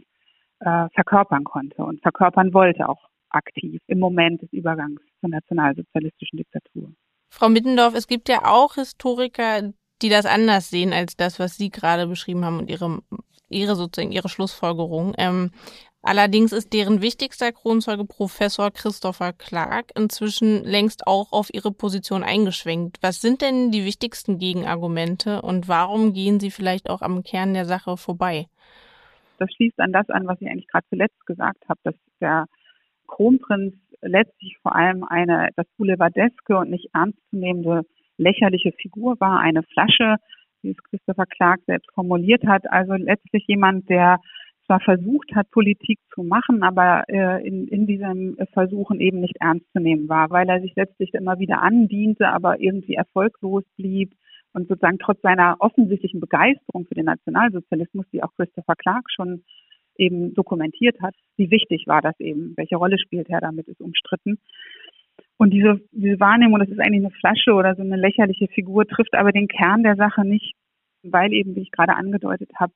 äh, 0.60 0.88
verkörpern 0.94 1.44
konnte 1.44 1.82
und 1.84 2.00
verkörpern 2.02 2.52
wollte, 2.54 2.88
auch 2.88 3.08
aktiv 3.30 3.80
im 3.86 3.98
Moment 3.98 4.42
des 4.42 4.52
Übergangs 4.52 5.00
zur 5.20 5.30
nationalsozialistischen 5.30 6.38
Diktatur. 6.38 6.92
Frau 7.30 7.48
Mittendorf, 7.48 7.94
es 7.94 8.06
gibt 8.06 8.28
ja 8.28 8.44
auch 8.44 8.74
Historiker, 8.74 9.72
die 10.02 10.08
das 10.08 10.26
anders 10.26 10.70
sehen 10.70 10.92
als 10.92 11.16
das, 11.16 11.38
was 11.38 11.56
Sie 11.56 11.70
gerade 11.70 12.06
beschrieben 12.06 12.44
haben 12.44 12.58
und 12.58 12.70
ihre, 12.70 13.00
ihre 13.48 13.76
sozusagen 13.76 14.12
ihre 14.12 14.28
Schlussfolgerung. 14.28 15.14
Ähm, 15.16 15.52
allerdings 16.02 16.52
ist 16.52 16.72
deren 16.72 17.02
wichtigster 17.02 17.52
Kronzeuge 17.52 18.04
Professor 18.04 18.70
Christopher 18.70 19.32
Clark 19.32 19.92
inzwischen 19.96 20.64
längst 20.64 21.06
auch 21.06 21.32
auf 21.32 21.52
ihre 21.52 21.70
Position 21.70 22.24
eingeschwenkt. 22.24 22.98
Was 23.00 23.20
sind 23.20 23.42
denn 23.42 23.70
die 23.70 23.84
wichtigsten 23.84 24.38
Gegenargumente 24.38 25.42
und 25.42 25.68
warum 25.68 26.12
gehen 26.12 26.40
sie 26.40 26.50
vielleicht 26.50 26.90
auch 26.90 27.02
am 27.02 27.22
Kern 27.22 27.54
der 27.54 27.66
Sache 27.66 27.96
vorbei? 27.96 28.46
Das 29.40 29.50
schließt 29.54 29.80
an 29.80 29.92
das 29.92 30.08
an, 30.10 30.26
was 30.26 30.40
ich 30.40 30.48
eigentlich 30.48 30.68
gerade 30.68 30.86
zuletzt 30.90 31.26
gesagt 31.26 31.68
habe, 31.68 31.80
dass 31.82 31.94
der 32.20 32.44
Kronprinz 33.06 33.74
letztlich 34.02 34.58
vor 34.62 34.76
allem 34.76 35.02
eine 35.02 35.48
das 35.56 35.66
Boulevardeske 35.76 36.56
und 36.56 36.70
nicht 36.70 36.90
ernstzunehmende 36.94 37.82
lächerliche 38.18 38.72
Figur 38.72 39.18
war, 39.18 39.40
eine 39.40 39.62
Flasche, 39.62 40.16
wie 40.62 40.70
es 40.70 40.84
Christopher 40.84 41.24
Clark 41.26 41.60
selbst 41.66 41.90
formuliert 41.94 42.46
hat. 42.46 42.70
Also 42.70 42.94
letztlich 42.94 43.44
jemand, 43.46 43.88
der 43.88 44.20
zwar 44.66 44.80
versucht 44.80 45.34
hat, 45.34 45.50
Politik 45.50 45.98
zu 46.14 46.22
machen, 46.22 46.62
aber 46.62 47.04
äh, 47.08 47.46
in, 47.46 47.66
in 47.68 47.86
diesem 47.86 48.36
Versuchen 48.52 49.00
eben 49.00 49.20
nicht 49.20 49.36
ernst 49.40 49.66
zu 49.72 49.80
nehmen 49.80 50.08
war, 50.08 50.30
weil 50.30 50.48
er 50.48 50.60
sich 50.60 50.76
letztlich 50.76 51.14
immer 51.14 51.38
wieder 51.38 51.62
andiente, 51.62 52.28
aber 52.28 52.60
irgendwie 52.60 52.94
erfolglos 52.94 53.64
blieb 53.76 54.12
und 54.52 54.68
sozusagen 54.68 54.98
trotz 54.98 55.20
seiner 55.22 55.56
offensichtlichen 55.60 56.20
Begeisterung 56.20 56.86
für 56.86 56.94
den 56.94 57.06
Nationalsozialismus, 57.06 58.06
die 58.12 58.22
auch 58.22 58.34
Christopher 58.36 58.74
Clark 58.76 59.04
schon 59.10 59.44
eben 59.96 60.34
dokumentiert 60.34 61.00
hat, 61.02 61.14
wie 61.36 61.50
wichtig 61.50 61.84
war 61.86 62.00
das 62.00 62.18
eben, 62.20 62.54
welche 62.56 62.76
Rolle 62.76 62.98
spielt 62.98 63.28
er 63.28 63.40
damit, 63.40 63.68
ist 63.68 63.80
umstritten. 63.80 64.38
Und 65.36 65.50
diese, 65.50 65.80
diese 65.92 66.20
Wahrnehmung, 66.20 66.58
das 66.58 66.68
ist 66.68 66.80
eigentlich 66.80 67.04
eine 67.04 67.14
Flasche 67.14 67.52
oder 67.52 67.74
so 67.74 67.82
eine 67.82 67.96
lächerliche 67.96 68.48
Figur, 68.48 68.86
trifft 68.86 69.14
aber 69.14 69.32
den 69.32 69.48
Kern 69.48 69.82
der 69.82 69.96
Sache 69.96 70.22
nicht, 70.24 70.54
weil 71.02 71.32
eben, 71.32 71.54
wie 71.54 71.62
ich 71.62 71.70
gerade 71.70 71.94
angedeutet 71.94 72.50
habe, 72.56 72.72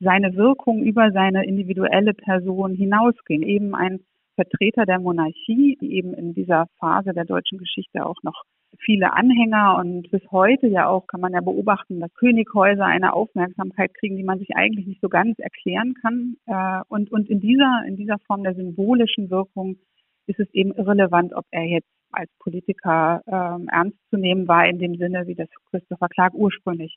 seine 0.00 0.34
Wirkung 0.34 0.82
über 0.82 1.12
seine 1.12 1.44
individuelle 1.44 2.14
Person 2.14 2.74
hinausging. 2.74 3.42
Eben 3.42 3.74
ein 3.74 4.00
Vertreter 4.34 4.86
der 4.86 4.98
Monarchie, 4.98 5.76
die 5.80 5.94
eben 5.94 6.14
in 6.14 6.34
dieser 6.34 6.66
Phase 6.78 7.12
der 7.12 7.26
deutschen 7.26 7.58
Geschichte 7.58 8.06
auch 8.06 8.22
noch 8.22 8.44
viele 8.78 9.12
Anhänger 9.12 9.78
und 9.78 10.10
bis 10.10 10.22
heute 10.30 10.66
ja 10.66 10.88
auch 10.88 11.06
kann 11.06 11.20
man 11.20 11.32
ja 11.32 11.40
beobachten, 11.40 12.00
dass 12.00 12.14
Könighäuser 12.14 12.84
eine 12.84 13.12
Aufmerksamkeit 13.12 13.94
kriegen, 13.94 14.16
die 14.16 14.24
man 14.24 14.38
sich 14.38 14.56
eigentlich 14.56 14.86
nicht 14.86 15.00
so 15.00 15.08
ganz 15.08 15.38
erklären 15.38 15.94
kann. 16.00 16.36
Äh, 16.46 16.82
und, 16.88 17.10
und 17.12 17.28
in 17.28 17.40
dieser, 17.40 17.82
in 17.86 17.96
dieser 17.96 18.18
Form 18.26 18.42
der 18.42 18.54
symbolischen 18.54 19.30
Wirkung 19.30 19.76
ist 20.26 20.40
es 20.40 20.48
eben 20.52 20.72
irrelevant, 20.72 21.34
ob 21.34 21.44
er 21.50 21.64
jetzt 21.64 21.88
als 22.12 22.30
Politiker 22.38 23.22
ähm, 23.26 23.68
ernst 23.68 23.98
zu 24.10 24.16
nehmen 24.16 24.48
war 24.48 24.66
in 24.66 24.78
dem 24.78 24.96
Sinne, 24.96 25.26
wie 25.26 25.34
das 25.34 25.48
Christopher 25.70 26.08
Clark 26.08 26.34
ursprünglich 26.34 26.96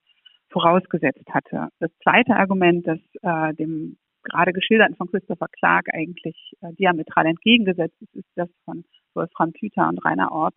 vorausgesetzt 0.49 1.27
hatte. 1.29 1.69
Das 1.79 1.91
zweite 2.03 2.35
Argument, 2.35 2.87
das 2.87 2.99
äh, 3.21 3.53
dem 3.55 3.97
gerade 4.23 4.53
geschilderten 4.53 4.95
von 4.95 5.09
Christopher 5.09 5.47
Clark 5.59 5.87
eigentlich 5.93 6.53
äh, 6.61 6.73
diametral 6.73 7.25
entgegengesetzt 7.25 8.01
ist, 8.01 8.15
ist 8.15 8.29
das 8.35 8.49
von 8.65 8.83
Wolfram 9.13 9.51
Püter 9.51 9.87
und 9.89 10.03
Rainer 10.05 10.31
Ort 10.31 10.55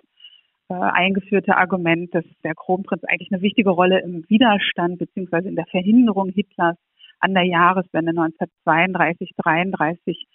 äh, 0.68 0.74
eingeführte 0.74 1.56
Argument, 1.56 2.14
dass 2.14 2.24
der 2.42 2.54
Kronprinz 2.54 3.04
eigentlich 3.04 3.32
eine 3.32 3.42
wichtige 3.42 3.70
Rolle 3.70 4.00
im 4.00 4.24
Widerstand 4.28 4.98
beziehungsweise 4.98 5.48
in 5.48 5.56
der 5.56 5.66
Verhinderung 5.66 6.30
Hitlers 6.30 6.76
an 7.20 7.34
der 7.34 7.44
Jahreswende 7.44 8.10
1932, 8.10 9.30
33 9.36 10.26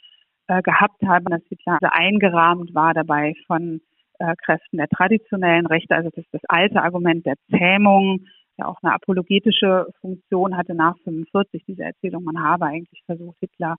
äh, 0.48 0.62
gehabt 0.62 1.02
habe, 1.06 1.30
dass 1.30 1.42
Hitler 1.50 1.78
eingerahmt 1.82 2.74
war 2.74 2.94
dabei 2.94 3.36
von 3.48 3.82
äh, 4.20 4.36
Kräften 4.44 4.78
der 4.78 4.88
traditionellen 4.88 5.66
Rechte, 5.66 5.96
also 5.96 6.10
das 6.16 6.26
das 6.32 6.42
alte 6.48 6.82
Argument 6.82 7.26
der 7.26 7.36
Zähmung, 7.50 8.26
ja 8.58 8.68
auch 8.68 8.78
eine 8.82 8.94
apologetische 8.94 9.88
Funktion 10.02 10.58
hatte 10.58 10.76
nach 10.76 10.98
45 11.04 11.64
diese 11.68 11.84
Erzählung, 11.84 12.24
man 12.24 12.44
habe 12.44 12.66
eigentlich 12.66 13.02
versucht, 13.06 13.38
Hitler 13.40 13.78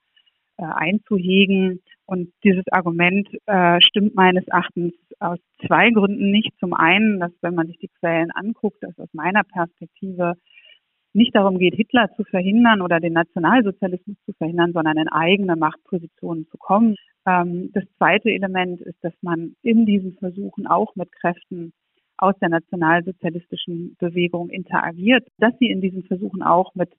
äh, 0.58 0.64
einzuhegen. 0.64 1.80
Und 2.12 2.30
dieses 2.44 2.64
Argument 2.70 3.26
äh, 3.46 3.80
stimmt 3.80 4.14
meines 4.14 4.46
Erachtens 4.46 4.92
aus 5.18 5.38
zwei 5.66 5.88
Gründen 5.88 6.30
nicht. 6.30 6.50
Zum 6.60 6.74
einen, 6.74 7.20
dass 7.20 7.32
wenn 7.40 7.54
man 7.54 7.68
sich 7.68 7.78
die 7.78 7.88
Quellen 7.88 8.30
anguckt, 8.32 8.82
dass 8.82 8.98
aus 8.98 9.08
meiner 9.14 9.44
Perspektive 9.44 10.34
nicht 11.14 11.34
darum 11.34 11.58
geht, 11.58 11.74
Hitler 11.74 12.10
zu 12.14 12.24
verhindern 12.24 12.82
oder 12.82 13.00
den 13.00 13.14
Nationalsozialismus 13.14 14.18
zu 14.26 14.34
verhindern, 14.34 14.74
sondern 14.74 14.98
in 14.98 15.08
eigene 15.08 15.56
Machtpositionen 15.56 16.46
zu 16.50 16.58
kommen. 16.58 16.96
Ähm, 17.26 17.70
das 17.72 17.84
zweite 17.96 18.28
Element 18.28 18.82
ist, 18.82 19.02
dass 19.02 19.14
man 19.22 19.56
in 19.62 19.86
diesen 19.86 20.12
Versuchen 20.18 20.66
auch 20.66 20.94
mit 20.94 21.10
Kräften 21.12 21.72
aus 22.18 22.34
der 22.42 22.50
nationalsozialistischen 22.50 23.96
Bewegung 23.98 24.50
interagiert, 24.50 25.26
dass 25.38 25.54
sie 25.58 25.70
in 25.70 25.80
diesen 25.80 26.04
Versuchen 26.04 26.42
auch 26.42 26.74
mit 26.74 26.90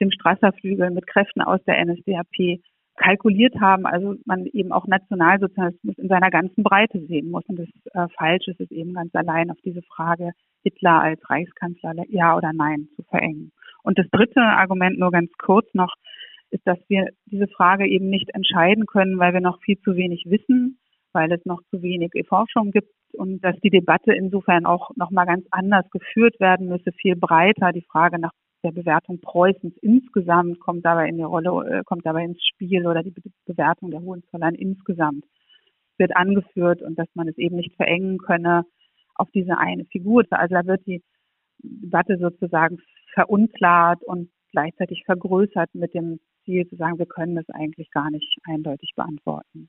dem 0.00 0.10
Strasserflügel, 0.10 0.90
mit 0.90 1.06
Kräften 1.06 1.42
aus 1.42 1.62
der 1.66 1.84
NSDAP 1.84 2.62
kalkuliert 2.96 3.54
haben, 3.60 3.86
also 3.86 4.14
man 4.24 4.46
eben 4.46 4.72
auch 4.72 4.86
Nationalsozialismus 4.86 5.98
in 5.98 6.08
seiner 6.08 6.30
ganzen 6.30 6.62
Breite 6.62 7.04
sehen 7.06 7.30
muss. 7.30 7.44
Und 7.46 7.58
das 7.58 7.68
äh, 7.92 8.08
Falsche 8.16 8.52
ist 8.52 8.60
es 8.60 8.70
eben 8.70 8.94
ganz 8.94 9.14
allein 9.14 9.50
auf 9.50 9.58
diese 9.64 9.82
Frage, 9.82 10.32
Hitler 10.62 11.00
als 11.02 11.20
Reichskanzler 11.28 11.92
ja 12.08 12.36
oder 12.36 12.52
nein 12.54 12.88
zu 12.96 13.02
verengen. 13.04 13.52
Und 13.82 13.98
das 13.98 14.06
dritte 14.10 14.40
Argument 14.40 14.98
nur 14.98 15.10
ganz 15.10 15.30
kurz 15.38 15.66
noch, 15.74 15.92
ist, 16.50 16.66
dass 16.66 16.78
wir 16.88 17.08
diese 17.26 17.48
Frage 17.48 17.86
eben 17.86 18.08
nicht 18.08 18.30
entscheiden 18.32 18.86
können, 18.86 19.18
weil 19.18 19.32
wir 19.32 19.40
noch 19.40 19.60
viel 19.60 19.78
zu 19.80 19.96
wenig 19.96 20.24
wissen 20.28 20.78
weil 21.14 21.32
es 21.32 21.44
noch 21.46 21.62
zu 21.70 21.80
wenig 21.80 22.10
Forschung 22.28 22.72
gibt 22.72 22.90
und 23.12 23.42
dass 23.42 23.56
die 23.60 23.70
Debatte 23.70 24.12
insofern 24.12 24.66
auch 24.66 24.90
nochmal 24.96 25.26
ganz 25.26 25.46
anders 25.50 25.88
geführt 25.90 26.38
werden 26.40 26.68
müsse, 26.68 26.92
viel 26.92 27.16
breiter. 27.16 27.72
Die 27.72 27.86
Frage 27.88 28.18
nach 28.18 28.32
der 28.64 28.72
Bewertung 28.72 29.20
Preußens 29.20 29.76
insgesamt 29.82 30.58
kommt 30.58 30.84
dabei 30.84 31.08
in 31.08 31.18
die 31.18 31.22
Rolle, 31.22 31.50
äh, 31.68 31.82
kommt 31.84 32.04
dabei 32.04 32.24
ins 32.24 32.44
Spiel 32.44 32.86
oder 32.86 33.02
die 33.02 33.14
Bewertung 33.44 33.90
der 33.90 34.00
Hohenzollern 34.00 34.54
insgesamt 34.54 35.24
wird 35.98 36.16
angeführt 36.16 36.82
und 36.82 36.98
dass 36.98 37.08
man 37.14 37.28
es 37.28 37.38
eben 37.38 37.56
nicht 37.56 37.76
verengen 37.76 38.18
könne 38.18 38.64
auf 39.14 39.30
diese 39.30 39.58
eine 39.58 39.84
Figur. 39.84 40.24
Also 40.30 40.54
da 40.54 40.66
wird 40.66 40.84
die 40.86 41.02
Debatte 41.58 42.18
sozusagen 42.18 42.78
verunklart 43.12 44.02
und 44.02 44.30
gleichzeitig 44.50 45.04
vergrößert 45.04 45.74
mit 45.74 45.94
dem 45.94 46.18
Ziel 46.44 46.66
zu 46.68 46.76
sagen, 46.76 46.98
wir 46.98 47.06
können 47.06 47.36
das 47.36 47.48
eigentlich 47.50 47.90
gar 47.90 48.10
nicht 48.10 48.38
eindeutig 48.44 48.92
beantworten. 48.96 49.68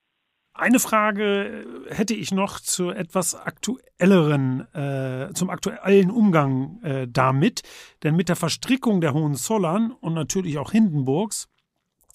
Eine 0.57 0.79
Frage 0.79 1.67
hätte 1.89 2.13
ich 2.13 2.31
noch 2.31 2.61
zu 2.61 2.89
etwas 2.89 3.35
aktuelleren, 3.35 4.61
äh, 4.73 5.33
zum 5.33 5.49
aktuellen 5.49 6.09
Umgang 6.09 6.81
äh, 6.81 7.07
damit. 7.09 7.63
Denn 8.03 8.15
mit 8.15 8.29
der 8.29 8.37
Verstrickung 8.37 9.01
der 9.01 9.13
Hohenzollern 9.13 9.91
und 9.91 10.13
natürlich 10.13 10.57
auch 10.57 10.71
Hindenburgs 10.71 11.49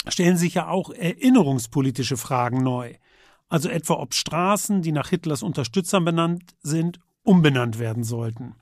stellen 0.09 0.39
sich 0.39 0.55
ja 0.55 0.69
auch 0.69 0.89
erinnerungspolitische 0.89 2.17
Fragen 2.17 2.63
neu. 2.63 2.95
Also 3.51 3.69
etwa 3.69 3.95
ob 3.95 4.15
Straßen, 4.15 4.81
die 4.81 4.93
nach 4.93 5.11
Hitlers 5.11 5.43
Unterstützern 5.43 6.07
benannt 6.07 6.55
sind, 6.63 6.99
umbenannt 7.23 7.79
werden 7.79 8.05
sollten. 8.05 8.55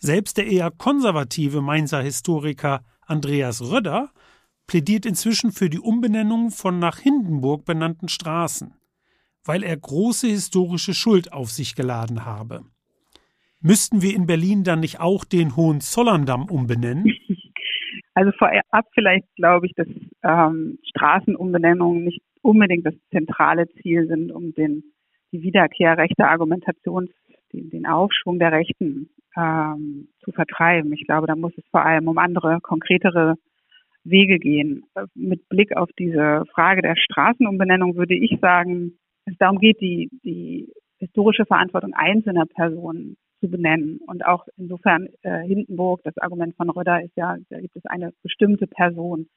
Selbst 0.00 0.38
der 0.38 0.48
eher 0.48 0.72
konservative 0.72 1.60
Mainzer 1.60 2.02
Historiker 2.02 2.82
Andreas 3.02 3.62
Röder 3.62 4.10
plädiert 4.70 5.04
inzwischen 5.04 5.50
für 5.50 5.68
die 5.68 5.80
Umbenennung 5.80 6.50
von 6.50 6.78
nach 6.78 7.00
Hindenburg 7.00 7.64
benannten 7.64 8.06
Straßen, 8.06 8.72
weil 9.44 9.64
er 9.64 9.76
große 9.76 10.28
historische 10.28 10.94
Schuld 10.94 11.32
auf 11.32 11.50
sich 11.50 11.74
geladen 11.74 12.24
habe. 12.24 12.60
Müssten 13.60 14.00
wir 14.00 14.14
in 14.14 14.28
Berlin 14.28 14.62
dann 14.62 14.78
nicht 14.78 15.00
auch 15.00 15.24
den 15.24 15.56
Hohenzollerndamm 15.56 16.44
umbenennen? 16.48 17.04
Also 18.12 18.32
vorab 18.32 18.86
vielleicht 18.92 19.26
glaube 19.36 19.66
ich, 19.66 19.72
dass 19.74 19.86
ähm, 20.24 20.78
Straßenumbenennungen 20.90 22.04
nicht 22.04 22.20
unbedingt 22.42 22.84
das 22.84 22.94
zentrale 23.12 23.68
Ziel 23.80 24.08
sind, 24.08 24.32
um 24.32 24.52
den, 24.52 24.82
die 25.32 25.42
Wiederkehr 25.42 25.96
rechter 25.96 26.28
Argumentation, 26.28 27.08
den, 27.52 27.70
den 27.70 27.86
Aufschwung 27.86 28.40
der 28.40 28.50
Rechten 28.50 29.10
ähm, 29.36 30.08
zu 30.24 30.32
vertreiben. 30.32 30.92
Ich 30.92 31.06
glaube, 31.06 31.28
da 31.28 31.36
muss 31.36 31.52
es 31.56 31.64
vor 31.70 31.86
allem 31.86 32.08
um 32.08 32.18
andere, 32.18 32.58
konkretere 32.60 33.36
Wege 34.04 34.38
gehen. 34.38 34.84
Mit 35.14 35.48
Blick 35.48 35.76
auf 35.76 35.90
diese 35.98 36.44
Frage 36.54 36.82
der 36.82 36.96
Straßenumbenennung 36.96 37.96
würde 37.96 38.14
ich 38.14 38.38
sagen, 38.40 38.98
es 39.26 39.36
darum 39.38 39.58
geht, 39.58 39.80
die, 39.80 40.08
die 40.24 40.72
historische 40.98 41.46
Verantwortung 41.46 41.92
einzelner 41.94 42.46
Personen 42.46 43.16
zu 43.40 43.48
benennen. 43.48 44.00
Und 44.06 44.24
auch 44.24 44.46
insofern 44.56 45.08
äh, 45.22 45.40
Hindenburg, 45.42 46.00
das 46.04 46.16
Argument 46.18 46.54
von 46.56 46.70
Röder 46.70 47.02
ist 47.02 47.16
ja, 47.16 47.36
da 47.48 47.60
gibt 47.60 47.76
es 47.76 47.84
eine 47.86 48.12
bestimmte 48.22 48.66
Person 48.66 49.28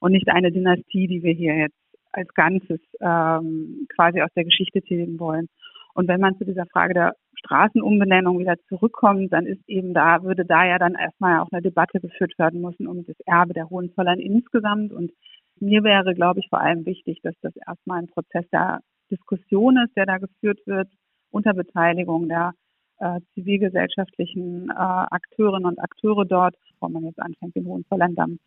und 0.00 0.12
nicht 0.12 0.28
eine 0.28 0.52
Dynastie, 0.52 1.08
die 1.08 1.22
wir 1.22 1.32
hier 1.32 1.56
jetzt 1.56 1.76
als 2.12 2.32
Ganzes 2.34 2.80
ähm, 3.00 3.86
quasi 3.94 4.22
aus 4.22 4.30
der 4.34 4.44
Geschichte 4.44 4.80
tilgen 4.80 5.18
wollen. 5.18 5.48
Und 5.94 6.08
wenn 6.08 6.20
man 6.20 6.38
zu 6.38 6.44
dieser 6.44 6.66
Frage 6.66 6.94
der 6.94 7.14
Straßenumbenennung 7.38 8.38
wieder 8.38 8.56
zurückkommt, 8.68 9.32
dann 9.32 9.46
ist 9.46 9.66
eben 9.68 9.94
da, 9.94 10.22
würde 10.22 10.44
da 10.44 10.64
ja 10.64 10.78
dann 10.78 10.94
erstmal 10.94 11.40
auch 11.40 11.48
eine 11.50 11.62
Debatte 11.62 12.00
geführt 12.00 12.38
werden 12.38 12.60
müssen 12.60 12.86
um 12.86 13.04
das 13.04 13.16
Erbe 13.26 13.54
der 13.54 13.70
Hohenzollern 13.70 14.18
insgesamt. 14.18 14.92
Und 14.92 15.12
mir 15.60 15.82
wäre, 15.84 16.14
glaube 16.14 16.40
ich, 16.40 16.48
vor 16.48 16.60
allem 16.60 16.86
wichtig, 16.86 17.20
dass 17.22 17.34
das 17.42 17.54
erstmal 17.66 18.00
ein 18.00 18.08
Prozess 18.08 18.44
der 18.52 18.80
Diskussion 19.10 19.78
ist, 19.78 19.96
der 19.96 20.06
da 20.06 20.18
geführt 20.18 20.60
wird, 20.66 20.88
unter 21.30 21.54
Beteiligung 21.54 22.28
der 22.28 22.52
äh, 22.98 23.20
zivilgesellschaftlichen 23.34 24.70
äh, 24.70 24.74
Akteurinnen 24.74 25.66
und 25.66 25.78
Akteure 25.78 26.24
dort, 26.24 26.56
bevor 26.72 26.88
man 26.88 27.04
jetzt 27.04 27.20
anfängt, 27.20 27.54
den 27.54 27.66
Hohenzollern-Damm 27.66 28.38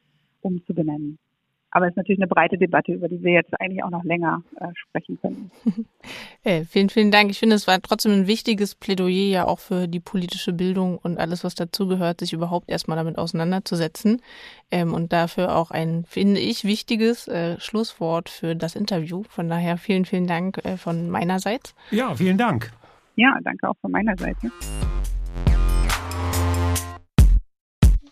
umzubenennen. 0.42 1.18
Aber 1.72 1.86
es 1.86 1.92
ist 1.92 1.98
natürlich 1.98 2.20
eine 2.20 2.28
breite 2.28 2.58
Debatte, 2.58 2.92
über 2.92 3.08
die 3.08 3.24
wir 3.24 3.32
jetzt 3.32 3.60
eigentlich 3.60 3.84
auch 3.84 3.90
noch 3.90 4.04
länger 4.04 4.44
äh, 4.58 4.68
sprechen 4.76 5.20
können. 5.22 5.52
Hey, 6.44 6.66
vielen, 6.66 6.90
vielen 6.90 7.12
Dank. 7.12 7.30
Ich 7.30 7.38
finde, 7.38 7.56
es 7.56 7.68
war 7.68 7.80
trotzdem 7.80 8.14
ein 8.14 8.28
wichtiges 8.28 8.74
Plädoyer 8.74 9.30
ja 9.30 9.48
auch 9.48 9.60
für 9.60 9.88
die 9.88 10.00
politische 10.00 10.54
Bildung 10.54 10.98
und 10.98 11.20
alles, 11.20 11.44
was 11.44 11.54
dazugehört, 11.54 12.20
sich 12.20 12.34
überhaupt 12.34 12.68
erstmal 12.68 12.98
damit 12.98 13.20
auseinanderzusetzen. 13.20 14.22
Ähm, 14.72 14.92
und 14.94 15.14
dafür 15.14 15.56
auch 15.56 15.70
ein, 15.70 16.04
finde 16.08 16.40
ich, 16.40 16.64
wichtiges 16.64 17.28
äh, 17.28 17.60
Schlusswort 17.60 18.30
für 18.30 18.56
das 18.56 18.76
Interview. 18.76 19.22
Von 19.30 19.50
daher 19.50 19.78
vielen, 19.78 20.06
vielen 20.06 20.26
Dank 20.26 20.66
äh, 20.66 20.78
von 20.78 21.12
meinerseits. 21.12 21.76
Ja, 21.92 22.16
vielen 22.16 22.40
Dank. 22.40 22.72
Ja, 23.16 23.38
danke 23.44 23.70
auch 23.70 23.78
von 23.82 23.92
meiner 23.92 24.18
Seite. 24.18 24.52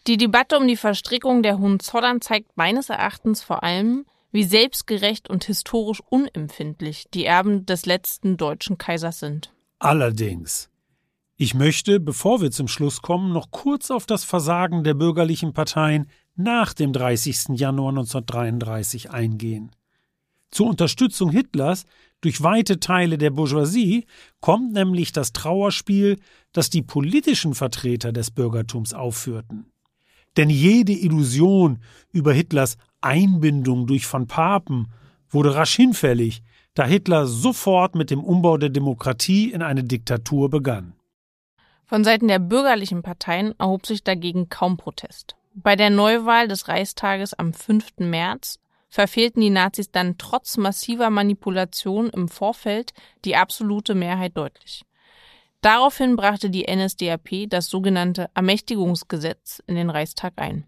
Die 0.07 0.17
Debatte 0.17 0.57
um 0.57 0.67
die 0.67 0.77
Verstrickung 0.77 1.43
der 1.43 1.59
Hohenzollern 1.59 2.21
zeigt 2.21 2.57
meines 2.57 2.89
Erachtens 2.89 3.43
vor 3.43 3.63
allem, 3.63 4.05
wie 4.31 4.43
selbstgerecht 4.43 5.29
und 5.29 5.43
historisch 5.43 6.01
unempfindlich 6.09 7.05
die 7.13 7.25
Erben 7.25 7.65
des 7.65 7.85
letzten 7.85 8.37
deutschen 8.37 8.77
Kaisers 8.77 9.19
sind. 9.19 9.53
Allerdings. 9.79 10.69
Ich 11.35 11.53
möchte, 11.53 11.99
bevor 11.99 12.41
wir 12.41 12.51
zum 12.51 12.67
Schluss 12.67 13.01
kommen, 13.01 13.31
noch 13.31 13.49
kurz 13.51 13.91
auf 13.91 14.05
das 14.05 14.23
Versagen 14.23 14.83
der 14.83 14.93
bürgerlichen 14.93 15.53
Parteien 15.53 16.07
nach 16.35 16.73
dem 16.73 16.91
30. 16.91 17.57
Januar 17.59 17.89
1933 17.89 19.11
eingehen. 19.11 19.71
Zur 20.51 20.67
Unterstützung 20.67 21.29
Hitlers 21.29 21.85
durch 22.21 22.43
weite 22.43 22.79
Teile 22.79 23.17
der 23.17 23.29
Bourgeoisie 23.29 24.05
kommt 24.41 24.73
nämlich 24.73 25.11
das 25.11 25.31
Trauerspiel, 25.31 26.19
das 26.51 26.69
die 26.69 26.81
politischen 26.81 27.53
Vertreter 27.53 28.11
des 28.11 28.31
Bürgertums 28.31 28.93
aufführten. 28.93 29.71
Denn 30.39 30.49
jede 30.49 30.93
Illusion 30.93 31.79
über 32.13 32.31
Hitlers 32.31 32.77
Einbindung 33.01 33.87
durch 33.87 34.11
Van 34.11 34.25
Papen 34.25 34.87
wurde 35.29 35.53
rasch 35.53 35.75
hinfällig, 35.75 36.43
da 36.75 36.85
Hitler 36.85 37.27
sofort 37.27 37.93
mit 37.95 38.09
dem 38.09 38.23
Umbau 38.23 38.55
der 38.55 38.69
Demokratie 38.69 39.51
in 39.51 39.61
eine 39.61 39.83
Diktatur 39.83 40.49
begann. 40.49 40.93
Von 41.85 42.05
Seiten 42.05 42.29
der 42.29 42.39
bürgerlichen 42.39 43.01
Parteien 43.01 43.53
erhob 43.59 43.85
sich 43.85 44.01
dagegen 44.01 44.47
kaum 44.47 44.77
Protest. 44.77 45.35
Bei 45.55 45.75
der 45.75 45.89
Neuwahl 45.89 46.47
des 46.47 46.69
Reichstages 46.69 47.33
am 47.33 47.51
5. 47.51 47.97
März 47.97 48.59
verfehlten 48.87 49.41
die 49.41 49.49
Nazis 49.49 49.91
dann 49.91 50.17
trotz 50.17 50.55
massiver 50.55 51.09
Manipulation 51.09 52.09
im 52.11 52.29
Vorfeld 52.29 52.93
die 53.25 53.35
absolute 53.35 53.93
Mehrheit 53.93 54.37
deutlich. 54.37 54.85
Daraufhin 55.61 56.15
brachte 56.15 56.49
die 56.49 56.65
NSDAP 56.73 57.49
das 57.49 57.67
sogenannte 57.67 58.29
Ermächtigungsgesetz 58.33 59.61
in 59.67 59.75
den 59.75 59.89
Reichstag 59.89 60.33
ein. 60.37 60.65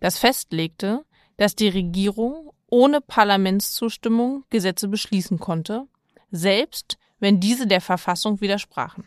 Das 0.00 0.18
festlegte, 0.18 1.04
dass 1.36 1.56
die 1.56 1.68
Regierung 1.68 2.52
ohne 2.68 3.00
Parlamentszustimmung 3.00 4.44
Gesetze 4.50 4.88
beschließen 4.88 5.38
konnte, 5.38 5.86
selbst 6.30 6.98
wenn 7.18 7.40
diese 7.40 7.66
der 7.66 7.80
Verfassung 7.80 8.40
widersprachen. 8.40 9.04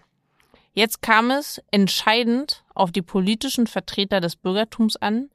Jetzt 0.73 1.03
kam 1.03 1.29
es 1.29 1.61
entscheidend 1.69 2.63
auf 2.73 2.91
die 2.91 3.03
politischen 3.03 3.67
Vertreter 3.67 4.19
des 4.19 4.35
Bürgertums 4.35 4.95
an, 4.95 5.29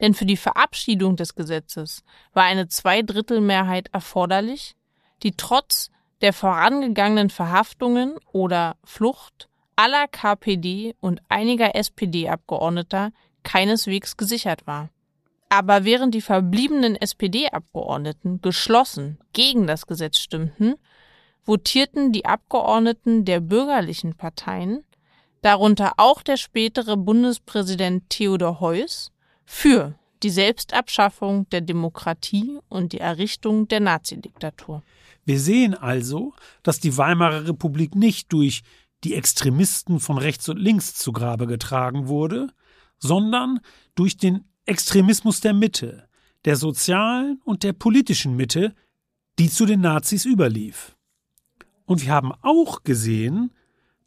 denn 0.00 0.12
für 0.12 0.26
die 0.26 0.36
Verabschiedung 0.36 1.16
des 1.16 1.34
Gesetzes 1.34 2.04
war 2.34 2.44
eine 2.44 2.68
Zweidrittelmehrheit 2.68 3.88
erforderlich, 3.92 4.74
die 5.22 5.32
trotz 5.32 5.90
der 6.22 6.32
vorangegangenen 6.32 7.30
Verhaftungen 7.30 8.16
oder 8.32 8.76
Flucht 8.84 9.48
aller 9.76 10.06
KPD 10.08 10.94
und 11.00 11.20
einiger 11.28 11.74
SPD-Abgeordneter 11.74 13.10
keineswegs 13.42 14.16
gesichert 14.16 14.66
war. 14.66 14.88
Aber 15.48 15.84
während 15.84 16.14
die 16.14 16.20
verbliebenen 16.22 16.96
SPD-Abgeordneten 16.96 18.40
geschlossen 18.40 19.18
gegen 19.32 19.66
das 19.66 19.86
Gesetz 19.86 20.18
stimmten, 20.18 20.76
votierten 21.42 22.12
die 22.12 22.24
Abgeordneten 22.24 23.24
der 23.24 23.40
bürgerlichen 23.40 24.14
Parteien, 24.14 24.84
darunter 25.42 25.94
auch 25.96 26.22
der 26.22 26.36
spätere 26.36 26.96
Bundespräsident 26.96 28.08
Theodor 28.08 28.60
Heuss, 28.60 29.10
für 29.44 29.94
die 30.22 30.30
Selbstabschaffung 30.30 31.48
der 31.50 31.62
Demokratie 31.62 32.60
und 32.68 32.92
die 32.92 33.00
Errichtung 33.00 33.66
der 33.66 33.80
Nazidiktatur. 33.80 34.82
Wir 35.24 35.38
sehen 35.38 35.74
also, 35.74 36.34
dass 36.62 36.80
die 36.80 36.96
Weimarer 36.96 37.48
Republik 37.48 37.94
nicht 37.94 38.32
durch 38.32 38.62
die 39.04 39.14
Extremisten 39.14 40.00
von 40.00 40.18
rechts 40.18 40.48
und 40.48 40.58
links 40.58 40.94
zu 40.94 41.12
Grabe 41.12 41.46
getragen 41.46 42.08
wurde, 42.08 42.48
sondern 42.98 43.60
durch 43.94 44.16
den 44.16 44.44
Extremismus 44.64 45.40
der 45.40 45.54
Mitte, 45.54 46.08
der 46.44 46.56
sozialen 46.56 47.40
und 47.44 47.62
der 47.62 47.72
politischen 47.72 48.36
Mitte, 48.36 48.74
die 49.38 49.48
zu 49.48 49.66
den 49.66 49.80
Nazis 49.80 50.24
überlief. 50.24 50.96
Und 51.84 52.02
wir 52.02 52.12
haben 52.12 52.32
auch 52.42 52.84
gesehen, 52.84 53.52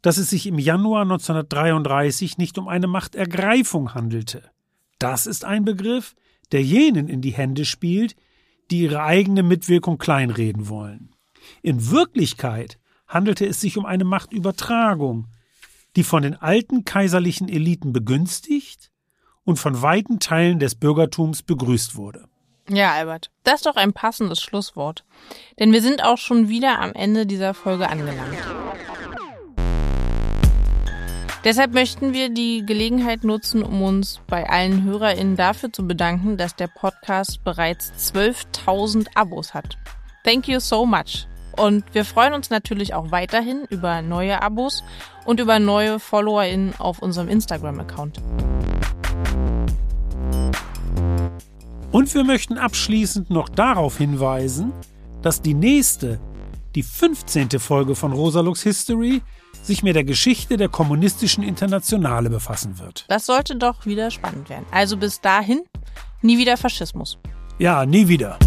dass 0.02 0.18
es 0.18 0.30
sich 0.30 0.46
im 0.46 0.58
Januar 0.58 1.02
1933 1.02 2.38
nicht 2.38 2.58
um 2.58 2.68
eine 2.68 2.86
Machtergreifung 2.86 3.94
handelte. 3.94 4.50
Das 4.98 5.26
ist 5.26 5.44
ein 5.44 5.64
Begriff, 5.64 6.14
der 6.52 6.62
jenen 6.62 7.08
in 7.08 7.20
die 7.20 7.32
Hände 7.32 7.64
spielt, 7.64 8.16
die 8.70 8.80
ihre 8.80 9.02
eigene 9.02 9.42
Mitwirkung 9.42 9.98
kleinreden 9.98 10.68
wollen. 10.68 11.14
In 11.62 11.90
Wirklichkeit 11.90 12.78
handelte 13.06 13.46
es 13.46 13.60
sich 13.60 13.78
um 13.78 13.86
eine 13.86 14.04
Machtübertragung, 14.04 15.28
die 15.94 16.04
von 16.04 16.22
den 16.22 16.34
alten 16.34 16.84
kaiserlichen 16.84 17.48
Eliten 17.48 17.92
begünstigt 17.92 18.90
und 19.44 19.58
von 19.58 19.80
weiten 19.80 20.18
Teilen 20.18 20.58
des 20.58 20.74
Bürgertums 20.74 21.42
begrüßt 21.42 21.96
wurde. 21.96 22.28
Ja, 22.68 22.92
Albert, 22.92 23.30
das 23.44 23.56
ist 23.56 23.66
doch 23.66 23.76
ein 23.76 23.92
passendes 23.92 24.40
Schlusswort. 24.40 25.04
Denn 25.58 25.72
wir 25.72 25.80
sind 25.80 26.02
auch 26.02 26.18
schon 26.18 26.48
wieder 26.48 26.80
am 26.80 26.92
Ende 26.94 27.24
dieser 27.24 27.54
Folge 27.54 27.88
angelangt. 27.88 28.38
Deshalb 31.46 31.74
möchten 31.74 32.12
wir 32.12 32.28
die 32.28 32.66
Gelegenheit 32.66 33.22
nutzen, 33.22 33.62
um 33.62 33.80
uns 33.80 34.20
bei 34.26 34.50
allen 34.50 34.82
HörerInnen 34.82 35.36
dafür 35.36 35.72
zu 35.72 35.86
bedanken, 35.86 36.36
dass 36.36 36.56
der 36.56 36.66
Podcast 36.66 37.44
bereits 37.44 37.92
12.000 38.12 39.06
Abos 39.14 39.54
hat. 39.54 39.78
Thank 40.24 40.48
you 40.48 40.58
so 40.58 40.84
much. 40.84 41.28
Und 41.56 41.84
wir 41.92 42.04
freuen 42.04 42.34
uns 42.34 42.50
natürlich 42.50 42.94
auch 42.94 43.12
weiterhin 43.12 43.64
über 43.70 44.02
neue 44.02 44.42
Abos 44.42 44.82
und 45.24 45.38
über 45.38 45.60
neue 45.60 46.00
FollowerInnen 46.00 46.74
auf 46.80 46.98
unserem 46.98 47.28
Instagram-Account. 47.28 48.20
Und 51.92 52.12
wir 52.12 52.24
möchten 52.24 52.58
abschließend 52.58 53.30
noch 53.30 53.48
darauf 53.48 53.98
hinweisen, 53.98 54.72
dass 55.22 55.42
die 55.42 55.54
nächste, 55.54 56.18
die 56.74 56.82
15. 56.82 57.50
Folge 57.60 57.94
von 57.94 58.12
Rosalux 58.12 58.64
History 58.64 59.22
sich 59.66 59.82
mit 59.82 59.96
der 59.96 60.04
Geschichte 60.04 60.56
der 60.56 60.68
kommunistischen 60.68 61.42
Internationale 61.42 62.30
befassen 62.30 62.78
wird. 62.78 63.04
Das 63.08 63.26
sollte 63.26 63.56
doch 63.56 63.86
wieder 63.86 64.10
spannend 64.10 64.48
werden. 64.48 64.66
Also 64.70 64.96
bis 64.96 65.20
dahin, 65.20 65.62
nie 66.22 66.38
wieder 66.38 66.56
Faschismus. 66.56 67.18
Ja, 67.58 67.86
nie 67.86 68.08
wieder. 68.08 68.38